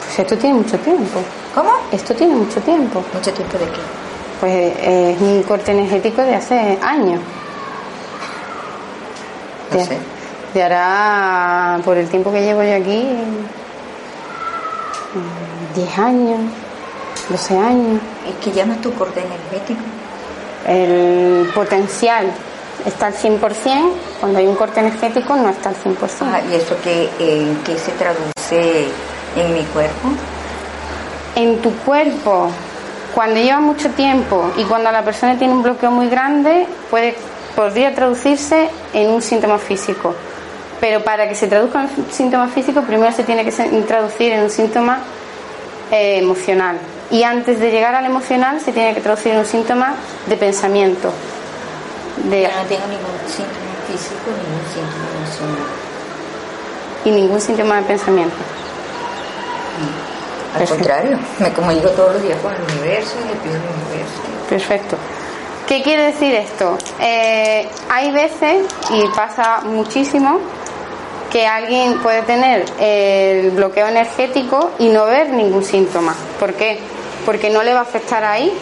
Pues 0.00 0.18
esto 0.18 0.36
tiene 0.36 0.56
mucho 0.56 0.78
tiempo. 0.80 1.20
¿Cómo? 1.54 1.70
Esto 1.90 2.14
tiene 2.14 2.34
mucho 2.34 2.60
tiempo. 2.60 3.02
¿Mucho 3.14 3.32
tiempo 3.32 3.56
de 3.56 3.64
qué? 3.64 3.80
Pues 4.38 4.52
eh, 4.52 5.14
es 5.16 5.22
un 5.22 5.42
corte 5.44 5.72
energético 5.72 6.20
de 6.20 6.34
hace 6.34 6.78
años. 6.82 7.22
No 9.72 9.82
sé. 9.82 10.11
De 10.54 10.62
hará, 10.62 11.80
por 11.82 11.96
el 11.96 12.08
tiempo 12.08 12.30
que 12.30 12.42
llevo 12.42 12.62
yo 12.62 12.74
aquí, 12.74 13.08
10 15.74 15.98
años, 15.98 16.40
12 17.30 17.58
años. 17.58 18.00
¿Y 18.28 18.44
qué 18.44 18.52
llamas 18.52 18.80
tu 18.82 18.92
corte 18.92 19.20
energético? 19.20 19.80
El 20.66 21.50
potencial 21.54 22.26
está 22.84 23.06
al 23.06 23.14
100%, 23.14 23.40
cuando 24.20 24.38
hay 24.38 24.46
un 24.46 24.54
corte 24.54 24.80
energético 24.80 25.36
no 25.36 25.48
está 25.48 25.70
al 25.70 25.76
100%. 25.76 25.96
Ah, 26.22 26.40
¿Y 26.50 26.54
eso 26.54 26.76
qué, 26.84 27.08
en 27.18 27.56
qué 27.64 27.78
se 27.78 27.92
traduce 27.92 28.88
en 29.36 29.54
mi 29.54 29.62
cuerpo? 29.64 30.08
En 31.34 31.62
tu 31.62 31.74
cuerpo, 31.76 32.50
cuando 33.14 33.40
lleva 33.40 33.60
mucho 33.60 33.88
tiempo 33.90 34.52
y 34.58 34.64
cuando 34.64 34.92
la 34.92 35.02
persona 35.02 35.38
tiene 35.38 35.54
un 35.54 35.62
bloqueo 35.62 35.90
muy 35.90 36.08
grande, 36.08 36.66
puede, 36.90 37.16
podría 37.56 37.94
traducirse 37.94 38.68
en 38.92 39.10
un 39.10 39.22
síntoma 39.22 39.58
físico 39.58 40.14
pero 40.82 41.00
para 41.04 41.28
que 41.28 41.36
se 41.36 41.46
traduzca 41.46 41.84
en 41.84 41.90
un 41.96 42.10
síntoma 42.10 42.48
físico, 42.48 42.82
primero 42.82 43.12
se 43.12 43.22
tiene 43.22 43.44
que 43.44 43.52
traducir 43.86 44.32
en 44.32 44.42
un 44.42 44.50
síntoma 44.50 44.98
eh, 45.92 46.18
emocional. 46.18 46.76
Y 47.08 47.22
antes 47.22 47.60
de 47.60 47.70
llegar 47.70 47.94
al 47.94 48.04
emocional 48.04 48.60
se 48.60 48.72
tiene 48.72 48.92
que 48.92 49.00
traducir 49.00 49.30
en 49.30 49.38
un 49.38 49.46
síntoma 49.46 49.94
de 50.26 50.36
pensamiento. 50.36 51.12
De... 52.24 52.42
no 52.42 52.64
tengo 52.64 52.86
ningún 52.88 53.14
síntoma 53.28 53.78
físico, 53.86 54.26
ningún 54.26 54.66
síntoma 54.74 55.06
emocional. 55.18 55.66
Y 57.04 57.10
ningún 57.12 57.40
síntoma 57.40 57.76
de 57.76 57.82
pensamiento. 57.82 58.36
Al 60.58 60.68
contrario, 60.68 61.16
me 61.38 61.52
comunico 61.52 61.90
todos 61.90 62.14
los 62.14 62.22
días 62.22 62.40
con 62.40 62.52
el 62.52 62.60
universo 62.60 63.14
y 63.24 63.28
le 63.28 63.34
pido 63.36 63.54
al 63.54 63.86
universo. 63.86 64.20
Perfecto. 64.48 64.96
¿Qué 65.68 65.80
quiere 65.80 66.06
decir 66.06 66.34
esto? 66.34 66.76
Eh, 66.98 67.68
hay 67.88 68.10
veces, 68.10 68.66
y 68.90 69.06
pasa 69.14 69.60
muchísimo, 69.60 70.40
que 71.32 71.46
alguien 71.46 71.98
puede 72.00 72.20
tener 72.22 72.66
el 72.78 73.52
bloqueo 73.52 73.88
energético 73.88 74.72
y 74.78 74.88
no 74.88 75.06
ver 75.06 75.30
ningún 75.30 75.64
síntoma. 75.64 76.14
¿Por 76.38 76.52
qué? 76.52 76.78
Porque 77.24 77.48
no 77.48 77.62
le 77.62 77.72
va 77.72 77.80
a 77.80 77.82
afectar 77.84 78.22
ahí. 78.22 78.52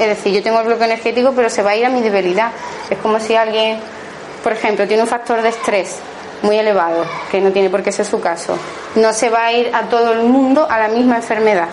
Es 0.00 0.08
decir, 0.08 0.32
yo 0.32 0.42
tengo 0.42 0.58
el 0.58 0.66
bloqueo 0.66 0.86
energético, 0.86 1.32
pero 1.36 1.48
se 1.48 1.62
va 1.62 1.70
a 1.70 1.76
ir 1.76 1.86
a 1.86 1.88
mi 1.88 2.00
debilidad. 2.00 2.50
Es 2.90 2.98
como 2.98 3.20
si 3.20 3.36
alguien, 3.36 3.78
por 4.42 4.52
ejemplo, 4.52 4.88
tiene 4.88 5.04
un 5.04 5.08
factor 5.08 5.40
de 5.40 5.50
estrés 5.50 6.00
muy 6.42 6.58
elevado, 6.58 7.06
que 7.30 7.40
no 7.40 7.52
tiene 7.52 7.70
por 7.70 7.84
qué 7.84 7.92
ser 7.92 8.04
su 8.04 8.20
caso. 8.20 8.58
No 8.96 9.12
se 9.12 9.30
va 9.30 9.46
a 9.46 9.52
ir 9.52 9.70
a 9.72 9.82
todo 9.82 10.12
el 10.12 10.24
mundo 10.24 10.66
a 10.68 10.78
la 10.80 10.88
misma 10.88 11.16
enfermedad. 11.16 11.68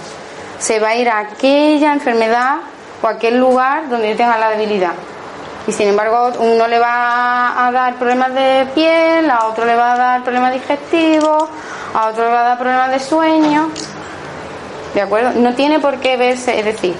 Se 0.59 0.79
va 0.79 0.89
a 0.89 0.95
ir 0.95 1.09
a 1.09 1.17
aquella 1.17 1.93
enfermedad 1.93 2.57
o 3.01 3.07
aquel 3.07 3.39
lugar 3.39 3.89
donde 3.89 4.11
yo 4.11 4.15
tenga 4.15 4.37
la 4.37 4.51
debilidad. 4.51 4.93
Y 5.65 5.71
sin 5.71 5.87
embargo, 5.87 6.31
uno 6.39 6.67
le 6.67 6.77
va 6.77 7.67
a 7.67 7.71
dar 7.71 7.95
problemas 7.95 8.33
de 8.33 8.67
piel, 8.75 9.29
a 9.29 9.45
otro 9.45 9.65
le 9.65 9.75
va 9.75 9.93
a 9.93 9.97
dar 9.97 10.23
problemas 10.23 10.53
digestivos, 10.53 11.49
a 11.93 12.07
otro 12.07 12.25
le 12.25 12.31
va 12.31 12.41
a 12.41 12.43
dar 12.43 12.57
problemas 12.57 12.91
de 12.91 12.99
sueño. 12.99 13.69
¿De 14.93 15.01
acuerdo? 15.01 15.39
No 15.39 15.55
tiene 15.55 15.79
por 15.79 15.97
qué 15.97 16.17
verse, 16.17 16.59
es 16.59 16.65
decir, 16.65 16.93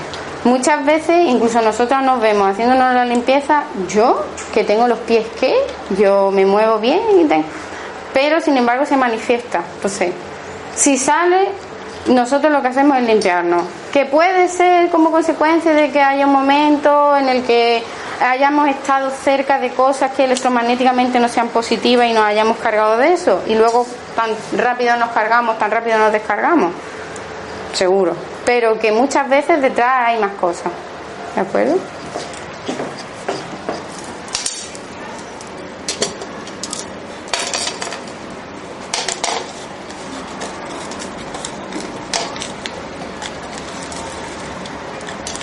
muchas 0.45 0.85
veces 0.85 1.27
incluso 1.27 1.61
nosotros 1.61 2.01
nos 2.03 2.21
vemos 2.21 2.49
haciéndonos 2.49 2.93
la 2.93 3.05
limpieza, 3.05 3.63
yo 3.87 4.25
que 4.53 4.63
tengo 4.63 4.87
los 4.87 4.99
pies 4.99 5.27
que, 5.39 5.55
yo 5.97 6.31
me 6.31 6.45
muevo 6.45 6.79
bien, 6.79 7.01
y 7.19 7.27
pero 8.13 8.39
sin 8.39 8.55
embargo 8.57 8.85
se 8.85 8.95
manifiesta. 8.95 9.61
Entonces, 9.75 10.11
si 10.75 10.97
sale, 10.97 11.49
nosotros 12.07 12.51
lo 12.51 12.61
que 12.61 12.67
hacemos 12.67 12.97
es 12.97 13.03
limpiarnos. 13.03 13.63
Que 13.91 14.05
puede 14.05 14.47
ser 14.49 14.89
como 14.89 15.11
consecuencia 15.11 15.73
de 15.73 15.91
que 15.91 16.01
haya 16.01 16.25
un 16.25 16.33
momento 16.33 17.15
en 17.17 17.29
el 17.29 17.43
que 17.43 17.83
hayamos 18.21 18.69
estado 18.69 19.09
cerca 19.09 19.59
de 19.59 19.71
cosas 19.71 20.11
que 20.11 20.25
electromagnéticamente 20.25 21.19
no 21.19 21.27
sean 21.27 21.49
positivas 21.49 22.07
y 22.07 22.13
nos 22.13 22.23
hayamos 22.23 22.57
cargado 22.57 22.97
de 22.97 23.13
eso. 23.13 23.43
Y 23.47 23.55
luego 23.55 23.85
tan 24.15 24.31
rápido 24.57 24.95
nos 24.97 25.09
cargamos, 25.09 25.57
tan 25.57 25.71
rápido 25.71 25.97
nos 25.97 26.11
descargamos. 26.11 26.71
Seguro. 27.73 28.15
Pero 28.45 28.77
que 28.77 28.91
muchas 28.91 29.27
veces 29.29 29.61
detrás 29.61 30.07
hay 30.07 30.19
más 30.19 30.33
cosas. 30.33 30.71
¿De 31.35 31.41
acuerdo? 31.41 31.77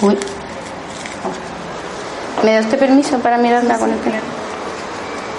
Uy. 0.02 0.29
¿Me 2.42 2.54
da 2.54 2.60
usted 2.60 2.78
permiso 2.78 3.18
para 3.18 3.36
mirarla 3.36 3.78
con 3.78 3.90
el 3.90 3.98
teléfono? 3.98 4.32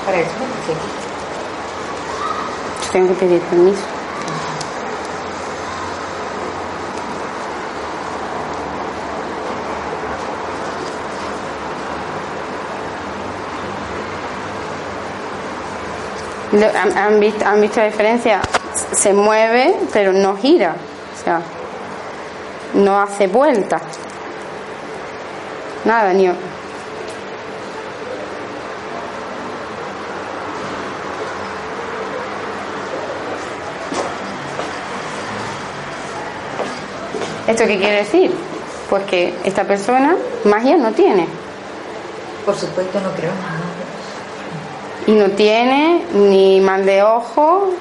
Para 0.05 0.19
eso, 0.19 0.29
sí. 0.67 0.73
Tengo 2.91 3.07
que 3.07 3.13
pedir 3.15 3.41
permiso. 3.41 3.81
¿Han 16.95 17.19
visto, 17.19 17.45
¿Han 17.45 17.61
visto 17.61 17.79
la 17.79 17.85
diferencia? 17.85 18.41
Se 18.93 19.13
mueve, 19.13 19.75
pero 19.93 20.11
no 20.13 20.35
gira. 20.35 20.75
O 21.15 21.23
sea, 21.23 21.41
no 22.73 23.01
hace 23.01 23.27
vuelta. 23.27 23.79
Nada, 25.85 26.13
ni. 26.13 26.29
¿Esto 37.51 37.65
qué 37.67 37.77
quiere 37.77 37.97
decir? 37.97 38.31
Pues 38.89 39.03
que 39.03 39.33
esta 39.43 39.65
persona 39.65 40.15
magia 40.45 40.77
no 40.77 40.93
tiene. 40.93 41.27
Por 42.45 42.55
supuesto, 42.55 43.01
no 43.01 43.11
creo 43.11 43.31
nada. 43.33 43.59
Y 45.05 45.11
no 45.11 45.35
tiene 45.35 46.05
ni 46.13 46.61
mal 46.61 46.85
de 46.85 47.03
ojo, 47.03 47.73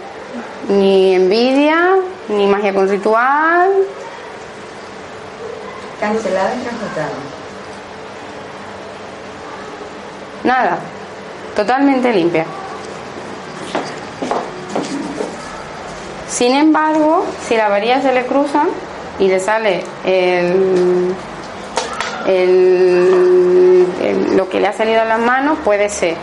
ni 0.68 1.14
envidia, 1.14 1.94
ni 2.30 2.48
magia 2.48 2.74
con 2.74 2.88
ritual. 2.88 3.70
Cancelado 6.00 6.48
y 6.56 6.64
transmutado. 6.64 7.14
Nada. 10.42 10.78
Totalmente 11.54 12.12
limpia. 12.12 12.44
Sin 16.28 16.56
embargo, 16.56 17.24
si 17.46 17.56
la 17.56 17.68
varilla 17.68 18.02
se 18.02 18.12
le 18.12 18.26
cruza 18.26 18.64
y 19.20 19.28
le 19.28 19.38
sale 19.38 19.84
el, 20.04 21.14
lo 24.36 24.48
que 24.48 24.60
le 24.60 24.66
ha 24.66 24.72
salido 24.72 25.00
a 25.02 25.04
las 25.04 25.20
manos, 25.20 25.58
puede 25.64 25.88
ser 25.88 26.16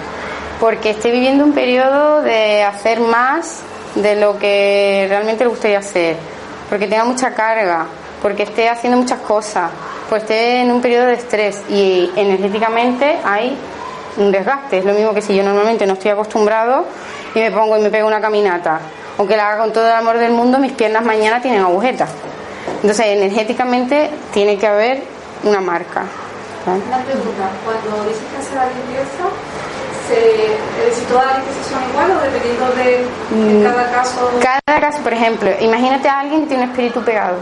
porque 0.60 0.92
esté 0.92 1.12
viviendo 1.12 1.44
un 1.44 1.54
periodo 1.54 2.22
de 2.22 2.64
hacer 2.64 3.00
más 3.00 3.62
de 3.96 4.16
lo 4.16 4.38
que 4.38 5.06
realmente 5.10 5.44
le 5.44 5.50
gustaría 5.50 5.80
hacer, 5.80 6.18
porque 6.70 6.88
tenga 6.88 7.06
mucha 7.06 7.34
carga, 7.34 7.86
porque 8.22 8.44
esté 8.44 8.70
haciendo 8.70 8.98
muchas 8.98 9.20
cosas, 9.20 9.70
pues 10.10 10.24
esté 10.24 10.62
en 10.62 10.72
un 10.72 10.82
periodo 10.82 11.06
de 11.06 11.14
estrés 11.14 11.62
y 11.70 12.12
energéticamente 12.16 13.18
hay 13.24 13.56
un 14.18 14.32
desgaste. 14.32 14.80
Es 14.80 14.86
lo 14.86 14.94
mismo 14.94 15.14
que 15.14 15.22
si 15.22 15.36
yo 15.36 15.44
normalmente 15.44 15.86
no 15.86 15.94
estoy 15.94 16.12
acostumbrado 16.12 16.86
y 17.36 17.40
me 17.40 17.52
pongo 17.52 17.78
y 17.78 17.82
me 17.82 17.90
pego 17.90 18.08
una 18.08 18.20
caminata. 18.20 18.80
Aunque 19.18 19.36
la 19.36 19.50
haga 19.50 19.64
con 19.64 19.74
todo 19.74 19.86
el 19.86 19.94
amor 19.94 20.18
del 20.18 20.32
mundo, 20.32 20.60
mis 20.60 20.72
piernas 20.72 21.04
mañana 21.04 21.42
tienen 21.42 21.62
agujetas. 21.62 22.10
Entonces, 22.76 23.06
energéticamente 23.08 24.10
tiene 24.34 24.58
que 24.58 24.68
haber 24.68 25.04
una 25.44 25.62
marca. 25.62 26.04
Una 26.66 26.98
pregunta, 26.98 27.50
cuando 27.64 28.04
dices 28.10 28.24
que 28.30 28.38
hace 28.38 28.56
la 28.56 28.66
limpieza, 28.66 29.24
se, 30.08 31.06
todas 31.08 31.26
las 31.26 31.38
limpiezas 31.38 31.68
son 31.68 31.90
iguales 31.90 32.18
o 32.18 32.22
dependiendo 32.22 32.66
de, 32.76 33.62
mm, 33.62 33.64
cada 33.64 33.92
caso? 33.92 34.32
Cada 34.42 34.82
caso, 34.82 35.02
por 35.02 35.14
ejemplo, 35.14 35.50
imagínate 35.62 36.10
a 36.10 36.20
alguien 36.20 36.42
que 36.42 36.48
tiene 36.48 36.64
un 36.64 36.70
espíritu 36.70 37.02
pegado. 37.04 37.38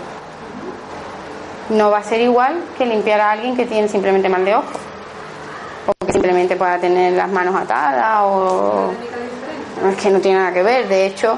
No 1.69 1.89
va 1.89 1.97
a 1.97 2.03
ser 2.03 2.21
igual 2.21 2.63
que 2.77 2.85
limpiar 2.85 3.19
a 3.19 3.31
alguien 3.31 3.55
que 3.55 3.65
tiene 3.65 3.87
simplemente 3.87 4.29
mal 4.29 4.45
de 4.45 4.55
ojo. 4.55 4.65
O 5.87 6.05
que 6.05 6.13
simplemente 6.13 6.55
pueda 6.55 6.77
tener 6.77 7.13
las 7.13 7.29
manos 7.29 7.55
atadas 7.55 8.21
o... 8.23 8.91
Es 9.89 9.97
que 9.97 10.09
no 10.11 10.19
tiene 10.19 10.37
nada 10.39 10.53
que 10.53 10.63
ver. 10.63 10.87
De 10.87 11.07
hecho, 11.07 11.37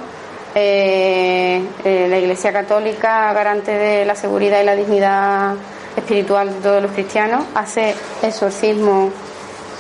eh, 0.60 1.62
eh, 1.84 2.08
la 2.10 2.18
Iglesia 2.18 2.52
Católica, 2.52 3.32
garante 3.32 3.72
de 3.72 4.06
la 4.06 4.16
seguridad 4.16 4.60
y 4.60 4.66
la 4.66 4.76
dignidad 4.76 5.54
espiritual 5.96 6.52
de 6.52 6.60
todos 6.62 6.82
los 6.82 6.92
cristianos, 6.94 7.46
hace 7.54 7.94
exorcismo 8.24 9.12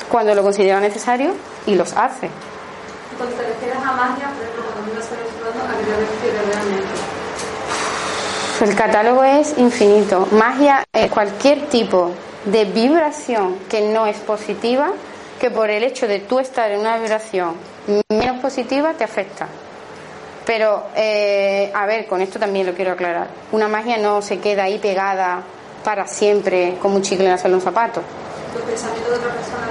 cuando 0.07 0.35
lo 0.35 0.43
considera 0.43 0.79
necesario 0.79 1.33
y 1.65 1.73
los 1.73 1.93
hace. 1.93 2.29
Cuando 3.17 3.35
te 3.35 3.47
refieres 3.47 3.77
a 3.77 3.91
magia, 3.91 4.27
por 4.27 4.43
ejemplo, 4.43 4.65
cuando 4.75 4.99
estás 4.99 5.17
¿a 5.17 5.77
qué 5.79 5.83
te 5.83 5.97
refieres 5.97 6.55
realmente? 6.55 6.87
El 8.61 8.75
catálogo 8.75 9.23
es 9.23 9.57
infinito. 9.57 10.27
Magia 10.31 10.83
es 10.93 11.09
cualquier 11.09 11.69
tipo 11.69 12.11
de 12.45 12.65
vibración 12.65 13.57
que 13.67 13.81
no 13.89 14.05
es 14.05 14.17
positiva, 14.17 14.91
que 15.39 15.49
por 15.49 15.71
el 15.71 15.83
hecho 15.83 16.07
de 16.07 16.19
tú 16.19 16.37
estar 16.39 16.69
en 16.69 16.81
una 16.81 16.99
vibración 16.99 17.55
menos 18.09 18.41
positiva 18.41 18.93
te 18.93 19.03
afecta. 19.03 19.47
Pero, 20.47 20.85
eh, 20.95 21.71
a 21.75 21.85
ver, 21.85 22.07
con 22.07 22.21
esto 22.21 22.39
también 22.39 22.65
lo 22.65 22.73
quiero 22.73 22.93
aclarar. 22.93 23.27
Una 23.51 23.67
magia 23.67 23.97
no 23.97 24.21
se 24.21 24.39
queda 24.39 24.63
ahí 24.63 24.79
pegada 24.79 25.43
para 25.83 26.07
siempre 26.07 26.77
como 26.81 26.95
un 26.95 27.01
chicle 27.01 27.29
en 27.29 27.53
un 27.53 27.61
zapato. 27.61 28.01
¿Los 28.55 28.63
pensamientos 28.63 29.11
de 29.11 29.17
otra 29.17 29.33
persona 29.33 29.67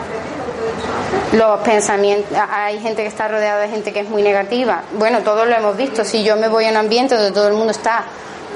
los 1.33 1.61
pensamientos, 1.61 2.39
hay 2.51 2.79
gente 2.81 3.03
que 3.03 3.09
está 3.09 3.29
rodeada 3.29 3.61
de 3.61 3.68
gente 3.68 3.93
que 3.93 4.01
es 4.01 4.09
muy 4.09 4.22
negativa. 4.22 4.83
Bueno, 4.93 5.20
todos 5.20 5.47
lo 5.47 5.55
hemos 5.55 5.77
visto. 5.77 6.05
Si 6.05 6.22
yo 6.22 6.37
me 6.37 6.49
voy 6.49 6.66
a 6.66 6.70
un 6.70 6.77
ambiente 6.77 7.14
donde 7.14 7.33
todo 7.33 7.49
el 7.49 7.55
mundo 7.55 7.72
está 7.72 8.05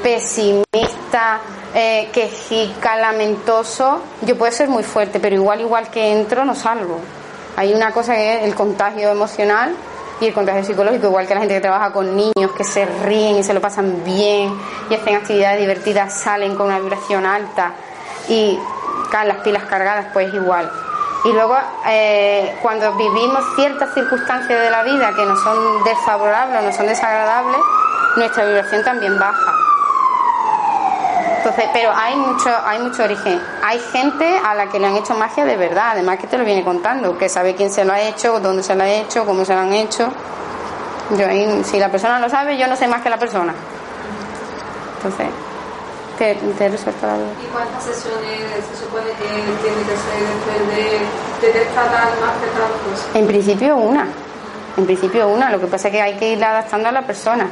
pesimista, 0.02 1.40
eh, 1.74 2.08
quejica, 2.12 2.96
lamentoso, 2.96 4.00
yo 4.22 4.36
puedo 4.36 4.52
ser 4.52 4.68
muy 4.68 4.82
fuerte, 4.82 5.20
pero 5.20 5.36
igual, 5.36 5.60
igual 5.60 5.90
que 5.90 6.12
entro, 6.12 6.44
no 6.44 6.54
salgo. 6.54 7.00
Hay 7.56 7.74
una 7.74 7.92
cosa 7.92 8.14
que 8.14 8.38
es 8.38 8.44
el 8.44 8.54
contagio 8.54 9.10
emocional 9.10 9.74
y 10.20 10.26
el 10.26 10.34
contagio 10.34 10.62
psicológico, 10.62 11.06
igual 11.06 11.26
que 11.26 11.34
la 11.34 11.40
gente 11.40 11.54
que 11.54 11.60
trabaja 11.60 11.92
con 11.92 12.14
niños 12.14 12.52
que 12.56 12.64
se 12.64 12.84
ríen 12.84 13.36
y 13.36 13.42
se 13.42 13.54
lo 13.54 13.60
pasan 13.60 14.04
bien 14.04 14.54
y 14.90 14.94
hacen 14.94 15.16
actividades 15.16 15.60
divertidas, 15.60 16.12
salen 16.12 16.54
con 16.56 16.66
una 16.66 16.78
vibración 16.78 17.24
alta 17.24 17.72
y 18.28 18.58
caen 19.10 19.28
las 19.28 19.38
pilas 19.38 19.64
cargadas, 19.64 20.06
pues 20.12 20.32
igual. 20.34 20.70
Y 21.24 21.32
luego, 21.32 21.56
eh, 21.86 22.56
cuando 22.62 22.92
vivimos 22.94 23.44
ciertas 23.54 23.92
circunstancias 23.94 24.60
de 24.60 24.70
la 24.70 24.82
vida 24.82 25.12
que 25.14 25.24
no 25.24 25.36
son 25.36 25.84
desfavorables, 25.84 26.62
no 26.62 26.72
son 26.72 26.86
desagradables, 26.86 27.60
nuestra 28.16 28.44
vibración 28.44 28.84
también 28.84 29.18
baja. 29.18 29.69
Entonces, 31.40 31.70
pero 31.72 31.90
hay 31.94 32.16
mucho, 32.16 32.50
hay 32.66 32.78
mucho 32.80 33.02
origen. 33.02 33.40
Hay 33.64 33.80
gente 33.80 34.38
a 34.44 34.54
la 34.54 34.66
que 34.66 34.78
le 34.78 34.88
han 34.88 34.96
hecho 34.96 35.14
magia 35.14 35.46
de 35.46 35.56
verdad, 35.56 35.92
además 35.92 36.18
que 36.18 36.26
te 36.26 36.36
lo 36.36 36.44
viene 36.44 36.62
contando, 36.62 37.16
que 37.16 37.30
sabe 37.30 37.54
quién 37.54 37.70
se 37.70 37.82
lo 37.82 37.94
ha 37.94 38.00
hecho, 38.00 38.40
dónde 38.40 38.62
se 38.62 38.74
lo 38.74 38.82
ha 38.82 38.88
hecho, 38.90 39.24
cómo 39.24 39.42
se 39.46 39.54
lo 39.54 39.60
han 39.60 39.72
hecho. 39.72 40.12
Yo, 41.16 41.24
si 41.64 41.78
la 41.78 41.88
persona 41.88 42.20
lo 42.20 42.28
sabe, 42.28 42.58
yo 42.58 42.66
no 42.66 42.76
sé 42.76 42.86
más 42.86 43.00
que 43.00 43.08
la 43.08 43.18
persona. 43.18 43.54
Entonces, 44.98 45.28
te, 46.18 46.34
te 46.34 46.68
resuelto 46.68 47.06
la 47.06 47.14
¿Y 47.16 47.46
cuántas 47.50 47.84
sesiones 47.84 48.40
se 48.70 48.84
supone 48.84 49.06
que 49.12 49.24
tiene 49.24 49.80
que 49.80 49.96
ser 49.96 50.20
después 50.28 50.68
de, 50.76 51.58
de 51.58 51.64
tratar 51.72 52.10
más 52.20 52.34
que 53.12 53.18
En 53.18 53.26
principio 53.26 53.76
una. 53.76 54.06
En 54.76 54.84
principio 54.84 55.26
una. 55.28 55.50
Lo 55.50 55.58
que 55.58 55.68
pasa 55.68 55.88
es 55.88 55.92
que 55.92 56.02
hay 56.02 56.18
que 56.18 56.32
ir 56.32 56.44
adaptando 56.44 56.90
a 56.90 56.92
la 56.92 57.06
persona. 57.06 57.48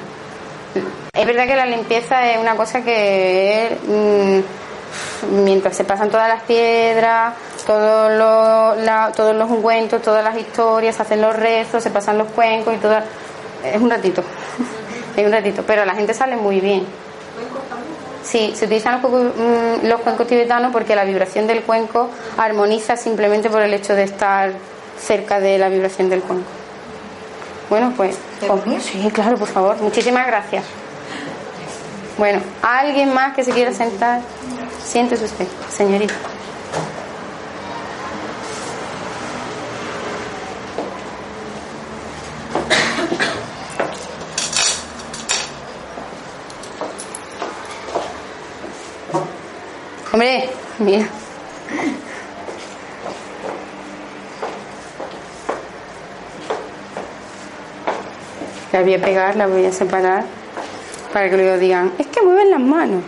Es 1.12 1.26
verdad 1.26 1.46
que 1.46 1.56
la 1.56 1.66
limpieza 1.66 2.30
es 2.30 2.38
una 2.38 2.56
cosa 2.56 2.82
que 2.82 3.76
mm, 3.86 5.44
mientras 5.44 5.76
se 5.76 5.84
pasan 5.84 6.10
todas 6.10 6.28
las 6.28 6.42
piedras, 6.42 7.34
todos 7.66 8.12
los, 8.12 9.14
todos 9.14 9.36
los 9.36 9.50
ungüentos, 9.50 10.02
todas 10.02 10.24
las 10.24 10.36
historias, 10.36 10.96
se 10.96 11.02
hacen 11.02 11.20
los 11.20 11.34
rezos, 11.34 11.82
se 11.82 11.90
pasan 11.90 12.18
los 12.18 12.28
cuencos 12.28 12.74
y 12.74 12.78
todo. 12.78 12.96
Es 13.64 13.80
un 13.80 13.90
ratito, 13.90 14.22
es 15.16 15.26
un 15.26 15.32
ratito, 15.32 15.62
pero 15.66 15.84
la 15.84 15.94
gente 15.94 16.14
sale 16.14 16.36
muy 16.36 16.60
bien. 16.60 16.86
Sí, 18.22 18.52
se 18.54 18.66
utilizan 18.66 19.00
mm, 19.00 19.86
los 19.86 20.00
cuencos 20.00 20.26
tibetanos 20.26 20.72
porque 20.72 20.94
la 20.94 21.04
vibración 21.04 21.46
del 21.46 21.62
cuenco 21.62 22.10
armoniza 22.36 22.96
simplemente 22.96 23.48
por 23.48 23.62
el 23.62 23.72
hecho 23.72 23.94
de 23.94 24.02
estar 24.02 24.52
cerca 24.98 25.40
de 25.40 25.58
la 25.58 25.68
vibración 25.68 26.10
del 26.10 26.20
cuenco. 26.20 26.57
Bueno, 27.68 27.92
pues. 27.96 28.16
sí, 28.80 29.10
claro, 29.12 29.36
por 29.36 29.48
favor. 29.48 29.76
Muchísimas 29.80 30.26
gracias. 30.26 30.64
Bueno, 32.16 32.40
¿alguien 32.62 33.12
más 33.12 33.34
que 33.34 33.44
se 33.44 33.52
quiera 33.52 33.72
sentar? 33.72 34.20
Siéntese 34.84 35.24
usted, 35.24 35.46
señorita. 35.70 36.14
Hombre, 50.12 50.50
mira. 50.78 51.06
La 58.72 58.82
voy 58.82 58.94
a 58.94 59.00
pegar, 59.00 59.36
la 59.36 59.46
voy 59.46 59.64
a 59.64 59.72
separar 59.72 60.24
para 61.12 61.30
que 61.30 61.36
luego 61.36 61.58
digan, 61.58 61.92
es 61.98 62.06
que 62.08 62.22
mueven 62.22 62.50
las 62.50 62.60
manos. 62.60 63.02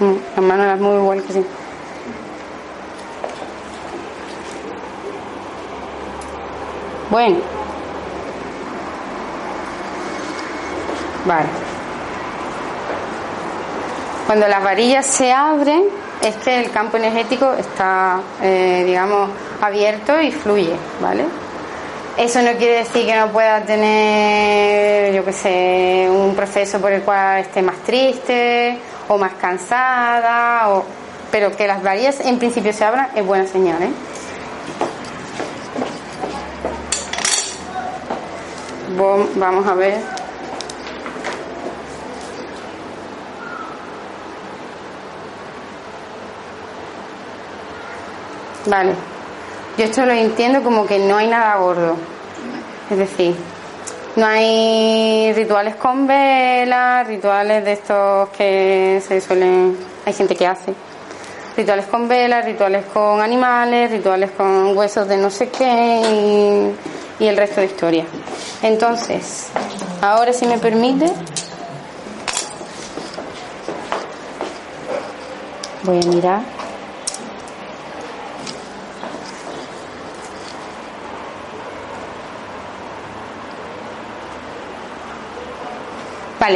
Mm, 0.00 0.14
las 0.36 0.44
manos 0.44 0.66
las 0.66 0.80
muevo 0.80 0.98
igual 0.98 1.22
que 1.22 1.32
sí. 1.32 1.44
Bueno. 7.10 7.36
Vale. 11.24 11.48
Cuando 14.26 14.46
las 14.46 14.62
varillas 14.62 15.06
se 15.06 15.32
abren, 15.32 15.84
es 16.22 16.36
que 16.36 16.60
el 16.60 16.70
campo 16.70 16.98
energético 16.98 17.54
está, 17.54 18.20
eh, 18.42 18.84
digamos, 18.86 19.30
abierto 19.62 20.20
y 20.20 20.30
fluye, 20.30 20.76
¿vale? 21.00 21.24
Eso 22.18 22.42
no 22.42 22.50
quiere 22.58 22.78
decir 22.78 23.06
que 23.06 23.14
no 23.14 23.28
pueda 23.30 23.62
tener, 23.62 25.14
yo 25.14 25.24
qué 25.24 25.32
sé, 25.32 26.08
un 26.10 26.34
proceso 26.34 26.80
por 26.80 26.90
el 26.90 27.02
cual 27.02 27.38
esté 27.38 27.62
más 27.62 27.76
triste 27.84 28.76
o 29.06 29.16
más 29.16 29.34
cansada, 29.34 30.68
o... 30.70 30.84
pero 31.30 31.54
que 31.56 31.68
las 31.68 31.80
varillas 31.80 32.18
en 32.18 32.40
principio 32.40 32.72
se 32.72 32.84
abran 32.84 33.08
es 33.14 33.24
buena 33.24 33.46
señal. 33.46 33.80
¿eh? 33.84 33.90
Vamos 39.36 39.66
a 39.68 39.74
ver. 39.74 40.00
Vale. 48.66 49.17
Yo 49.78 49.84
esto 49.84 50.04
lo 50.04 50.12
entiendo 50.12 50.64
como 50.64 50.84
que 50.86 50.98
no 50.98 51.18
hay 51.18 51.28
nada 51.28 51.56
gordo. 51.58 51.94
Es 52.90 52.98
decir, 52.98 53.36
no 54.16 54.26
hay 54.26 55.32
rituales 55.34 55.76
con 55.76 56.04
velas, 56.04 57.06
rituales 57.06 57.64
de 57.64 57.72
estos 57.74 58.28
que 58.30 59.00
se 59.06 59.20
suelen. 59.20 59.78
Hay 60.04 60.12
gente 60.12 60.34
que 60.34 60.48
hace. 60.48 60.74
Rituales 61.56 61.86
con 61.86 62.08
velas, 62.08 62.44
rituales 62.44 62.86
con 62.92 63.20
animales, 63.20 63.92
rituales 63.92 64.32
con 64.32 64.76
huesos 64.76 65.06
de 65.06 65.16
no 65.16 65.30
sé 65.30 65.48
qué 65.48 66.74
y, 67.20 67.24
y 67.24 67.28
el 67.28 67.36
resto 67.36 67.60
de 67.60 67.66
historia. 67.68 68.04
Entonces, 68.62 69.46
ahora 70.02 70.32
si 70.32 70.46
me 70.46 70.58
permite, 70.58 71.06
voy 75.84 76.00
a 76.02 76.06
mirar. 76.08 76.57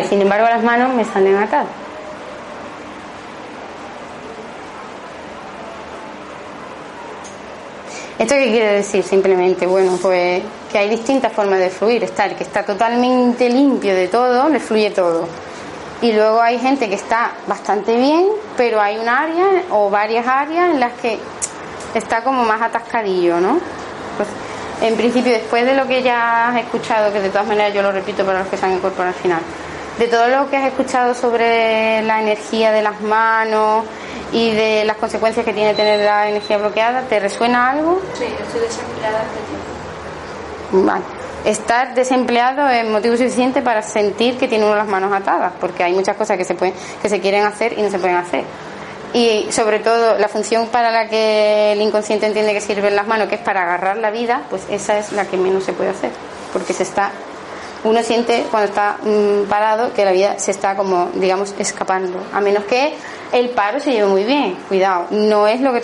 Sin 0.08 0.22
embargo 0.22 0.46
las 0.48 0.62
manos 0.62 0.94
me 0.94 1.04
salen 1.04 1.36
acá. 1.36 1.64
¿Esto 8.18 8.34
qué 8.36 8.50
quiere 8.50 8.72
decir 8.74 9.02
simplemente? 9.02 9.66
Bueno, 9.66 9.98
pues 10.00 10.42
que 10.70 10.78
hay 10.78 10.88
distintas 10.88 11.32
formas 11.32 11.58
de 11.58 11.70
fluir. 11.70 12.04
Está 12.04 12.26
el 12.26 12.36
que 12.36 12.44
está 12.44 12.64
totalmente 12.64 13.48
limpio 13.48 13.94
de 13.94 14.08
todo, 14.08 14.48
le 14.48 14.60
fluye 14.60 14.90
todo. 14.90 15.26
Y 16.00 16.12
luego 16.12 16.40
hay 16.40 16.58
gente 16.58 16.88
que 16.88 16.94
está 16.94 17.32
bastante 17.46 17.96
bien, 17.96 18.28
pero 18.56 18.80
hay 18.80 18.98
un 18.98 19.08
área 19.08 19.64
o 19.70 19.90
varias 19.90 20.26
áreas 20.26 20.70
en 20.70 20.80
las 20.80 20.92
que 20.94 21.18
está 21.94 22.22
como 22.22 22.44
más 22.44 22.62
atascadillo, 22.62 23.40
¿no? 23.40 23.58
Pues, 24.16 24.28
en 24.82 24.96
principio, 24.96 25.32
después 25.32 25.64
de 25.64 25.74
lo 25.74 25.86
que 25.86 26.02
ya 26.02 26.48
has 26.48 26.56
escuchado, 26.56 27.12
que 27.12 27.20
de 27.20 27.28
todas 27.28 27.46
maneras 27.46 27.74
yo 27.74 27.82
lo 27.82 27.92
repito 27.92 28.24
para 28.24 28.40
los 28.40 28.48
que 28.48 28.56
se 28.56 28.66
han 28.66 28.72
incorporado 28.72 29.14
al 29.14 29.20
final, 29.20 29.40
de 29.98 30.08
todo 30.08 30.28
lo 30.28 30.48
que 30.50 30.56
has 30.56 30.66
escuchado 30.66 31.14
sobre 31.14 32.02
la 32.02 32.20
energía 32.20 32.72
de 32.72 32.82
las 32.82 33.00
manos 33.00 33.84
y 34.32 34.50
de 34.50 34.84
las 34.84 34.96
consecuencias 34.96 35.44
que 35.44 35.52
tiene 35.52 35.74
tener 35.74 36.00
la 36.00 36.28
energía 36.28 36.56
bloqueada, 36.58 37.02
¿te 37.02 37.20
resuena 37.20 37.70
algo? 37.70 38.00
Sí, 38.14 38.24
estoy 38.24 38.60
desempleada 38.60 39.24
Vale. 40.72 41.04
Estar 41.44 41.94
desempleado 41.94 42.68
es 42.68 42.88
motivo 42.88 43.16
suficiente 43.16 43.62
para 43.62 43.82
sentir 43.82 44.38
que 44.38 44.48
tiene 44.48 44.64
uno 44.64 44.76
las 44.76 44.86
manos 44.86 45.12
atadas, 45.12 45.52
porque 45.60 45.82
hay 45.82 45.92
muchas 45.92 46.16
cosas 46.16 46.38
que 46.38 46.44
se, 46.44 46.54
pueden, 46.54 46.72
que 47.02 47.08
se 47.08 47.20
quieren 47.20 47.44
hacer 47.44 47.78
y 47.78 47.82
no 47.82 47.90
se 47.90 47.98
pueden 47.98 48.16
hacer. 48.16 48.44
Y 49.12 49.48
sobre 49.50 49.80
todo 49.80 50.16
la 50.18 50.28
función 50.28 50.68
para 50.68 50.90
la 50.90 51.08
que 51.08 51.72
el 51.72 51.82
inconsciente 51.82 52.26
entiende 52.26 52.54
que 52.54 52.60
sirven 52.60 52.96
las 52.96 53.06
manos, 53.06 53.28
que 53.28 53.34
es 53.34 53.40
para 53.40 53.62
agarrar 53.62 53.98
la 53.98 54.10
vida, 54.10 54.42
pues 54.48 54.62
esa 54.70 54.98
es 54.98 55.12
la 55.12 55.26
que 55.26 55.36
menos 55.36 55.64
se 55.64 55.72
puede 55.72 55.90
hacer, 55.90 56.10
porque 56.52 56.72
se 56.72 56.84
está 56.84 57.10
uno 57.84 58.02
siente 58.02 58.44
cuando 58.50 58.68
está 58.68 58.96
mm, 59.02 59.48
parado 59.48 59.92
que 59.92 60.04
la 60.04 60.12
vida 60.12 60.38
se 60.38 60.50
está 60.50 60.76
como, 60.76 61.10
digamos, 61.14 61.54
escapando. 61.58 62.20
A 62.32 62.40
menos 62.40 62.64
que 62.64 62.94
el 63.32 63.50
paro 63.50 63.80
se 63.80 63.92
lleve 63.92 64.08
muy 64.08 64.24
bien. 64.24 64.56
Cuidado, 64.68 65.06
no 65.10 65.48
es 65.48 65.60
lo 65.60 65.72
que, 65.72 65.82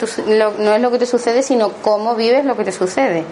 no 0.58 0.74
es 0.74 0.80
lo 0.80 0.90
que 0.90 0.98
te 0.98 1.06
sucede, 1.06 1.42
sino 1.42 1.72
cómo 1.82 2.14
vives 2.14 2.44
lo 2.44 2.56
que 2.56 2.64
te 2.64 2.72
sucede. 2.72 3.24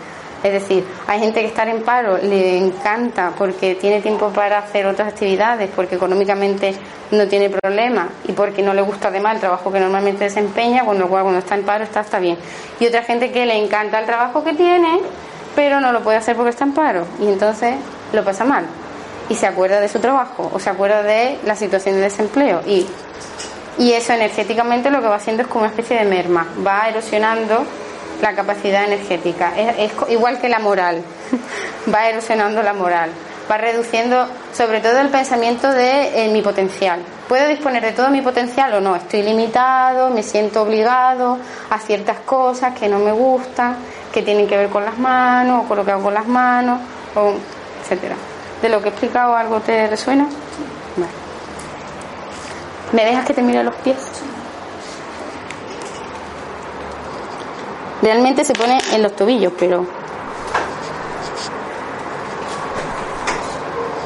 Es 0.42 0.52
decir, 0.52 0.84
hay 1.06 1.18
gente 1.18 1.40
que 1.40 1.46
estar 1.46 1.66
en 1.68 1.82
paro 1.82 2.18
le 2.18 2.58
encanta 2.58 3.32
porque 3.36 3.74
tiene 3.74 4.00
tiempo 4.00 4.28
para 4.28 4.58
hacer 4.58 4.86
otras 4.86 5.08
actividades, 5.08 5.70
porque 5.74 5.96
económicamente 5.96 6.74
no 7.10 7.26
tiene 7.26 7.50
problema 7.50 8.10
y 8.28 8.32
porque 8.32 8.62
no 8.62 8.74
le 8.74 8.82
gusta 8.82 9.08
además 9.08 9.34
el 9.34 9.40
trabajo 9.40 9.72
que 9.72 9.80
normalmente 9.80 10.24
desempeña, 10.24 10.84
con 10.84 10.98
lo 10.98 11.08
cual 11.08 11.22
cuando 11.22 11.40
está 11.40 11.54
en 11.54 11.64
paro 11.64 11.84
está, 11.84 12.00
está 12.00 12.18
bien. 12.18 12.36
Y 12.78 12.86
otra 12.86 13.02
gente 13.02 13.32
que 13.32 13.46
le 13.46 13.56
encanta 13.56 13.98
el 13.98 14.06
trabajo 14.06 14.44
que 14.44 14.52
tiene, 14.52 15.00
pero 15.54 15.80
no 15.80 15.90
lo 15.90 16.02
puede 16.02 16.18
hacer 16.18 16.36
porque 16.36 16.50
está 16.50 16.64
en 16.64 16.74
paro. 16.74 17.06
Y 17.20 17.28
entonces 17.28 17.74
lo 18.12 18.24
pasa 18.24 18.44
mal 18.44 18.66
y 19.28 19.34
se 19.34 19.46
acuerda 19.46 19.80
de 19.80 19.88
su 19.88 19.98
trabajo 19.98 20.50
o 20.52 20.58
se 20.58 20.70
acuerda 20.70 21.02
de 21.02 21.38
la 21.44 21.56
situación 21.56 21.96
de 21.96 22.02
desempleo 22.02 22.62
y, 22.66 22.86
y 23.78 23.92
eso 23.92 24.12
energéticamente 24.12 24.90
lo 24.90 25.00
que 25.00 25.08
va 25.08 25.16
haciendo 25.16 25.42
es 25.42 25.48
como 25.48 25.64
una 25.64 25.70
especie 25.70 25.98
de 25.98 26.04
merma, 26.04 26.46
va 26.64 26.88
erosionando 26.88 27.64
la 28.22 28.34
capacidad 28.34 28.84
energética. 28.84 29.52
Es, 29.56 29.92
igual 30.08 30.40
que 30.40 30.48
la 30.48 30.58
moral. 30.58 31.02
va 31.92 32.08
erosionando 32.08 32.62
la 32.62 32.72
moral, 32.72 33.10
va 33.50 33.58
reduciendo 33.58 34.26
sobre 34.52 34.80
todo 34.80 35.00
el 35.00 35.08
pensamiento 35.08 35.70
de 35.70 36.28
mi 36.32 36.42
potencial. 36.42 37.00
¿Puedo 37.28 37.48
disponer 37.48 37.82
de 37.82 37.92
todo 37.92 38.10
mi 38.10 38.22
potencial 38.22 38.74
o 38.74 38.80
no? 38.80 38.96
Estoy 38.96 39.22
limitado, 39.22 40.10
me 40.10 40.22
siento 40.22 40.62
obligado 40.62 41.38
a 41.70 41.78
ciertas 41.78 42.20
cosas 42.20 42.78
que 42.78 42.88
no 42.88 42.98
me 42.98 43.12
gustan, 43.12 43.76
que 44.12 44.22
tienen 44.22 44.46
que 44.46 44.56
ver 44.56 44.68
con 44.68 44.84
las 44.84 44.98
manos, 44.98 45.64
o 45.64 45.68
con 45.68 45.76
lo 45.76 45.84
que 45.84 45.90
hago 45.90 46.04
con 46.04 46.14
las 46.14 46.26
manos, 46.26 46.80
o 47.14 47.34
etcétera. 47.86 48.16
¿De 48.62 48.68
lo 48.68 48.80
que 48.80 48.86
he 48.86 48.90
explicado 48.90 49.36
algo 49.36 49.60
te 49.60 49.86
resuena? 49.86 50.26
¿Me 52.92 53.04
dejas 53.04 53.24
que 53.24 53.34
te 53.34 53.42
mire 53.42 53.62
los 53.62 53.74
pies? 53.76 53.96
Realmente 58.02 58.44
se 58.44 58.52
pone 58.52 58.78
en 58.92 59.02
los 59.02 59.14
tobillos, 59.14 59.52
pero. 59.58 59.84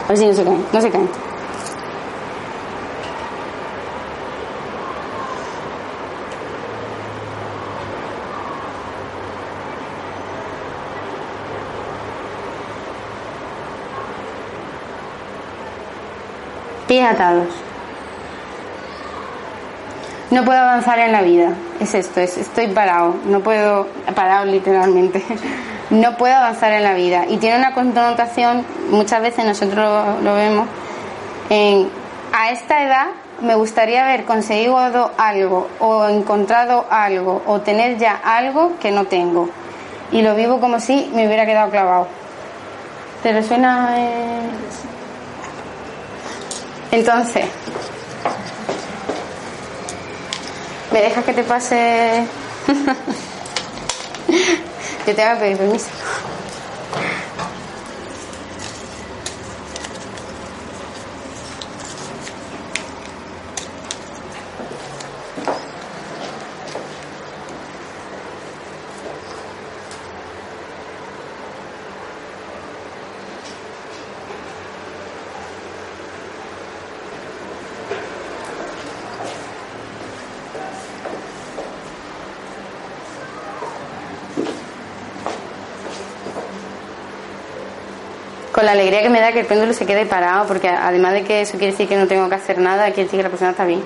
A 0.04 0.08
ver 0.08 0.16
si 0.16 0.26
no 0.26 0.34
se 0.34 0.44
caen, 0.44 0.66
no 0.72 0.80
se 0.80 0.90
caen. 0.90 1.29
Pies 16.90 17.06
atados. 17.06 17.46
No 20.32 20.44
puedo 20.44 20.58
avanzar 20.58 20.98
en 20.98 21.12
la 21.12 21.22
vida. 21.22 21.52
Es 21.78 21.94
esto, 21.94 22.18
es, 22.18 22.36
estoy 22.36 22.66
parado. 22.66 23.14
No 23.26 23.38
puedo, 23.38 23.86
parado 24.16 24.46
literalmente. 24.46 25.24
No 25.90 26.16
puedo 26.16 26.34
avanzar 26.34 26.72
en 26.72 26.84
la 26.84 26.94
vida. 26.94 27.26
Y 27.28 27.38
tiene 27.38 27.58
una 27.58 27.74
connotación, 27.74 28.64
muchas 28.90 29.22
veces 29.22 29.44
nosotros 29.44 30.22
lo, 30.22 30.34
vemos, 30.36 30.68
en, 31.48 31.88
a 32.32 32.50
esta 32.52 32.84
edad 32.84 33.06
me 33.40 33.56
gustaría 33.56 34.04
haber 34.04 34.24
conseguido 34.24 35.10
algo 35.18 35.66
o 35.80 36.06
encontrado 36.06 36.86
algo 36.90 37.42
o 37.44 37.60
tener 37.60 37.98
ya 37.98 38.20
algo 38.22 38.78
que 38.78 38.92
no 38.92 39.06
tengo. 39.06 39.48
Y 40.12 40.22
lo 40.22 40.36
vivo 40.36 40.60
como 40.60 40.78
si 40.78 41.10
me 41.12 41.26
hubiera 41.26 41.44
quedado 41.44 41.70
clavado. 41.70 42.06
¿Te 43.24 43.32
resuena? 43.32 43.94
Eh? 43.96 44.40
Entonces, 46.92 47.46
¿Me 50.92 51.00
dejas 51.02 51.24
que 51.24 51.32
te 51.32 51.44
pase? 51.44 52.26
Yo 55.06 55.14
te 55.14 55.16
voy 55.22 55.22
a 55.22 55.38
pedir 55.38 55.56
permiso. 55.56 55.86
Con 88.60 88.66
la 88.66 88.72
alegría 88.72 89.00
que 89.00 89.08
me 89.08 89.20
da 89.20 89.32
que 89.32 89.40
el 89.40 89.46
péndulo 89.46 89.72
se 89.72 89.86
quede 89.86 90.04
parado, 90.04 90.46
porque 90.46 90.68
además 90.68 91.14
de 91.14 91.24
que 91.24 91.40
eso 91.40 91.52
quiere 91.52 91.72
decir 91.72 91.88
que 91.88 91.96
no 91.96 92.06
tengo 92.06 92.28
que 92.28 92.34
hacer 92.34 92.58
nada, 92.58 92.84
quiere 92.88 93.04
decir 93.04 93.18
que 93.18 93.22
la 93.22 93.30
persona 93.30 93.52
está 93.52 93.64
bien. 93.64 93.82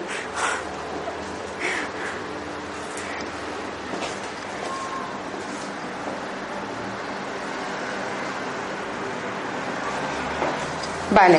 Vale. 11.13 11.39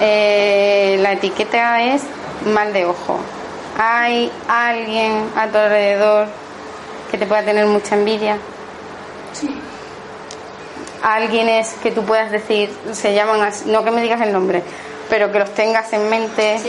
Eh, 0.00 0.98
la 1.00 1.12
etiqueta 1.12 1.84
es 1.84 2.02
mal 2.46 2.72
de 2.72 2.84
ojo. 2.84 3.20
¿Hay 3.78 4.32
alguien 4.48 5.30
a 5.36 5.46
tu 5.46 5.56
alrededor 5.56 6.26
que 7.12 7.16
te 7.16 7.26
pueda 7.26 7.44
tener 7.44 7.64
mucha 7.66 7.94
envidia? 7.94 8.38
Alguien 11.06 11.48
es 11.48 11.68
que 11.84 11.92
tú 11.92 12.04
puedas 12.04 12.32
decir, 12.32 12.68
se 12.90 13.14
llaman 13.14 13.48
no 13.66 13.84
que 13.84 13.92
me 13.92 14.02
digas 14.02 14.20
el 14.22 14.32
nombre, 14.32 14.60
pero 15.08 15.30
que 15.30 15.38
los 15.38 15.54
tengas 15.54 15.92
en 15.92 16.10
mente. 16.10 16.60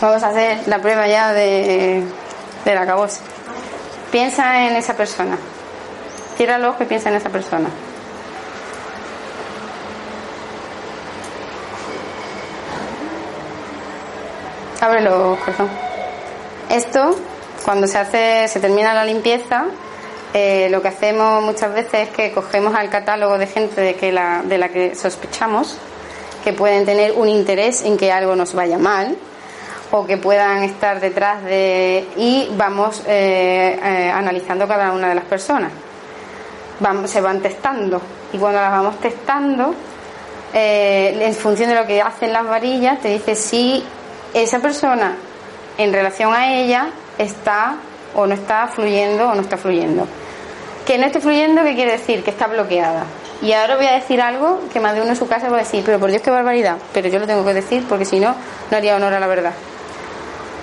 Vamos 0.00 0.20
a 0.24 0.30
hacer 0.30 0.66
la 0.66 0.80
prueba 0.80 1.06
ya 1.06 1.32
de, 1.32 2.02
de 2.64 2.74
la 2.74 2.84
cabosa. 2.84 3.20
Piensa 4.10 4.66
en 4.66 4.74
esa 4.74 4.94
persona. 4.94 5.38
Cierra 6.36 6.58
los 6.58 6.80
y 6.80 6.84
piensa 6.84 7.08
en 7.08 7.14
esa 7.14 7.30
persona. 7.30 7.68
Abre 14.80 15.00
los 15.00 15.38
perdón. 15.38 15.70
Esto, 16.70 17.16
cuando 17.64 17.86
se 17.86 17.98
hace, 17.98 18.48
se 18.48 18.58
termina 18.58 18.92
la 18.94 19.04
limpieza, 19.04 19.66
eh, 20.34 20.68
lo 20.70 20.80
que 20.80 20.88
hacemos 20.88 21.42
muchas 21.42 21.74
veces 21.74 22.08
es 22.08 22.08
que 22.08 22.32
cogemos 22.32 22.74
al 22.74 22.88
catálogo 22.88 23.36
de 23.36 23.46
gente 23.46 23.82
de, 23.82 23.94
que 23.96 24.12
la, 24.12 24.42
de 24.42 24.56
la 24.56 24.70
que 24.70 24.94
sospechamos 24.94 25.76
que 26.42 26.54
pueden 26.54 26.86
tener 26.86 27.12
un 27.12 27.28
interés 27.28 27.82
en 27.82 27.98
que 27.98 28.10
algo 28.10 28.34
nos 28.34 28.54
vaya 28.54 28.78
mal 28.78 29.14
o 29.90 30.06
que 30.06 30.16
puedan 30.16 30.62
estar 30.64 31.00
detrás 31.00 31.44
de 31.44 32.06
y 32.16 32.48
vamos 32.56 33.02
eh, 33.06 33.78
eh, 33.82 34.10
analizando 34.10 34.66
cada 34.66 34.92
una 34.92 35.10
de 35.10 35.14
las 35.14 35.24
personas. 35.24 35.70
Vamos, 36.80 37.10
se 37.10 37.20
van 37.20 37.40
testando. 37.40 38.00
Y 38.32 38.38
cuando 38.38 38.58
las 38.58 38.70
vamos 38.70 38.98
testando 39.00 39.74
en 40.54 41.34
función 41.34 41.70
de 41.70 41.76
lo 41.76 41.86
que 41.86 42.02
hacen 42.02 42.30
las 42.30 42.46
varillas 42.46 43.00
te 43.00 43.08
dice 43.08 43.34
si 43.34 43.82
esa 44.34 44.58
persona 44.58 45.16
en 45.78 45.92
relación 45.94 46.34
a 46.34 46.54
ella 46.54 46.90
está 47.16 47.76
o 48.14 48.26
no 48.26 48.34
está 48.34 48.66
fluyendo 48.66 49.30
o 49.30 49.34
no 49.34 49.40
está 49.40 49.56
fluyendo 49.56 50.06
que 50.86 50.98
no 50.98 51.06
esté 51.06 51.20
fluyendo, 51.20 51.62
¿qué 51.62 51.74
quiere 51.74 51.92
decir? 51.92 52.24
Que 52.24 52.30
está 52.30 52.46
bloqueada. 52.46 53.04
Y 53.40 53.52
ahora 53.52 53.76
voy 53.76 53.86
a 53.86 53.92
decir 53.92 54.20
algo 54.20 54.60
que 54.72 54.80
más 54.80 54.94
de 54.94 55.00
uno 55.00 55.10
en 55.10 55.16
su 55.16 55.26
casa 55.28 55.48
va 55.48 55.56
a 55.56 55.60
decir, 55.60 55.82
pero 55.84 55.98
por 55.98 56.10
Dios 56.10 56.22
qué 56.22 56.30
barbaridad, 56.30 56.76
pero 56.92 57.08
yo 57.08 57.18
lo 57.18 57.26
tengo 57.26 57.44
que 57.44 57.54
decir 57.54 57.84
porque 57.88 58.04
si 58.04 58.20
no, 58.20 58.34
no 58.70 58.76
haría 58.76 58.96
honor 58.96 59.14
a 59.14 59.20
la 59.20 59.26
verdad. 59.26 59.52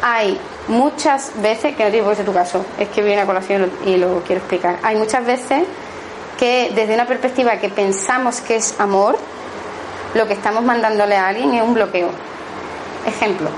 Hay 0.02 0.40
muchas 0.70 1.34
veces, 1.42 1.76
que 1.76 1.84
no 1.84 1.90
tiene 1.90 2.04
por 2.04 2.14
qué 2.14 2.18
ser 2.18 2.26
tu 2.26 2.34
caso, 2.34 2.66
es 2.78 2.88
que 2.90 3.02
viene 3.02 3.22
a 3.22 3.26
colación 3.26 3.70
y 3.86 3.98
lo 3.98 4.22
quiero 4.24 4.40
explicar. 4.40 4.78
Hay 4.84 4.96
muchas 4.96 5.26
veces 5.26 5.64
que 6.38 6.72
desde 6.74 6.94
una 6.94 7.06
perspectiva 7.06 7.58
que 7.58 7.68
pensamos 7.68 8.40
que 8.40 8.56
es 8.56 8.80
amor, 8.80 9.18
lo 10.14 10.26
que 10.26 10.34
estamos 10.34 10.64
mandándole 10.64 11.18
a 11.18 11.28
alguien 11.28 11.54
es 11.54 11.62
un 11.62 11.74
bloqueo. 11.74 12.10
Ejemplo, 13.06 13.50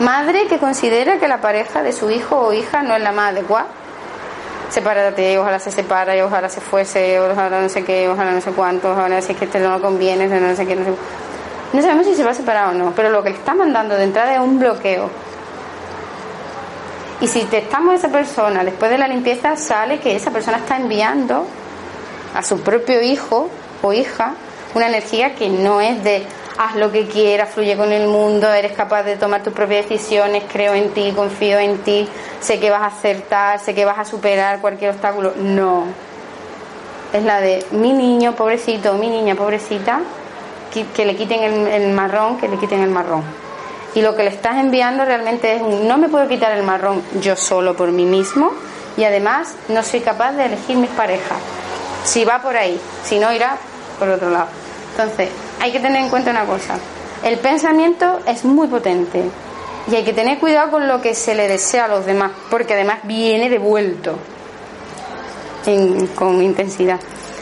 madre 0.00 0.46
que 0.48 0.58
considera 0.58 1.18
que 1.18 1.28
la 1.28 1.40
pareja 1.40 1.82
de 1.82 1.92
su 1.92 2.10
hijo 2.10 2.36
o 2.36 2.52
hija 2.52 2.82
no 2.82 2.94
es 2.94 3.02
la 3.02 3.12
más 3.12 3.32
adecuada 3.32 3.77
sepárate, 4.70 5.38
ojalá 5.38 5.58
se 5.58 5.70
separa, 5.70 6.24
ojalá 6.24 6.48
se 6.48 6.60
fuese, 6.60 7.18
ojalá 7.20 7.60
no 7.60 7.68
sé 7.68 7.84
qué, 7.84 8.08
ojalá 8.08 8.32
no 8.32 8.40
sé 8.40 8.50
cuánto, 8.52 8.92
ojalá 8.92 9.20
si 9.22 9.32
es 9.32 9.38
que 9.38 9.44
este 9.46 9.60
no 9.60 9.80
conviene, 9.80 10.26
no 10.26 10.56
sé 10.56 10.66
qué, 10.66 10.76
no 10.76 10.84
sé. 10.84 10.92
No 11.72 11.82
sabemos 11.82 12.06
si 12.06 12.14
se 12.14 12.24
va 12.24 12.30
a 12.30 12.34
separar 12.34 12.68
o 12.68 12.72
no, 12.72 12.92
pero 12.96 13.10
lo 13.10 13.22
que 13.22 13.30
está 13.30 13.54
mandando 13.54 13.94
de 13.94 14.04
entrada 14.04 14.34
es 14.34 14.40
un 14.40 14.58
bloqueo. 14.58 15.10
Y 17.20 17.26
si 17.26 17.44
testamos 17.44 17.92
a 17.92 17.96
esa 17.96 18.08
persona 18.08 18.62
después 18.64 18.90
de 18.90 18.98
la 18.98 19.08
limpieza, 19.08 19.56
sale 19.56 19.98
que 19.98 20.14
esa 20.14 20.30
persona 20.30 20.58
está 20.58 20.76
enviando 20.76 21.46
a 22.34 22.42
su 22.42 22.60
propio 22.60 23.02
hijo 23.02 23.50
o 23.82 23.92
hija 23.92 24.34
una 24.74 24.88
energía 24.88 25.34
que 25.34 25.48
no 25.48 25.80
es 25.80 26.02
de 26.04 26.24
haz 26.58 26.74
lo 26.74 26.90
que 26.90 27.06
quieras, 27.06 27.50
fluye 27.50 27.76
con 27.76 27.92
el 27.92 28.08
mundo, 28.08 28.52
eres 28.52 28.72
capaz 28.72 29.04
de 29.04 29.16
tomar 29.16 29.44
tus 29.44 29.52
propias 29.52 29.88
decisiones, 29.88 30.42
creo 30.52 30.74
en 30.74 30.90
ti, 30.90 31.12
confío 31.14 31.58
en 31.60 31.78
ti, 31.78 32.08
sé 32.40 32.58
que 32.58 32.68
vas 32.68 32.82
a 32.82 32.86
acertar, 32.86 33.60
sé 33.60 33.74
que 33.74 33.84
vas 33.84 33.98
a 33.98 34.04
superar 34.04 34.60
cualquier 34.60 34.90
obstáculo. 34.90 35.34
No. 35.36 35.84
Es 37.12 37.22
la 37.22 37.40
de 37.40 37.64
mi 37.70 37.92
niño 37.92 38.34
pobrecito, 38.34 38.94
mi 38.94 39.08
niña 39.08 39.36
pobrecita, 39.36 40.00
que, 40.94 41.06
le 41.06 41.14
quiten 41.14 41.42
el, 41.42 41.92
marrón, 41.92 42.38
que 42.38 42.48
le 42.48 42.58
quiten 42.58 42.80
el 42.80 42.90
marrón. 42.90 43.22
Y 43.94 44.02
lo 44.02 44.16
que 44.16 44.24
le 44.24 44.30
estás 44.30 44.56
enviando 44.56 45.04
realmente 45.04 45.54
es 45.54 45.62
un, 45.62 45.86
no 45.86 45.96
me 45.96 46.08
puedo 46.08 46.26
quitar 46.28 46.52
el 46.52 46.64
marrón 46.64 47.02
yo 47.20 47.36
solo 47.36 47.74
por 47.74 47.90
mí 47.92 48.04
mismo 48.04 48.52
y 48.96 49.04
además 49.04 49.54
no 49.68 49.82
soy 49.82 50.00
capaz 50.00 50.32
de 50.32 50.46
elegir 50.46 50.76
mis 50.76 50.90
parejas. 50.90 51.38
Si 52.04 52.24
va 52.24 52.40
por 52.40 52.56
ahí, 52.56 52.80
si 53.04 53.18
no 53.18 53.32
irá 53.32 53.56
por 53.98 54.08
otro 54.08 54.28
lado. 54.28 54.48
Entonces, 54.92 55.30
hay 55.60 55.72
que 55.72 55.80
tener 55.80 56.02
en 56.02 56.08
cuenta 56.08 56.30
una 56.30 56.44
cosa. 56.44 56.78
El 57.22 57.38
pensamiento 57.38 58.20
es 58.26 58.44
muy 58.44 58.68
potente 58.68 59.24
Y 59.90 59.96
hay 59.96 60.04
que 60.04 60.12
tener 60.12 60.38
cuidado 60.38 60.70
con 60.70 60.86
lo 60.86 61.00
que 61.00 61.14
se 61.14 61.34
le 61.34 61.48
desea 61.48 61.86
a 61.86 61.88
los 61.88 62.06
demás, 62.06 62.32
porque 62.50 62.74
además 62.74 62.98
viene 63.04 63.48
devuelto 63.48 64.18
con 66.14 66.42
intensidad. 66.42 67.00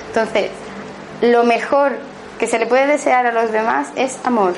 Entonces, 0.09 0.51
lo 1.21 1.45
mejor 1.45 1.99
que 2.39 2.47
se 2.47 2.59
le 2.59 2.67
puede 2.67 2.87
desear 2.87 3.27
a 3.27 3.33
los 3.33 3.53
demás 3.53 3.89
es 3.97 4.19
amor, 4.25 4.55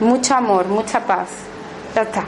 mucho 0.00 0.34
amor, 0.34 0.66
mucha 0.66 1.00
paz. 1.00 1.28
Ya 1.94 2.02
está. 2.02 2.24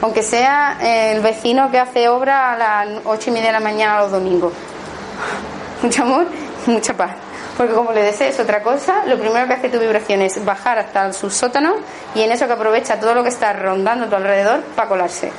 Aunque 0.00 0.22
sea 0.22 0.78
el 0.80 1.20
vecino 1.20 1.70
que 1.70 1.78
hace 1.78 2.08
obra 2.08 2.52
a 2.52 2.56
las 2.56 3.00
ocho 3.04 3.30
y 3.30 3.32
media 3.32 3.48
de 3.48 3.52
la 3.54 3.60
mañana 3.60 4.00
los 4.00 4.12
domingos. 4.12 4.52
Mucho 5.82 6.02
amor 6.02 6.26
y 6.66 6.70
mucha 6.70 6.92
paz. 6.92 7.12
Porque 7.58 7.74
como 7.74 7.92
le 7.92 8.02
desees 8.02 8.38
otra 8.38 8.62
cosa, 8.62 9.04
lo 9.06 9.18
primero 9.18 9.48
que 9.48 9.54
hace 9.54 9.68
tu 9.68 9.80
vibración 9.80 10.22
es 10.22 10.42
bajar 10.44 10.78
hasta 10.78 11.04
el 11.04 11.12
subsótano 11.12 11.74
y 12.14 12.22
en 12.22 12.30
eso 12.30 12.46
que 12.46 12.52
aprovecha 12.52 13.00
todo 13.00 13.14
lo 13.14 13.24
que 13.24 13.30
está 13.30 13.52
rondando 13.52 14.06
a 14.06 14.08
tu 14.08 14.14
alrededor 14.14 14.62
para 14.76 14.88
colarse. 14.88 15.32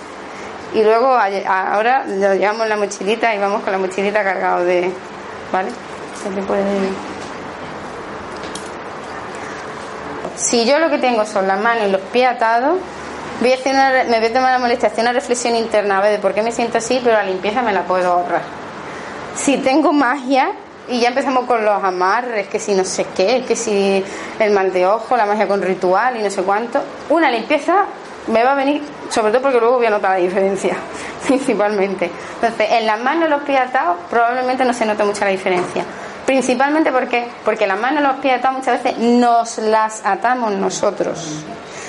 Y 0.73 0.83
luego 0.83 1.17
ahora 1.47 2.03
lo 2.05 2.35
llevamos 2.35 2.67
la 2.67 2.75
mochilita 2.75 3.33
y 3.33 3.39
vamos 3.39 3.63
con 3.63 3.71
la 3.71 3.79
mochilita 3.79 4.21
cargado 4.21 4.65
de... 4.65 4.91
¿Vale? 5.53 5.69
Si 10.35 10.65
yo 10.65 10.77
lo 10.77 10.89
que 10.89 10.97
tengo 10.97 11.25
son 11.25 11.47
las 11.47 11.59
manos 11.61 11.87
y 11.87 11.91
los 11.91 12.01
pies 12.01 12.27
atados, 12.27 12.79
voy 13.39 13.53
a 13.53 13.55
hacer 13.55 14.07
me 14.09 14.19
voy 14.19 14.27
a 14.27 14.33
tomar 14.33 14.51
la 14.51 14.59
molestia, 14.59 14.89
hacer 14.89 15.05
una 15.05 15.13
reflexión 15.13 15.55
interna 15.55 15.99
a 15.99 16.01
ver 16.01 16.11
de 16.11 16.19
por 16.19 16.33
qué 16.33 16.43
me 16.43 16.51
siento 16.51 16.79
así, 16.79 16.99
pero 17.01 17.15
la 17.15 17.23
limpieza 17.23 17.61
me 17.61 17.71
la 17.71 17.83
puedo 17.83 18.11
ahorrar. 18.11 18.41
Si 19.35 19.57
tengo 19.57 19.93
magia, 19.93 20.51
y 20.89 20.99
ya 20.99 21.09
empezamos 21.09 21.45
con 21.45 21.63
los 21.63 21.83
amarres, 21.83 22.47
que 22.47 22.59
si 22.59 22.73
no 22.73 22.83
sé 22.83 23.05
qué, 23.15 23.43
que 23.47 23.55
si 23.55 24.03
el 24.39 24.51
mal 24.51 24.73
de 24.73 24.87
ojo, 24.87 25.15
la 25.15 25.25
magia 25.25 25.47
con 25.47 25.61
ritual 25.61 26.17
y 26.17 26.23
no 26.23 26.29
sé 26.29 26.41
cuánto, 26.43 26.81
una 27.09 27.29
limpieza 27.29 27.85
me 28.27 28.43
va 28.43 28.51
a 28.51 28.55
venir, 28.55 28.81
sobre 29.09 29.31
todo 29.31 29.41
porque 29.41 29.59
luego 29.59 29.77
voy 29.77 29.85
a 29.85 29.89
notar 29.89 30.11
la 30.11 30.17
diferencia, 30.17 30.75
principalmente. 31.27 32.09
Entonces, 32.35 32.67
en 32.71 32.85
las 32.85 32.99
manos 33.01 33.29
los 33.29 33.43
pies 33.43 33.59
atados 33.59 33.97
probablemente 34.09 34.65
no 34.65 34.73
se 34.73 34.85
nota 34.85 35.05
mucha 35.05 35.25
la 35.25 35.31
diferencia. 35.31 35.85
Principalmente 36.25 36.91
porque, 36.91 37.27
porque 37.43 37.65
las 37.65 37.79
manos 37.79 38.03
los 38.03 38.17
pies 38.17 38.37
atados 38.37 38.59
muchas 38.59 38.83
veces 38.83 38.99
nos 38.99 39.57
las 39.57 40.05
atamos 40.05 40.51
nosotros. 40.53 41.43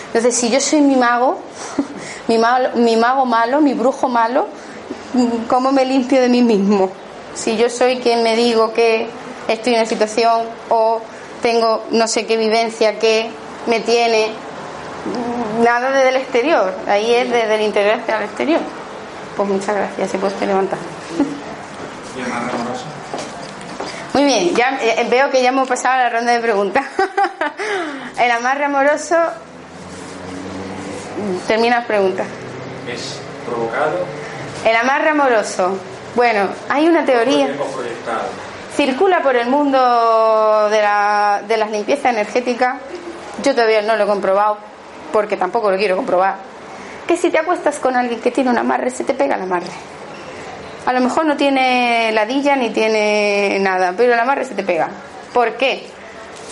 Entonces, 0.06 0.34
si 0.34 0.50
yo 0.50 0.60
soy 0.60 0.80
mi 0.80 0.96
mago, 0.96 1.40
mi, 2.28 2.38
mi 2.74 2.96
mago 2.96 3.26
malo, 3.26 3.60
mi 3.60 3.74
brujo 3.74 4.08
malo, 4.08 4.46
¿cómo 5.48 5.72
me 5.72 5.84
limpio 5.84 6.20
de 6.20 6.28
mí 6.28 6.42
mismo? 6.42 6.90
Si 7.40 7.56
yo 7.56 7.70
soy 7.70 8.00
quien 8.00 8.22
me 8.22 8.36
digo 8.36 8.74
que 8.74 9.08
estoy 9.48 9.72
en 9.72 9.80
una 9.80 9.88
situación 9.88 10.42
o 10.68 11.00
tengo 11.40 11.86
no 11.90 12.06
sé 12.06 12.26
qué 12.26 12.36
vivencia 12.36 12.98
que 12.98 13.30
me 13.66 13.80
tiene 13.80 14.30
nada 15.62 15.90
desde 15.90 16.10
el 16.10 16.16
exterior, 16.16 16.74
ahí 16.86 17.14
es 17.14 17.30
desde 17.30 17.54
el 17.54 17.62
interior 17.62 17.94
hacia 17.94 18.18
el 18.18 18.24
exterior. 18.24 18.60
Pues 19.38 19.48
muchas 19.48 19.74
gracias, 19.74 20.10
se 20.10 20.18
puede 20.18 20.46
levantar. 20.46 20.78
Muy 24.12 24.24
bien, 24.24 24.54
ya 24.54 24.78
eh, 24.82 25.06
veo 25.08 25.30
que 25.30 25.42
ya 25.42 25.48
hemos 25.48 25.66
pasado 25.66 25.94
a 25.94 25.98
la 25.98 26.10
ronda 26.10 26.32
de 26.32 26.40
preguntas. 26.40 26.84
el 28.18 28.30
amarre 28.30 28.66
amoroso 28.66 29.16
termina 31.48 31.76
las 31.78 31.86
preguntas. 31.86 32.26
Es 32.86 33.18
provocado. 33.46 34.04
El 34.62 34.76
amarre 34.76 35.08
amoroso. 35.08 35.78
Bueno, 36.14 36.48
hay 36.68 36.88
una 36.88 37.04
teoría. 37.04 37.48
Circula 38.76 39.22
por 39.22 39.36
el 39.36 39.48
mundo 39.48 40.68
de, 40.70 40.82
la, 40.82 41.42
de 41.46 41.56
las 41.56 41.70
limpiezas 41.70 42.12
energéticas. 42.12 42.76
Yo 43.42 43.54
todavía 43.54 43.82
no 43.82 43.96
lo 43.96 44.04
he 44.04 44.06
comprobado, 44.06 44.58
porque 45.12 45.36
tampoco 45.36 45.70
lo 45.70 45.76
quiero 45.76 45.96
comprobar. 45.96 46.36
Que 47.06 47.16
si 47.16 47.30
te 47.30 47.38
acuestas 47.38 47.78
con 47.78 47.96
alguien 47.96 48.20
que 48.20 48.30
tiene 48.30 48.50
un 48.50 48.58
amarre, 48.58 48.90
se 48.90 49.04
te 49.04 49.14
pega 49.14 49.36
el 49.36 49.42
amarre. 49.42 49.70
A 50.86 50.92
lo 50.92 51.00
mejor 51.00 51.26
no 51.26 51.36
tiene 51.36 52.10
ladilla 52.12 52.56
ni 52.56 52.70
tiene 52.70 53.58
nada, 53.60 53.92
pero 53.96 54.12
el 54.14 54.18
amarre 54.18 54.44
se 54.44 54.54
te 54.54 54.62
pega. 54.62 54.88
¿Por 55.32 55.56
qué? 55.56 55.86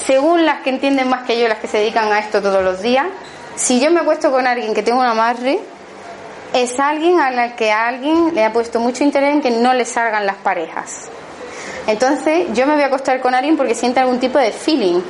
Según 0.07 0.47
las 0.47 0.61
que 0.61 0.71
entienden 0.71 1.09
más 1.09 1.25
que 1.25 1.41
yo, 1.41 1.49
las 1.49 1.59
que 1.59 1.67
se 1.67 1.79
dedican 1.79 2.13
a 2.13 2.19
esto 2.19 2.41
todos 2.41 2.63
los 2.63 2.81
días, 2.81 3.07
si 3.57 3.81
yo 3.81 3.91
me 3.91 4.01
acuesto 4.01 4.31
con 4.31 4.47
alguien 4.47 4.75
que 4.75 4.83
tiene 4.83 5.01
un 5.01 5.07
amarre, 5.07 5.59
es 6.53 6.79
alguien 6.81 7.21
al 7.21 7.55
que 7.55 7.71
alguien 7.71 8.35
le 8.35 8.45
ha 8.45 8.53
puesto 8.53 8.81
mucho 8.81 9.05
interés 9.05 9.35
en 9.35 9.43
que 9.43 9.51
no 9.51 9.75
le 9.75 9.85
salgan 9.85 10.27
las 10.27 10.37
parejas. 10.37 11.09
Entonces, 11.87 12.49
yo 12.53 12.67
me 12.67 12.75
voy 12.75 12.83
a 12.83 12.87
acostar 12.87 13.21
con 13.21 13.35
alguien 13.35 13.57
porque 13.57 13.75
siente 13.75 14.01
algún 14.01 14.19
tipo 14.19 14.39
de 14.39 14.53
feeling, 14.53 15.01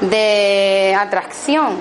de 0.00 0.96
atracción, 0.98 1.76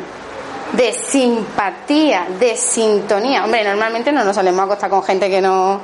de 0.73 0.93
simpatía, 0.93 2.27
de 2.39 2.55
sintonía. 2.55 3.45
Hombre, 3.45 3.63
normalmente 3.63 4.11
no 4.11 4.23
nos 4.23 4.35
solemos 4.35 4.65
acostar 4.65 4.89
con 4.89 5.03
gente 5.03 5.29
que 5.29 5.41
no. 5.41 5.79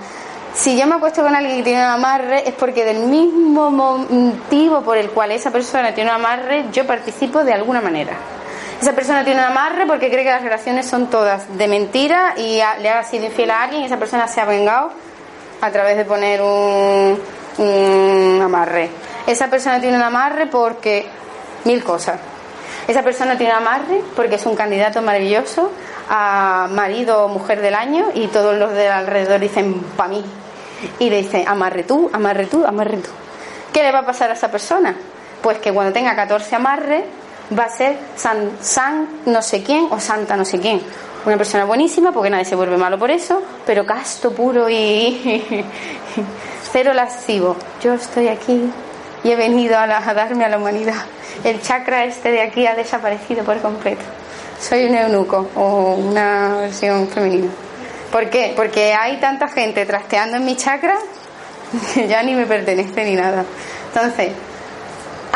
Si 0.53 0.77
yo 0.77 0.87
me 0.87 0.95
acuesto 0.95 1.21
con 1.21 1.35
alguien 1.35 1.57
que 1.57 1.63
tiene 1.63 1.79
un 1.79 1.89
amarre, 1.91 2.47
es 2.47 2.55
porque 2.55 2.85
del 2.85 2.99
mismo 2.99 3.69
motivo 3.71 4.81
por 4.81 4.97
el 4.97 5.09
cual 5.09 5.31
esa 5.31 5.51
persona 5.51 5.93
tiene 5.93 6.09
un 6.09 6.15
amarre, 6.15 6.65
yo 6.71 6.87
participo 6.87 7.43
de 7.43 7.53
alguna 7.53 7.81
manera. 7.81 8.13
Esa 8.85 8.93
persona 8.93 9.23
tiene 9.23 9.39
un 9.39 9.47
amarre 9.47 9.87
porque 9.87 10.11
cree 10.11 10.23
que 10.23 10.29
las 10.29 10.43
relaciones 10.43 10.85
son 10.85 11.09
todas 11.09 11.57
de 11.57 11.67
mentira 11.67 12.35
y 12.37 12.61
le 12.83 12.89
ha 12.91 13.03
sido 13.03 13.25
infiel 13.25 13.49
a 13.49 13.63
alguien 13.63 13.81
y 13.81 13.85
esa 13.87 13.97
persona 13.97 14.27
se 14.27 14.41
ha 14.41 14.45
vengado 14.45 14.91
a 15.59 15.71
través 15.71 15.97
de 15.97 16.05
poner 16.05 16.39
un, 16.43 17.19
un 17.57 18.41
amarre. 18.43 18.91
Esa 19.25 19.49
persona 19.49 19.81
tiene 19.81 19.97
un 19.97 20.03
amarre 20.03 20.45
porque 20.45 21.07
mil 21.63 21.83
cosas. 21.83 22.19
Esa 22.87 23.01
persona 23.01 23.35
tiene 23.35 23.53
un 23.53 23.57
amarre 23.57 24.03
porque 24.15 24.35
es 24.35 24.45
un 24.45 24.55
candidato 24.55 25.01
maravilloso 25.01 25.71
a 26.07 26.67
marido 26.69 27.25
o 27.25 27.27
mujer 27.27 27.61
del 27.61 27.73
año 27.73 28.09
y 28.13 28.27
todos 28.27 28.55
los 28.55 28.71
de 28.71 28.87
alrededor 28.87 29.39
dicen 29.39 29.81
pa' 29.97 30.07
mí. 30.07 30.23
Y 30.99 31.09
le 31.09 31.23
dice 31.23 31.43
amarre 31.47 31.85
tú, 31.85 32.11
amarre 32.13 32.45
tú, 32.45 32.63
amarre 32.63 32.97
tú. 32.97 33.09
¿Qué 33.73 33.81
le 33.81 33.91
va 33.91 34.01
a 34.01 34.05
pasar 34.05 34.29
a 34.29 34.33
esa 34.33 34.51
persona? 34.51 34.95
Pues 35.41 35.57
que 35.57 35.73
cuando 35.73 35.91
tenga 35.91 36.15
14 36.15 36.55
amarres 36.55 37.03
va 37.57 37.65
a 37.65 37.69
ser 37.69 37.97
san, 38.15 38.51
san 38.61 39.07
no 39.25 39.41
sé 39.41 39.63
quién 39.63 39.87
o 39.91 39.99
santa 39.99 40.35
no 40.35 40.45
sé 40.45 40.59
quién. 40.59 40.81
Una 41.25 41.37
persona 41.37 41.65
buenísima 41.65 42.11
porque 42.11 42.29
nadie 42.29 42.45
se 42.45 42.55
vuelve 42.55 42.77
malo 42.77 42.99
por 42.99 43.09
eso, 43.09 43.41
pero 43.65 43.85
casto, 43.85 44.31
puro 44.31 44.69
y 44.69 45.43
cero 46.71 46.93
lascivo. 46.93 47.55
Yo 47.81 47.93
estoy 47.93 48.27
aquí 48.27 48.69
y 49.23 49.31
he 49.31 49.35
venido 49.35 49.75
a, 49.77 49.87
darme 49.87 50.45
a 50.45 50.49
la 50.49 50.57
humanidad. 50.57 51.03
El 51.43 51.61
chakra 51.61 52.05
este 52.05 52.31
de 52.31 52.41
aquí 52.41 52.67
ha 52.67 52.75
desaparecido 52.75 53.43
por 53.43 53.59
completo. 53.59 54.03
Soy 54.59 54.85
un 54.85 54.95
eunuco 54.95 55.49
o 55.55 55.95
una 55.95 56.57
versión 56.57 57.07
femenina. 57.07 57.49
¿Por 58.11 58.29
qué? 58.29 58.53
Porque 58.55 58.93
hay 58.93 59.17
tanta 59.17 59.47
gente 59.47 59.85
trasteando 59.85 60.37
en 60.37 60.45
mi 60.45 60.55
chakra 60.55 60.95
que 61.95 62.07
ya 62.07 62.21
ni 62.21 62.35
me 62.35 62.45
pertenece 62.45 63.03
ni 63.03 63.15
nada. 63.15 63.43
Entonces, 63.87 64.31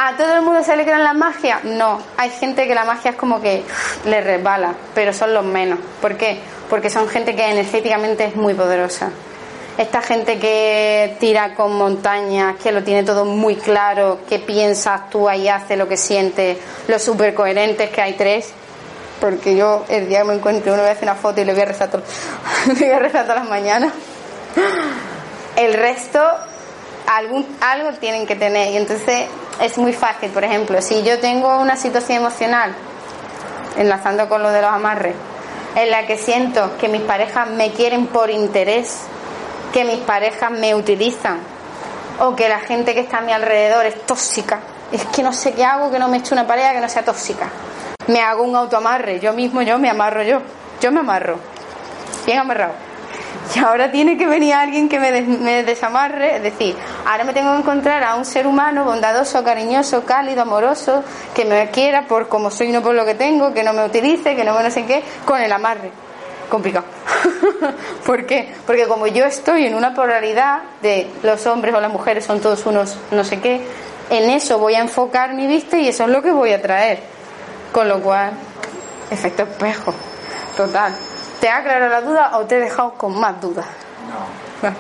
¿A 0.02 0.16
todo 0.16 0.34
el 0.36 0.44
mundo 0.44 0.64
se 0.64 0.78
le 0.78 0.86
queda 0.86 0.98
la 0.98 1.12
magia? 1.12 1.60
No, 1.66 2.02
hay 2.16 2.30
gente 2.30 2.66
que 2.70 2.74
la 2.74 2.86
magia 2.86 3.12
es 3.12 3.18
como 3.18 3.42
que 3.42 3.66
le 4.06 4.22
resbala, 4.22 4.74
pero 4.96 5.12
son 5.12 5.34
los 5.34 5.44
menos. 5.44 5.78
¿Por 6.02 6.16
qué? 6.16 6.40
Porque 6.70 6.90
son 6.90 7.10
gente 7.10 7.36
que 7.36 7.44
energéticamente 7.44 8.24
es 8.24 8.38
muy 8.38 8.54
poderosa. 8.54 9.12
Esta 9.78 10.02
gente 10.02 10.40
que 10.40 11.18
tira 11.20 11.54
con 11.54 11.74
montañas, 11.74 12.56
que 12.64 12.72
lo 12.72 12.82
tiene 12.82 13.04
todo 13.04 13.26
muy 13.26 13.58
claro, 13.58 14.20
que 14.30 14.40
piensa, 14.40 14.94
actúa 14.94 15.36
y 15.36 15.50
hace 15.50 15.76
lo 15.76 15.90
que 15.90 15.98
siente, 15.98 16.58
los 16.88 17.04
súper 17.04 17.34
coherentes, 17.34 17.90
que 17.90 18.02
hay 18.02 18.14
tres, 18.14 18.54
porque 19.20 19.58
yo 19.58 19.84
el 19.90 20.08
día 20.08 20.20
que 20.20 20.28
me 20.30 20.36
encuentro 20.36 20.72
uno 20.72 20.82
voy 20.82 20.92
a 20.92 20.94
hacer 20.94 21.04
una 21.04 21.16
foto 21.16 21.42
y 21.42 21.44
le 21.44 21.52
voy 21.52 21.64
a 21.64 21.66
rezar, 21.66 21.90
le 22.68 22.74
voy 22.74 22.90
a 22.90 23.00
rezar 23.00 23.24
todas 23.24 23.40
las 23.42 23.50
mañanas. 23.50 23.92
El 25.58 25.74
resto 25.74 26.22
algún, 27.10 27.46
algo 27.60 27.92
tienen 27.94 28.28
que 28.28 28.36
tener. 28.36 28.72
Y 28.72 28.78
entonces 28.78 29.28
es 29.60 29.78
muy 29.78 29.94
fácil, 29.94 30.30
por 30.30 30.44
ejemplo, 30.44 30.82
si 30.82 31.04
yo 31.04 31.20
tengo 31.20 31.58
una 31.58 31.76
situación 31.76 32.20
emocional, 32.20 32.74
enlazando 33.78 34.30
con 34.30 34.44
lo 34.44 34.52
de 34.52 34.62
los 34.62 34.72
amarres, 34.72 35.16
en 35.76 35.92
la 35.92 36.06
que 36.06 36.18
siento 36.18 36.78
que 36.78 36.88
mis 36.88 37.02
parejas 37.02 37.50
me 37.50 37.72
quieren 37.72 38.08
por 38.08 38.30
interés, 38.30 39.02
que 39.74 39.84
mis 39.86 39.98
parejas 40.00 40.52
me 40.52 40.76
utilizan 40.76 41.40
o 42.20 42.36
que 42.36 42.50
la 42.50 42.60
gente 42.60 42.94
que 42.94 43.02
está 43.02 43.20
a 43.20 43.22
mi 43.22 43.32
alrededor 43.32 43.86
es 43.86 44.06
tóxica, 44.06 44.60
es 44.92 45.06
que 45.06 45.24
no 45.24 45.34
sé 45.34 45.54
qué 45.54 45.64
hago, 45.64 45.92
que 45.92 46.00
no 46.00 46.08
me 46.08 46.18
eche 46.18 46.34
una 46.34 46.46
pareja 46.46 46.74
que 46.74 46.82
no 46.82 46.90
sea 46.90 47.04
tóxica. 47.04 47.48
Me 48.08 48.22
hago 48.22 48.44
un 48.44 48.56
autoamarre, 48.56 49.20
yo 49.20 49.34
mismo 49.34 49.62
yo 49.62 49.78
me 49.78 49.90
amarro 49.90 50.24
yo, 50.24 50.42
yo 50.82 50.92
me 50.92 51.00
amarro, 51.00 51.38
bien 52.26 52.40
amarrado 52.40 52.89
y 53.56 53.60
ahora 53.60 53.92
tiene 53.92 54.18
que 54.18 54.28
venir 54.28 54.54
alguien 54.54 54.90
que 54.90 55.00
me, 55.00 55.64
desamarre, 55.64 56.38
es 56.38 56.44
decir, 56.44 56.76
ahora 57.06 57.24
me 57.24 57.34
tengo 57.34 57.54
que 57.54 57.60
encontrar 57.60 58.04
a 58.04 58.16
un 58.16 58.26
ser 58.26 58.48
humano 58.48 58.84
bondadoso, 58.84 59.44
cariñoso, 59.44 60.06
cálido, 60.06 60.42
amoroso, 60.42 61.04
que 61.34 61.46
me 61.46 61.70
quiera 61.70 62.04
por 62.08 62.28
como 62.28 62.52
soy, 62.52 62.72
no 62.72 62.82
por 62.82 62.96
lo 62.96 63.06
que 63.06 63.16
tengo, 63.16 63.54
que 63.54 63.64
no 63.64 63.74
me 63.74 63.86
utilice, 63.86 64.36
que 64.36 64.44
no 64.44 64.54
me 64.54 64.64
no 64.64 64.72
sé 64.72 64.86
qué, 64.86 65.04
con 65.26 65.42
el 65.42 65.52
amarre. 65.52 65.92
Complicado. 66.50 66.86
¿Por 68.06 68.26
qué? 68.26 68.54
Porque 68.66 68.88
como 68.88 69.06
yo 69.06 69.26
estoy 69.26 69.66
en 69.66 69.76
una 69.76 69.94
polaridad 69.94 70.62
de 70.82 71.08
los 71.22 71.46
hombres 71.46 71.76
o 71.76 71.80
las 71.80 71.92
mujeres 71.92 72.26
son 72.26 72.40
todos 72.40 72.66
unos 72.66 72.98
no 73.12 73.24
sé 73.24 73.40
qué, 73.40 73.62
en 74.10 74.30
eso 74.32 74.58
voy 74.58 74.74
a 74.74 74.80
enfocar 74.80 75.36
mi 75.36 75.46
vista 75.46 75.78
y 75.78 75.88
eso 75.88 76.06
es 76.06 76.10
lo 76.10 76.24
que 76.24 76.32
voy 76.32 76.52
a 76.52 76.62
traer. 76.62 77.00
Con 77.72 77.88
lo 77.88 78.02
cual, 78.02 78.32
efecto 79.12 79.44
espejo, 79.44 79.94
total. 80.58 80.96
¿Te 81.40 81.50
ha 81.50 81.58
aclarado 81.58 81.90
la 81.90 82.02
duda 82.02 82.38
o 82.38 82.46
te 82.46 82.58
he 82.58 82.60
dejado 82.60 82.94
con 82.94 83.20
más 83.20 83.40
dudas? 83.40 83.66
No. 84.62 84.74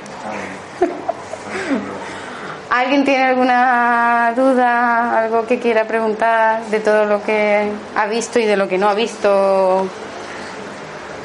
¿Alguien 2.69 3.03
tiene 3.03 3.23
alguna 3.23 4.31
duda, 4.35 5.19
algo 5.19 5.47
que 5.47 5.59
quiera 5.59 5.85
preguntar 5.85 6.63
de 6.65 6.79
todo 6.79 7.05
lo 7.05 7.23
que 7.23 7.71
ha 7.95 8.05
visto 8.05 8.37
y 8.39 8.45
de 8.45 8.55
lo 8.55 8.67
que 8.67 8.77
no 8.77 8.89
ha 8.89 8.93
visto? 8.93 9.87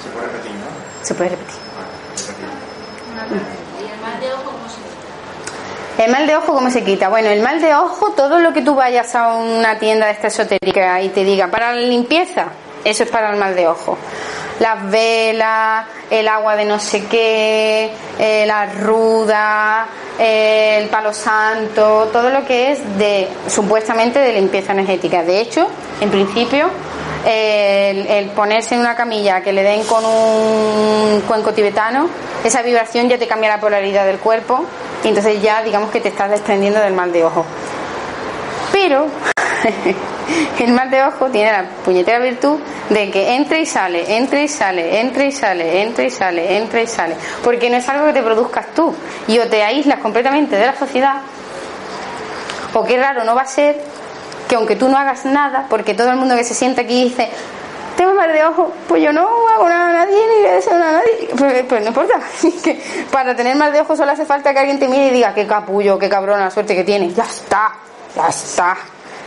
Se 0.03 0.09
puede 0.11 0.26
repetir, 0.26 0.53
¿no? 0.53 0.66
Se 1.05 1.14
puede 1.14 1.30
repetir. 1.30 1.57
¿Y 3.80 3.93
el 3.93 4.01
mal 4.01 4.20
de 4.20 4.32
ojo 4.32 4.45
cómo 4.45 4.68
se 4.68 4.80
quita? 4.80 6.05
El 6.05 6.11
mal 6.11 6.26
de 6.26 6.37
ojo, 6.37 6.55
¿cómo 6.55 6.70
se 6.70 6.82
quita? 6.85 7.09
Bueno, 7.09 7.28
el 7.28 7.43
mal 7.43 7.61
de 7.61 7.74
ojo, 7.74 8.12
todo 8.12 8.39
lo 8.39 8.55
que 8.55 8.62
tú 8.62 8.74
vayas 8.74 9.14
a 9.14 9.35
una 9.35 9.78
tienda 9.78 10.07
de 10.07 10.12
esta 10.12 10.28
esotérica 10.28 11.03
y 11.03 11.11
te 11.11 11.24
diga 11.24 11.49
para 11.49 11.72
la 11.72 11.80
limpieza, 11.80 12.47
eso 12.85 13.05
es 13.05 13.11
para 13.11 13.30
el 13.30 13.39
mal 13.39 13.55
de 13.55 13.66
ojo. 13.66 13.97
Las 14.61 14.89
velas, 14.89 15.87
el 16.11 16.28
agua 16.28 16.55
de 16.55 16.64
no 16.64 16.78
sé 16.78 17.07
qué, 17.07 17.91
eh, 18.18 18.45
la 18.47 18.66
ruda, 18.66 19.87
eh, 20.18 20.78
el 20.80 20.89
palo 20.89 21.12
santo, 21.12 22.09
todo 22.12 22.30
lo 22.30 22.45
que 22.45 22.72
es 22.72 22.99
de 22.99 23.28
supuestamente 23.49 24.20
de 24.20 24.32
limpieza 24.32 24.72
energética. 24.72 25.24
De 25.24 25.41
hecho, 25.41 25.66
en 26.01 26.11
principio, 26.11 26.70
el, 27.24 28.07
el 28.07 28.30
ponerse 28.30 28.74
en 28.74 28.82
una 28.82 28.95
camilla 28.95 29.41
que 29.41 29.53
le 29.53 29.62
den 29.62 29.82
con 29.85 30.05
un 30.05 31.22
cuenco 31.26 31.53
tibetano, 31.53 32.09
esa 32.45 32.62
vibración 32.62 33.09
ya 33.09 33.18
te 33.18 33.26
cambia 33.26 33.49
la 33.49 33.61
polaridad 33.61 34.05
del 34.05 34.18
cuerpo 34.18 34.64
y 35.03 35.09
entonces 35.09 35.41
ya 35.43 35.62
digamos 35.62 35.91
que 35.91 36.01
te 36.01 36.11
estás 36.11 36.30
desprendiendo 36.30 36.78
del 36.78 36.93
mal 36.93 37.12
de 37.12 37.24
ojo. 37.24 37.45
Pero 38.70 39.07
el 40.60 40.72
mal 40.72 40.90
de 40.90 41.02
ojo 41.04 41.30
tiene 41.30 41.52
la 41.52 41.64
puñetera 41.84 42.18
virtud 42.18 42.58
de 42.90 43.10
que 43.10 43.34
entra 43.34 43.58
y 43.58 43.66
sale, 43.66 44.16
entra 44.16 44.40
y 44.40 44.48
sale, 44.48 45.00
entra 45.00 45.24
y 45.24 45.32
sale, 45.32 45.82
entra 45.82 46.04
y 46.04 46.10
sale, 46.10 46.56
entra 46.56 46.82
y 46.82 46.86
sale. 46.86 47.16
Porque 47.42 47.70
no 47.70 47.76
es 47.76 47.88
algo 47.88 48.06
que 48.06 48.12
te 48.12 48.22
produzcas 48.22 48.66
tú 48.74 48.94
y 49.26 49.38
o 49.38 49.48
te 49.48 49.62
aíslas 49.62 50.00
completamente 50.00 50.56
de 50.56 50.66
la 50.66 50.76
sociedad, 50.76 51.16
o 52.74 52.84
qué 52.84 52.98
raro 52.98 53.24
no 53.24 53.34
va 53.34 53.42
a 53.42 53.46
ser 53.46 53.80
que 54.48 54.56
aunque 54.56 54.76
tú 54.76 54.88
no 54.88 54.98
hagas 54.98 55.24
nada, 55.24 55.66
porque 55.70 55.94
todo 55.94 56.10
el 56.10 56.16
mundo 56.16 56.36
que 56.36 56.44
se 56.44 56.54
sienta 56.54 56.82
aquí 56.82 57.04
dice, 57.04 57.30
tengo 57.96 58.12
mal 58.14 58.32
de 58.32 58.44
ojo, 58.44 58.72
pues 58.88 59.02
yo 59.02 59.12
no 59.12 59.28
hago 59.48 59.68
nada 59.68 59.90
a 59.90 59.92
nadie 60.04 60.16
ni 60.16 60.42
le 60.42 60.50
deseo 60.52 60.76
nada 60.76 60.90
a 60.90 60.92
nadie. 60.94 61.28
Pues, 61.38 61.64
pues 61.68 61.80
no 61.82 61.88
importa. 61.88 62.20
para 63.12 63.34
tener 63.34 63.56
mal 63.56 63.72
de 63.72 63.80
ojo 63.80 63.96
solo 63.96 64.12
hace 64.12 64.26
falta 64.26 64.52
que 64.52 64.58
alguien 64.58 64.78
te 64.78 64.88
mire 64.88 65.08
y 65.08 65.10
diga, 65.10 65.32
qué 65.32 65.46
capullo, 65.46 65.98
qué 65.98 66.08
cabrón 66.08 66.40
la 66.40 66.50
suerte 66.50 66.74
que 66.74 66.84
tienes. 66.84 67.14
Ya 67.14 67.24
está, 67.24 67.72
ya 68.14 68.28
está. 68.28 68.76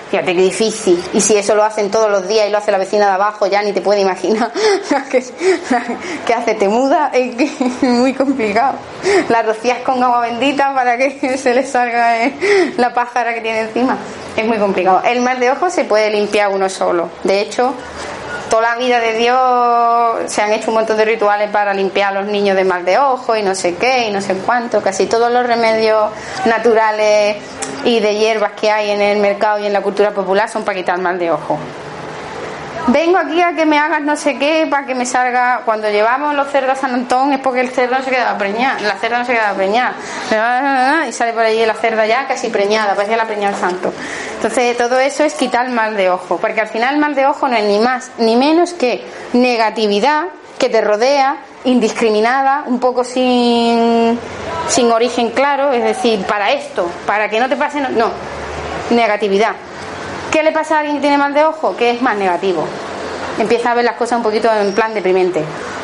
Fíjate 0.09 0.35
qué 0.35 0.41
difícil. 0.41 1.03
Y 1.13 1.21
si 1.21 1.35
eso 1.35 1.55
lo 1.55 1.63
hacen 1.63 1.91
todos 1.91 2.09
los 2.09 2.27
días 2.27 2.47
y 2.47 2.51
lo 2.51 2.57
hace 2.57 2.71
la 2.71 2.77
vecina 2.77 3.07
de 3.07 3.11
abajo, 3.13 3.47
ya 3.47 3.61
ni 3.61 3.73
te 3.73 3.81
puede 3.81 4.01
imaginar 4.01 4.51
que 6.25 6.33
hace. 6.33 6.55
Te 6.55 6.67
muda, 6.69 7.11
es 7.13 7.35
que 7.35 7.87
muy 7.87 8.13
complicado. 8.13 8.75
La 9.29 9.43
rocías 9.43 9.79
con 9.79 10.01
agua 10.01 10.21
bendita 10.21 10.73
para 10.73 10.97
que 10.97 11.37
se 11.37 11.53
le 11.53 11.65
salga 11.65 12.23
eh, 12.23 12.73
la 12.77 12.93
pájara 12.93 13.33
que 13.33 13.41
tiene 13.41 13.61
encima. 13.61 13.97
Es 14.35 14.45
muy 14.45 14.57
complicado. 14.57 15.01
El 15.03 15.21
mal 15.21 15.39
de 15.39 15.51
ojo 15.51 15.69
se 15.69 15.83
puede 15.83 16.09
limpiar 16.09 16.49
uno 16.49 16.69
solo. 16.69 17.09
De 17.23 17.41
hecho, 17.41 17.73
toda 18.49 18.61
la 18.61 18.75
vida 18.75 18.99
de 18.99 19.13
Dios 19.13 20.31
se 20.31 20.41
han 20.41 20.51
hecho 20.53 20.69
un 20.69 20.75
montón 20.75 20.97
de 20.97 21.05
rituales 21.05 21.49
para 21.49 21.73
limpiar 21.73 22.15
a 22.15 22.21
los 22.21 22.31
niños 22.31 22.55
de 22.55 22.63
mal 22.63 22.85
de 22.85 22.97
ojo 22.97 23.35
y 23.35 23.43
no 23.43 23.55
sé 23.55 23.75
qué 23.75 24.07
y 24.07 24.11
no 24.11 24.21
sé 24.21 24.35
cuánto. 24.35 24.81
Casi 24.81 25.05
todos 25.07 25.31
los 25.31 25.45
remedios 25.45 26.11
naturales 26.45 27.37
y 27.83 27.99
de 27.99 28.15
hierbas 28.15 28.51
que 28.53 28.71
hay 28.71 28.91
en 28.91 29.01
el 29.01 29.19
mercado 29.19 29.59
y 29.59 29.65
en 29.65 29.73
la 29.73 29.81
cultura 29.81 30.11
popular 30.11 30.49
son 30.49 30.63
para 30.63 30.77
quitar 30.77 30.97
mal 30.99 31.19
de 31.19 31.31
ojo. 31.31 31.57
Vengo 32.87 33.17
aquí 33.17 33.41
a 33.41 33.53
que 33.53 33.65
me 33.65 33.77
hagas 33.77 34.01
no 34.01 34.15
sé 34.15 34.37
qué 34.37 34.65
para 34.69 34.85
que 34.85 34.95
me 34.95 35.05
salga. 35.05 35.63
Cuando 35.65 35.89
llevamos 35.89 36.33
los 36.35 36.47
cerdos 36.49 36.77
a 36.77 36.81
San 36.81 36.93
Antón 36.93 37.33
es 37.33 37.39
porque 37.41 37.59
el 37.59 37.69
cerdo 37.69 37.97
no 37.97 38.03
se 38.03 38.09
quedaba 38.09 38.37
preñada, 38.37 38.79
la 38.79 38.95
cerda 38.95 39.19
no 39.19 39.25
se 39.25 39.33
quedaba 39.33 39.57
preñada. 39.57 39.93
Y 41.05 41.11
sale 41.11 41.33
por 41.33 41.43
allí 41.43 41.65
la 41.65 41.73
cerda 41.73 42.05
ya 42.05 42.25
casi 42.27 42.47
preñada, 42.47 42.95
parecía 42.95 43.17
la 43.17 43.25
preñada 43.25 43.51
del 43.51 43.59
santo. 43.59 43.93
Entonces 44.35 44.77
todo 44.77 44.99
eso 44.99 45.25
es 45.25 45.33
quitar 45.33 45.69
mal 45.69 45.97
de 45.97 46.09
ojo, 46.09 46.37
porque 46.37 46.61
al 46.61 46.69
final 46.69 46.95
el 46.95 47.01
mal 47.01 47.13
de 47.13 47.25
ojo 47.25 47.49
no 47.49 47.57
es 47.57 47.65
ni 47.65 47.79
más 47.79 48.11
ni 48.19 48.37
menos 48.37 48.73
que 48.73 49.05
negatividad 49.33 50.27
que 50.57 50.69
te 50.69 50.79
rodea, 50.79 51.37
indiscriminada, 51.65 52.63
un 52.67 52.79
poco 52.79 53.03
sin, 53.03 54.17
sin 54.69 54.91
origen 54.91 55.31
claro, 55.31 55.73
es 55.73 55.83
decir, 55.83 56.23
para 56.25 56.53
esto, 56.53 56.89
para 57.05 57.29
que 57.29 57.39
no 57.39 57.49
te 57.49 57.57
pase, 57.57 57.81
no, 57.81 57.89
no, 57.89 58.11
negatividad. 58.89 59.51
¿Qué 60.31 60.43
le 60.43 60.51
pasa 60.51 60.75
a 60.75 60.79
alguien 60.79 60.97
que 60.97 61.01
tiene 61.01 61.17
mal 61.17 61.33
de 61.33 61.45
ojo? 61.45 61.75
Que 61.75 61.91
es 61.91 62.01
más 62.01 62.15
negativo. 62.15 62.65
Empieza 63.39 63.71
a 63.71 63.75
ver 63.75 63.85
las 63.85 63.95
cosas 63.95 64.17
un 64.17 64.23
poquito 64.23 64.49
en 64.51 64.73
plan 64.73 64.93
deprimente. 64.93 65.43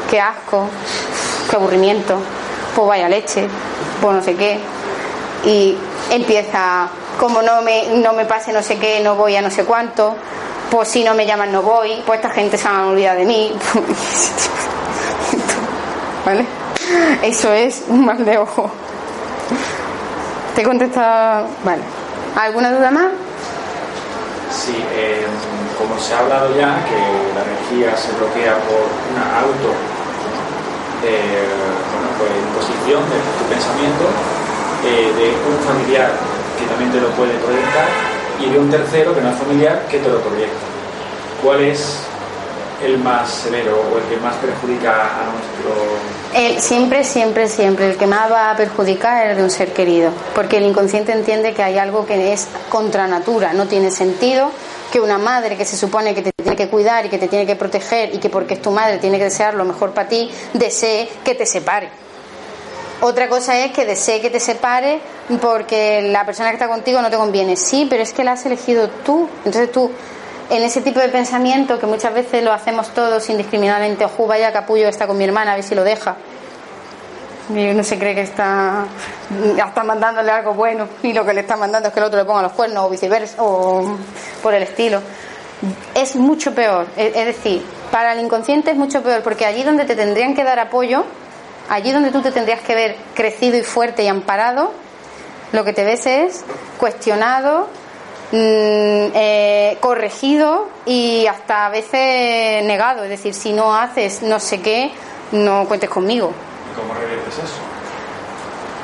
Qué 0.09 0.19
asco, 0.19 0.67
qué 1.49 1.55
aburrimiento, 1.55 2.17
pues 2.75 2.87
vaya 2.87 3.09
leche, 3.09 3.47
pues 4.01 4.15
no 4.15 4.21
sé 4.21 4.35
qué. 4.35 4.59
Y 5.45 5.77
empieza, 6.09 6.87
como 7.19 7.41
no 7.41 7.61
me, 7.61 7.95
no 7.95 8.13
me 8.13 8.25
pase 8.25 8.51
no 8.51 8.61
sé 8.61 8.77
qué, 8.77 8.99
no 9.01 9.15
voy 9.15 9.35
a 9.35 9.41
no 9.41 9.49
sé 9.49 9.65
cuánto, 9.65 10.15
pues 10.69 10.89
si 10.89 11.03
no 11.03 11.13
me 11.13 11.25
llaman 11.25 11.51
no 11.51 11.61
voy, 11.61 12.01
pues 12.05 12.19
esta 12.19 12.33
gente 12.33 12.57
se 12.57 12.67
van 12.67 12.75
a 12.75 12.87
olvidar 12.87 13.17
de 13.17 13.25
mí. 13.25 13.55
¿Vale? 16.25 16.45
Eso 17.21 17.51
es 17.53 17.83
un 17.87 18.05
mal 18.05 18.23
de 18.23 18.37
ojo. 18.37 18.69
¿Te 20.55 20.63
contesta? 20.63 21.45
Vale. 21.63 21.81
¿Alguna 22.35 22.71
duda 22.71 22.91
más? 22.91 23.07
Sí, 24.63 24.79
eh, 24.95 25.27
como 25.77 25.99
se 25.99 26.13
ha 26.13 26.19
hablado 26.19 26.55
ya, 26.55 26.79
que 26.87 26.95
la 27.35 27.43
energía 27.43 27.97
se 27.97 28.15
bloquea 28.15 28.55
por 28.63 28.87
una 29.11 29.43
auto 29.43 29.75
eh, 31.03 31.51
pues, 32.15 32.31
imposición 32.31 33.03
de 33.11 33.19
tu 33.35 33.43
pensamiento, 33.51 34.07
eh, 34.87 35.11
de 35.19 35.27
un 35.51 35.59
familiar 35.67 36.11
que 36.57 36.65
también 36.71 36.93
te 36.93 37.01
lo 37.01 37.09
puede 37.11 37.35
proyectar 37.43 37.91
y 38.39 38.51
de 38.51 38.57
un 38.57 38.71
tercero 38.71 39.13
que 39.13 39.19
no 39.19 39.31
es 39.31 39.35
familiar 39.35 39.83
que 39.91 39.99
te 39.99 40.07
lo 40.07 40.21
proyecta. 40.21 40.63
¿Cuál 41.43 41.59
es 41.59 42.07
el 42.81 42.97
más 42.97 43.29
severo 43.29 43.77
o 43.93 43.97
el 43.97 44.03
que 44.05 44.17
más 44.17 44.35
perjudica 44.35 44.91
a 44.91 45.31
nuestro 45.31 45.97
El, 46.33 46.61
siempre, 46.61 47.03
siempre, 47.03 47.47
siempre, 47.47 47.91
el 47.91 47.97
que 47.97 48.07
más 48.07 48.31
va 48.31 48.51
a 48.51 48.55
perjudicar 48.55 49.25
es 49.25 49.31
el 49.31 49.37
de 49.37 49.43
un 49.43 49.49
ser 49.49 49.73
querido, 49.73 50.11
porque 50.33 50.57
el 50.57 50.63
inconsciente 50.63 51.11
entiende 51.11 51.53
que 51.53 51.63
hay 51.63 51.77
algo 51.77 52.05
que 52.05 52.33
es 52.33 52.47
contra 52.69 53.07
natura, 53.07 53.53
no 53.53 53.67
tiene 53.67 53.91
sentido 53.91 54.51
que 54.91 55.01
una 55.01 55.17
madre 55.17 55.57
que 55.57 55.65
se 55.65 55.75
supone 55.75 56.13
que 56.13 56.21
te 56.21 56.31
tiene 56.31 56.55
que 56.55 56.67
cuidar 56.67 57.05
y 57.05 57.09
que 57.09 57.17
te 57.17 57.27
tiene 57.27 57.45
que 57.45 57.55
proteger 57.55 58.13
y 58.13 58.19
que 58.19 58.29
porque 58.29 58.53
es 58.53 58.61
tu 58.61 58.69
madre 58.71 58.99
tiene 58.99 59.17
que 59.17 59.25
desear 59.25 59.55
lo 59.55 59.65
mejor 59.65 59.91
para 59.91 60.07
ti, 60.07 60.29
desee 60.53 61.09
que 61.23 61.33
te 61.33 61.45
separe. 61.45 61.89
Otra 63.01 63.27
cosa 63.27 63.59
es 63.59 63.73
que 63.73 63.85
desee 63.85 64.21
que 64.21 64.29
te 64.29 64.39
separe 64.39 65.01
porque 65.41 66.01
la 66.03 66.25
persona 66.25 66.49
que 66.49 66.55
está 66.55 66.69
contigo 66.69 67.01
no 67.01 67.09
te 67.09 67.17
conviene. 67.17 67.57
Sí, 67.57 67.85
pero 67.89 68.01
es 68.01 68.13
que 68.13 68.23
la 68.23 68.31
has 68.31 68.45
elegido 68.45 68.87
tú. 69.03 69.27
Entonces 69.43 69.71
tú, 69.73 69.91
en 70.49 70.63
ese 70.63 70.81
tipo 70.81 70.99
de 70.99 71.09
pensamiento 71.09 71.79
que 71.79 71.85
muchas 71.85 72.13
veces 72.13 72.43
lo 72.43 72.51
hacemos 72.51 72.89
todos 72.89 73.29
indiscriminadamente, 73.29 74.05
ojo, 74.05 74.27
vaya 74.27 74.51
capullo 74.51 74.87
está 74.87 75.07
con 75.07 75.17
mi 75.17 75.23
hermana, 75.23 75.53
a 75.53 75.55
ver 75.55 75.63
si 75.63 75.75
lo 75.75 75.83
deja. 75.83 76.15
Y 77.49 77.69
uno 77.69 77.83
se 77.83 77.99
cree 77.99 78.15
que 78.15 78.21
está, 78.21 78.85
está 79.57 79.83
mandándole 79.83 80.31
algo 80.31 80.53
bueno 80.53 80.87
y 81.01 81.11
lo 81.11 81.25
que 81.25 81.33
le 81.33 81.41
está 81.41 81.57
mandando 81.57 81.89
es 81.89 81.93
que 81.93 81.99
el 81.99 82.05
otro 82.05 82.17
le 82.17 82.25
ponga 82.25 82.41
los 82.41 82.53
cuernos 82.53 82.85
o 82.85 82.89
viceversa 82.89 83.35
o 83.39 83.97
por 84.41 84.53
el 84.53 84.63
estilo. 84.63 85.01
Es 85.93 86.15
mucho 86.15 86.53
peor. 86.55 86.87
Es 86.95 87.15
es 87.15 87.25
decir, 87.25 87.65
para 87.91 88.13
el 88.13 88.21
inconsciente 88.21 88.71
es 88.71 88.77
mucho 88.77 89.03
peor 89.03 89.23
porque 89.23 89.45
allí 89.45 89.63
donde 89.63 89.85
te 89.85 89.95
tendrían 89.95 90.35
que 90.35 90.43
dar 90.43 90.59
apoyo, 90.59 91.03
allí 91.69 91.91
donde 91.91 92.11
tú 92.11 92.21
te 92.21 92.31
tendrías 92.31 92.61
que 92.61 92.75
ver 92.75 92.95
crecido 93.13 93.57
y 93.57 93.61
fuerte 93.61 94.03
y 94.03 94.07
amparado, 94.07 94.71
lo 95.51 95.65
que 95.65 95.73
te 95.73 95.83
ves 95.83 96.05
es 96.05 96.45
cuestionado, 96.79 97.67
eh, 98.35 99.77
corregido 99.79 100.67
y 100.85 101.27
hasta 101.27 101.67
a 101.67 101.69
veces 101.69 102.63
negado. 102.65 103.03
Es 103.03 103.09
decir, 103.09 103.33
si 103.33 103.53
no 103.53 103.75
haces 103.75 104.23
no 104.23 104.39
sé 104.39 104.61
qué, 104.61 104.91
no 105.31 105.65
cuentes 105.67 105.89
conmigo. 105.89 106.33
¿Y 106.71 106.79
cómo 106.79 106.93
reviertes 106.93 107.35
eso? 107.35 107.73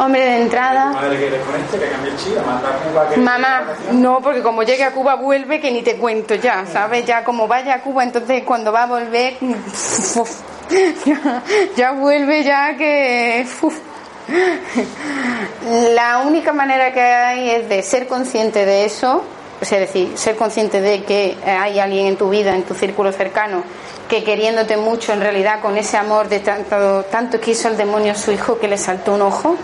Hombre, 0.01 0.21
de 0.21 0.41
entrada. 0.43 0.91
Madre 0.91 1.19
que 1.19 1.29
desconecte, 1.29 1.77
que 1.77 1.89
cambie 1.89 2.11
el 2.11 2.17
chip, 2.17 2.37
manda 2.45 2.69
a 2.69 2.73
Cuba 2.77 3.09
que 3.09 3.17
Mamá, 3.17 3.63
no, 3.91 4.21
porque 4.21 4.41
como 4.41 4.63
llegue 4.63 4.83
a 4.85 4.91
Cuba 4.91 5.15
vuelve 5.15 5.59
que 5.59 5.71
ni 5.71 5.81
te 5.81 5.97
cuento 5.97 6.35
ya, 6.35 6.65
¿sabes? 6.65 7.05
Ya 7.05 7.25
como 7.25 7.49
vaya 7.49 7.75
a 7.75 7.81
Cuba, 7.81 8.03
entonces 8.03 8.43
cuando 8.43 8.71
va 8.71 8.83
a 8.83 8.85
volver, 8.85 9.35
ya, 11.05 11.43
ya 11.75 11.91
vuelve 11.91 12.43
ya 12.43 12.77
que... 12.77 13.45
uf. 13.61 13.77
La 15.93 16.19
única 16.19 16.53
manera 16.53 16.93
que 16.93 17.01
hay 17.01 17.49
es 17.49 17.67
de 17.67 17.81
ser 17.81 18.07
consciente 18.07 18.65
de 18.65 18.85
eso, 18.85 19.23
es 19.61 19.69
decir, 19.69 20.17
ser 20.17 20.35
consciente 20.35 20.81
de 20.81 21.03
que 21.03 21.37
hay 21.45 21.79
alguien 21.79 22.07
en 22.07 22.15
tu 22.15 22.29
vida, 22.29 22.55
en 22.55 22.63
tu 22.63 22.73
círculo 22.73 23.11
cercano, 23.11 23.63
que 24.07 24.23
queriéndote 24.23 24.77
mucho 24.77 25.13
en 25.13 25.21
realidad 25.21 25.61
con 25.61 25.77
ese 25.77 25.97
amor 25.97 26.29
de 26.29 26.39
tanto, 26.39 27.03
tanto 27.11 27.39
quiso 27.39 27.67
el 27.67 27.77
demonio 27.77 28.13
a 28.13 28.15
su 28.15 28.31
hijo 28.31 28.57
que 28.57 28.67
le 28.67 28.77
saltó 28.77 29.13
un 29.13 29.21
ojo, 29.21 29.55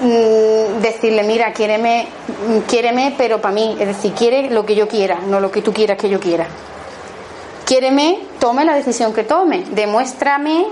mm, 0.00 0.80
decirle, 0.80 1.22
mira, 1.24 1.52
quiéreme, 1.52 2.06
mm, 2.28 2.58
quiéreme, 2.60 3.14
pero 3.18 3.40
para 3.40 3.54
mí, 3.54 3.76
es 3.78 3.88
decir, 3.88 4.12
quiere 4.12 4.50
lo 4.50 4.64
que 4.64 4.74
yo 4.74 4.88
quiera, 4.88 5.18
no 5.26 5.40
lo 5.40 5.50
que 5.50 5.62
tú 5.62 5.72
quieras 5.72 5.98
que 5.98 6.08
yo 6.08 6.20
quiera. 6.20 6.46
Quiéreme, 7.66 8.20
tome 8.38 8.64
la 8.64 8.74
decisión 8.74 9.12
que 9.12 9.24
tome, 9.24 9.64
demuéstrame 9.72 10.66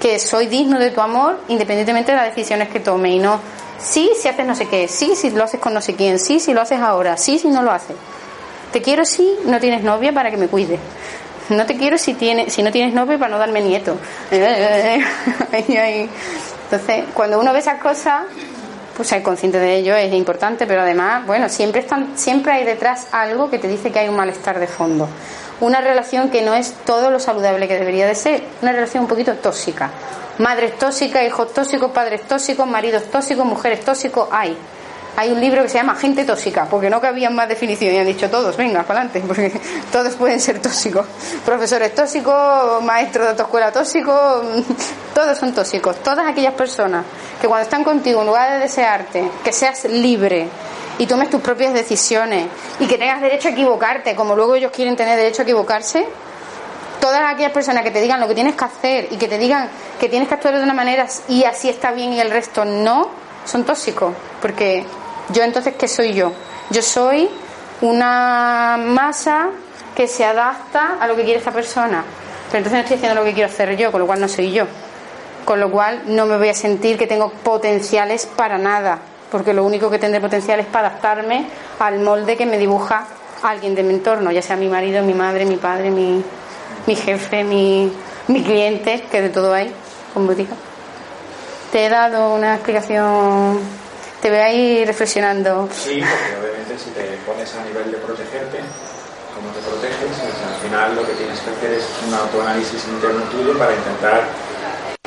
que 0.00 0.18
soy 0.18 0.48
digno 0.48 0.78
de 0.78 0.90
tu 0.90 1.00
amor 1.00 1.38
independientemente 1.48 2.12
de 2.12 2.18
las 2.18 2.26
decisiones 2.26 2.68
que 2.68 2.80
tome 2.80 3.10
y 3.10 3.18
no 3.18 3.40
sí 3.78 4.10
si 4.20 4.28
haces 4.28 4.46
no 4.46 4.54
sé 4.54 4.68
qué, 4.68 4.88
sí 4.88 5.14
si 5.16 5.30
lo 5.30 5.44
haces 5.44 5.60
con 5.60 5.74
no 5.74 5.80
sé 5.80 5.94
quién, 5.94 6.18
sí 6.18 6.40
si 6.40 6.52
lo 6.52 6.60
haces 6.60 6.80
ahora, 6.80 7.16
sí 7.16 7.38
si 7.38 7.48
no 7.48 7.62
lo 7.62 7.70
haces. 7.70 7.96
Te 8.72 8.82
quiero 8.82 9.04
si 9.04 9.36
no 9.44 9.60
tienes 9.60 9.84
novia 9.84 10.12
para 10.12 10.30
que 10.30 10.36
me 10.36 10.48
cuide. 10.48 10.78
No 11.50 11.66
te 11.66 11.76
quiero 11.76 11.98
si, 11.98 12.14
tiene, 12.14 12.50
si 12.50 12.62
no 12.62 12.72
tienes 12.72 12.94
novio 12.94 13.18
para 13.18 13.30
no 13.30 13.38
darme 13.38 13.60
nieto. 13.60 13.96
Entonces, 14.30 15.04
cuando 17.12 17.38
uno 17.38 17.52
ve 17.52 17.58
esas 17.58 17.80
cosas, 17.80 18.22
pues 18.96 19.08
ser 19.08 19.22
consciente 19.22 19.58
de 19.58 19.76
ello 19.76 19.94
es 19.94 20.12
importante, 20.12 20.66
pero 20.66 20.80
además, 20.80 21.26
bueno, 21.26 21.48
siempre, 21.48 21.82
están, 21.82 22.16
siempre 22.16 22.52
hay 22.52 22.64
detrás 22.64 23.08
algo 23.12 23.50
que 23.50 23.58
te 23.58 23.68
dice 23.68 23.92
que 23.92 23.98
hay 23.98 24.08
un 24.08 24.16
malestar 24.16 24.58
de 24.58 24.66
fondo. 24.66 25.08
Una 25.60 25.80
relación 25.80 26.30
que 26.30 26.42
no 26.42 26.54
es 26.54 26.72
todo 26.84 27.10
lo 27.10 27.20
saludable 27.20 27.68
que 27.68 27.78
debería 27.78 28.06
de 28.06 28.14
ser, 28.14 28.42
una 28.62 28.72
relación 28.72 29.04
un 29.04 29.08
poquito 29.08 29.34
tóxica. 29.34 29.90
Madres 30.38 30.78
tóxicas, 30.78 31.22
hijos 31.24 31.52
tóxicos, 31.52 31.90
padres 31.92 32.22
tóxicos, 32.22 32.66
maridos 32.66 33.04
tóxicos, 33.04 33.46
mujeres 33.46 33.84
tóxicos, 33.84 34.28
hay 34.30 34.56
hay 35.16 35.30
un 35.30 35.40
libro 35.40 35.62
que 35.62 35.68
se 35.68 35.78
llama 35.78 35.94
Gente 35.94 36.24
tóxica, 36.24 36.66
porque 36.68 36.90
no 36.90 37.00
cabían 37.00 37.34
más 37.34 37.48
definiciones 37.48 37.96
y 37.96 37.98
han 38.00 38.06
dicho 38.06 38.28
todos, 38.28 38.56
venga, 38.56 38.82
para 38.82 39.00
adelante, 39.00 39.22
porque 39.26 39.52
todos 39.92 40.14
pueden 40.14 40.40
ser 40.40 40.60
tóxicos. 40.60 41.06
Profesores 41.44 41.94
tóxicos, 41.94 42.82
maestros 42.82 43.26
de 43.26 43.30
autoescuela 43.30 43.70
tóxicos, 43.70 44.44
todos 45.14 45.38
son 45.38 45.52
tóxicos. 45.52 45.96
Todas 46.02 46.26
aquellas 46.26 46.54
personas 46.54 47.04
que 47.40 47.46
cuando 47.46 47.62
están 47.62 47.84
contigo, 47.84 48.20
en 48.22 48.26
lugar 48.26 48.52
de 48.54 48.58
desearte, 48.58 49.30
que 49.44 49.52
seas 49.52 49.84
libre 49.84 50.48
y 50.98 51.06
tomes 51.06 51.30
tus 51.30 51.40
propias 51.40 51.74
decisiones 51.74 52.46
y 52.80 52.86
que 52.86 52.98
tengas 52.98 53.20
derecho 53.20 53.48
a 53.48 53.52
equivocarte, 53.52 54.16
como 54.16 54.34
luego 54.34 54.56
ellos 54.56 54.72
quieren 54.72 54.96
tener 54.96 55.16
derecho 55.16 55.42
a 55.42 55.44
equivocarse, 55.44 56.06
todas 57.04 57.20
aquellas 57.30 57.52
personas 57.52 57.84
que 57.84 57.90
te 57.90 58.00
digan 58.00 58.18
lo 58.18 58.26
que 58.26 58.34
tienes 58.34 58.54
que 58.54 58.64
hacer 58.64 59.08
y 59.10 59.18
que 59.18 59.28
te 59.28 59.36
digan 59.36 59.68
que 60.00 60.08
tienes 60.08 60.26
que 60.26 60.32
actuar 60.36 60.56
de 60.56 60.62
una 60.62 60.72
manera 60.72 61.06
y 61.28 61.44
así 61.44 61.68
está 61.68 61.92
bien 61.92 62.14
y 62.14 62.20
el 62.20 62.30
resto 62.30 62.64
no, 62.64 63.10
son 63.44 63.64
tóxicos, 63.64 64.14
porque 64.40 64.86
yo 65.28 65.42
entonces, 65.42 65.74
¿qué 65.78 65.86
soy 65.86 66.14
yo? 66.14 66.32
Yo 66.70 66.80
soy 66.80 67.28
una 67.82 68.78
masa 68.82 69.50
que 69.94 70.08
se 70.08 70.24
adapta 70.24 70.96
a 70.98 71.06
lo 71.06 71.14
que 71.14 71.24
quiere 71.24 71.40
esta 71.40 71.50
persona. 71.50 72.02
Pero 72.46 72.56
entonces 72.56 72.72
no 72.72 72.78
estoy 72.78 72.96
haciendo 72.96 73.20
lo 73.20 73.24
que 73.26 73.34
quiero 73.34 73.50
hacer 73.50 73.76
yo, 73.76 73.92
con 73.92 74.00
lo 74.00 74.06
cual 74.06 74.22
no 74.22 74.28
soy 74.28 74.50
yo. 74.50 74.64
Con 75.44 75.60
lo 75.60 75.70
cual 75.70 76.04
no 76.06 76.24
me 76.24 76.38
voy 76.38 76.48
a 76.48 76.54
sentir 76.54 76.96
que 76.96 77.06
tengo 77.06 77.28
potenciales 77.28 78.24
para 78.24 78.56
nada, 78.56 78.98
porque 79.30 79.52
lo 79.52 79.62
único 79.62 79.90
que 79.90 79.98
tendré 79.98 80.22
potencial 80.22 80.58
es 80.58 80.66
para 80.66 80.88
adaptarme 80.88 81.48
al 81.80 82.00
molde 82.00 82.38
que 82.38 82.46
me 82.46 82.56
dibuja 82.56 83.04
alguien 83.42 83.74
de 83.74 83.82
mi 83.82 83.92
entorno, 83.92 84.32
ya 84.32 84.40
sea 84.40 84.56
mi 84.56 84.68
marido, 84.68 85.02
mi 85.02 85.12
madre, 85.12 85.44
mi 85.44 85.56
padre, 85.56 85.90
mi, 85.90 86.24
mi 86.86 86.96
jefe, 86.96 87.44
mi, 87.44 87.92
mi 88.28 88.42
cliente, 88.42 89.04
que 89.10 89.22
de 89.22 89.28
todo 89.28 89.52
hay, 89.52 89.72
como 90.12 90.34
digo. 90.34 90.54
Te 91.72 91.86
he 91.86 91.88
dado 91.88 92.34
una 92.34 92.54
explicación 92.54 93.60
te 94.24 94.30
veo 94.30 94.42
ahí 94.42 94.86
reflexionando. 94.86 95.68
Sí, 95.70 96.00
porque 96.00 96.40
obviamente 96.40 96.78
si 96.78 96.88
te 96.92 97.02
pones 97.26 97.54
a 97.56 97.62
nivel 97.62 97.92
de 97.92 97.98
protegerte, 97.98 98.56
¿cómo 99.34 99.50
te 99.52 99.60
proteges? 99.60 100.16
al 100.48 100.54
final 100.62 100.96
lo 100.96 101.06
que 101.06 101.12
tienes 101.12 101.38
que 101.40 101.50
hacer 101.50 101.72
es 101.72 101.84
un 102.08 102.14
autoanálisis 102.14 102.86
interno 102.88 103.22
tuyo 103.24 103.58
para 103.58 103.74
intentar 103.74 104.22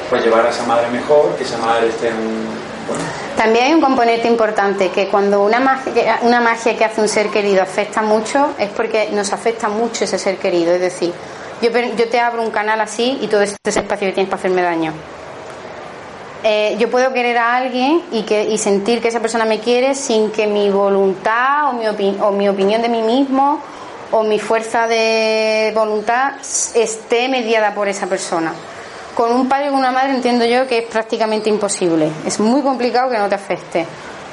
pues, 0.08 0.24
llevar 0.24 0.46
a 0.46 0.50
esa 0.50 0.68
madre 0.68 0.92
mejor, 0.92 1.36
que 1.36 1.46
esa 1.46 1.58
madre 1.58 1.88
esté 1.88 2.10
en 2.10 2.46
bueno. 2.88 3.04
También 3.36 3.66
hay 3.66 3.74
un 3.74 3.82
componente 3.82 4.28
importante, 4.28 4.92
que 4.92 5.08
cuando 5.08 5.44
una 5.44 5.62
magia, 5.62 6.20
una 6.22 6.40
magia 6.40 6.78
que 6.78 6.86
hace 6.86 7.02
un 7.02 7.10
ser 7.10 7.30
querido 7.30 7.64
afecta 7.64 8.04
mucho, 8.04 8.52
es 8.60 8.70
porque 8.70 9.10
nos 9.14 9.34
afecta 9.34 9.68
mucho 9.68 10.04
ese 10.04 10.20
ser 10.20 10.38
querido. 10.38 10.74
Es 10.74 10.82
decir, 10.82 11.12
yo, 11.62 11.70
yo 11.70 12.10
te 12.10 12.20
abro 12.20 12.42
un 12.42 12.52
canal 12.52 12.80
así 12.82 13.18
y 13.22 13.28
todo 13.28 13.42
ese 13.42 13.58
espacio 13.66 14.08
que 14.08 14.14
tienes 14.14 14.30
para 14.30 14.40
hacerme 14.40 14.62
daño. 14.62 14.94
Eh, 16.44 16.78
yo 16.80 16.90
puedo 16.90 17.12
querer 17.14 17.38
a 17.38 17.56
alguien 17.56 18.04
y, 18.12 18.24
que, 18.24 18.44
y 18.44 18.58
sentir 18.58 19.02
que 19.02 19.08
esa 19.08 19.20
persona 19.20 19.46
me 19.46 19.60
quiere 19.60 19.96
sin 19.96 20.32
que 20.32 20.48
mi 20.48 20.70
voluntad 20.70 21.70
o 21.70 21.74
mi, 21.74 22.18
o 22.20 22.32
mi 22.32 22.48
opinión 22.48 22.82
de 22.82 22.90
mí 22.90 23.02
mismo 23.02 23.60
o 24.12 24.24
mi 24.24 24.40
fuerza 24.40 24.88
de 24.88 25.72
voluntad 25.76 26.34
esté 26.76 27.28
mediada 27.28 27.74
por 27.74 27.88
esa 27.88 28.08
persona. 28.08 28.54
Con 29.16 29.34
un 29.34 29.50
padre 29.50 29.68
y 29.68 29.70
con 29.70 29.80
una 29.80 29.92
madre 29.92 30.12
entiendo 30.12 30.46
yo 30.46 30.68
que 30.68 30.78
es 30.80 30.86
prácticamente 30.86 31.50
imposible. 31.50 32.10
Es 32.26 32.40
muy 32.40 32.62
complicado 32.62 33.10
que 33.10 33.18
no 33.18 33.28
te 33.28 33.36
afecte. 33.36 33.86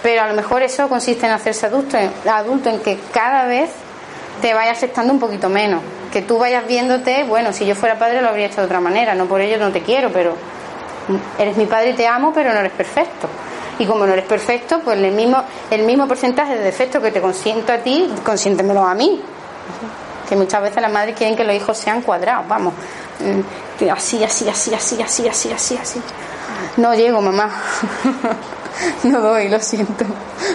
Pero 0.02 0.22
a 0.22 0.28
lo 0.28 0.34
mejor 0.34 0.62
eso 0.62 0.86
consiste 0.88 1.24
en 1.24 1.32
hacerse 1.32 1.66
adulto, 1.66 1.96
adulto 2.30 2.68
en 2.68 2.80
que 2.80 2.98
cada 3.12 3.46
vez 3.46 3.70
te 4.42 4.52
vaya 4.52 4.72
afectando 4.72 5.12
un 5.12 5.18
poquito 5.18 5.48
menos. 5.48 5.80
Que 6.14 6.22
tú 6.22 6.38
vayas 6.38 6.66
viéndote, 6.66 7.24
bueno, 7.24 7.52
si 7.52 7.66
yo 7.66 7.74
fuera 7.74 7.98
padre 7.98 8.22
lo 8.22 8.28
habría 8.28 8.46
hecho 8.46 8.62
de 8.62 8.66
otra 8.66 8.80
manera, 8.80 9.14
no 9.14 9.26
por 9.26 9.42
ello 9.42 9.58
no 9.58 9.70
te 9.70 9.82
quiero, 9.82 10.10
pero 10.10 10.34
Eres 11.38 11.56
mi 11.56 11.66
padre 11.66 11.90
y 11.90 11.92
te 11.94 12.06
amo, 12.06 12.32
pero 12.32 12.52
no 12.52 12.60
eres 12.60 12.72
perfecto. 12.72 13.28
Y 13.78 13.86
como 13.86 14.06
no 14.06 14.12
eres 14.12 14.24
perfecto, 14.24 14.80
pues 14.80 14.98
el 14.98 15.12
mismo, 15.12 15.42
el 15.70 15.82
mismo 15.82 16.06
porcentaje 16.06 16.56
de 16.56 16.62
defectos 16.62 17.02
que 17.02 17.10
te 17.10 17.20
consiento 17.20 17.72
a 17.72 17.78
ti, 17.78 18.10
consiéntemelo 18.24 18.82
a 18.82 18.94
mí. 18.94 19.20
Que 20.28 20.36
muchas 20.36 20.62
veces 20.62 20.80
las 20.80 20.92
madres 20.92 21.16
quieren 21.16 21.36
que 21.36 21.44
los 21.44 21.54
hijos 21.54 21.76
sean 21.76 22.00
cuadrados, 22.02 22.48
vamos. 22.48 22.72
Así, 23.92 24.22
así, 24.24 24.48
así, 24.48 24.74
así, 24.74 25.02
así, 25.02 25.28
así, 25.28 25.52
así, 25.52 25.76
así. 25.76 26.02
No 26.76 26.94
llego, 26.94 27.20
mamá. 27.20 27.50
no 29.04 29.20
doy, 29.20 29.48
lo 29.48 29.60
siento. 29.60 30.04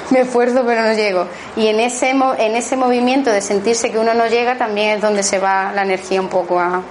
Me 0.10 0.22
esfuerzo, 0.22 0.64
pero 0.66 0.82
no 0.82 0.94
llego. 0.94 1.28
Y 1.56 1.68
en 1.68 1.80
ese, 1.80 2.10
en 2.10 2.56
ese 2.56 2.76
movimiento 2.76 3.30
de 3.32 3.42
sentirse 3.42 3.92
que 3.92 4.00
uno 4.00 4.14
no 4.14 4.28
llega, 4.28 4.58
también 4.58 4.98
es 4.98 5.02
donde 5.02 5.24
se 5.24 5.40
va 5.40 5.72
la 5.74 5.84
energía 5.84 6.22
un 6.22 6.30
poco 6.30 6.60
a, 6.60 6.82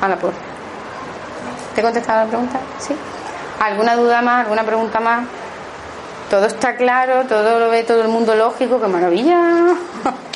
a 0.00 0.08
la 0.08 0.16
puerta. 0.16 0.40
¿Te 1.74 1.80
he 1.80 1.84
contestado 1.84 2.24
la 2.24 2.28
pregunta? 2.28 2.60
¿Sí? 2.78 2.94
¿Alguna 3.60 3.96
duda 3.96 4.22
más? 4.22 4.42
¿Alguna 4.42 4.64
pregunta 4.64 5.00
más? 5.00 5.26
Todo 6.30 6.46
está 6.46 6.76
claro, 6.76 7.24
todo 7.26 7.58
lo 7.58 7.70
ve 7.70 7.84
todo 7.84 8.02
el 8.02 8.08
mundo 8.08 8.34
lógico, 8.34 8.80
qué 8.80 8.86
maravilla. 8.86 9.74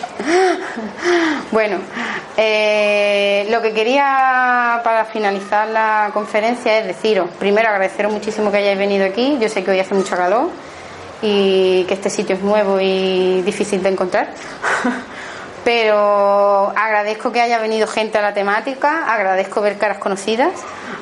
bueno, 1.50 1.78
eh, 2.36 3.46
lo 3.50 3.60
que 3.62 3.72
quería 3.72 4.80
para 4.84 5.04
finalizar 5.04 5.68
la 5.68 6.10
conferencia 6.12 6.78
es 6.78 6.86
deciros, 6.86 7.30
primero 7.38 7.68
agradeceros 7.68 8.12
muchísimo 8.12 8.50
que 8.50 8.58
hayáis 8.58 8.78
venido 8.78 9.04
aquí, 9.04 9.38
yo 9.40 9.48
sé 9.48 9.62
que 9.64 9.70
hoy 9.70 9.80
hace 9.80 9.94
mucho 9.94 10.16
calor 10.16 10.50
y 11.20 11.84
que 11.84 11.94
este 11.94 12.10
sitio 12.10 12.36
es 12.36 12.42
nuevo 12.42 12.80
y 12.80 13.42
difícil 13.42 13.82
de 13.82 13.88
encontrar. 13.90 14.28
pero 15.64 16.72
agradezco 16.76 17.30
que 17.32 17.40
haya 17.40 17.58
venido 17.58 17.86
gente 17.86 18.18
a 18.18 18.22
la 18.22 18.34
temática, 18.34 19.12
agradezco 19.12 19.60
ver 19.60 19.78
caras 19.78 19.98
conocidas, 19.98 20.52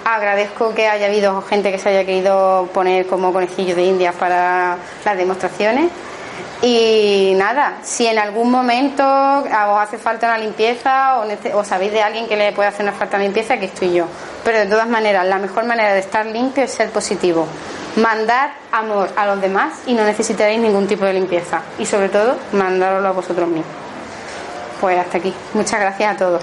agradezco 0.05 0.75
que 0.75 0.87
haya 0.87 1.07
habido 1.07 1.41
gente 1.43 1.73
que 1.73 1.79
se 1.79 1.89
haya 1.89 2.05
querido 2.05 2.69
poner 2.75 3.07
como 3.07 3.33
conejillos 3.33 3.77
de 3.77 3.85
indias 3.85 4.15
para 4.15 4.77
las 5.05 5.17
demostraciones. 5.17 5.91
Y 6.63 7.33
nada, 7.37 7.79
si 7.83 8.07
en 8.07 8.19
algún 8.19 8.51
momento 8.51 9.03
os 9.03 9.81
hace 9.81 9.97
falta 9.97 10.27
una 10.27 10.37
limpieza 10.37 11.19
o, 11.55 11.65
sabéis 11.65 11.93
de 11.93 12.03
alguien 12.03 12.27
que 12.27 12.37
le 12.37 12.53
puede 12.53 12.69
hacer 12.69 12.83
una 12.83 12.93
falta 12.93 13.17
de 13.17 13.25
limpieza, 13.25 13.57
que 13.57 13.65
estoy 13.67 13.95
yo. 13.95 14.07
Pero 14.45 14.59
de 14.59 14.67
todas 14.67 14.89
maneras, 14.89 15.27
la 15.27 15.39
mejor 15.39 15.65
manera 15.65 15.95
de 15.95 16.01
estar 16.01 16.27
limpio 16.27 16.65
es 16.65 16.71
ser 16.71 16.91
positivo. 16.91 17.47
Mandar 17.97 18.53
amor 18.73 19.09
a 19.17 19.27
los 19.27 19.41
demás 19.41 19.73
y 19.87 19.95
no 19.95 20.05
necesitaréis 20.05 20.61
ningún 20.61 20.87
tipo 20.87 21.05
de 21.07 21.15
limpieza. 21.15 21.63
Y 21.79 21.87
sobre 21.87 22.11
todo, 22.11 22.37
mandároslo 22.53 23.09
a 23.09 23.13
vosotros 23.13 23.49
mismos. 23.49 23.75
Pues 24.81 24.99
hasta 24.99 25.19
aquí. 25.19 25.35
Muchas 25.55 25.81
gracias 25.81 26.15
a 26.15 26.17
todos. 26.17 26.43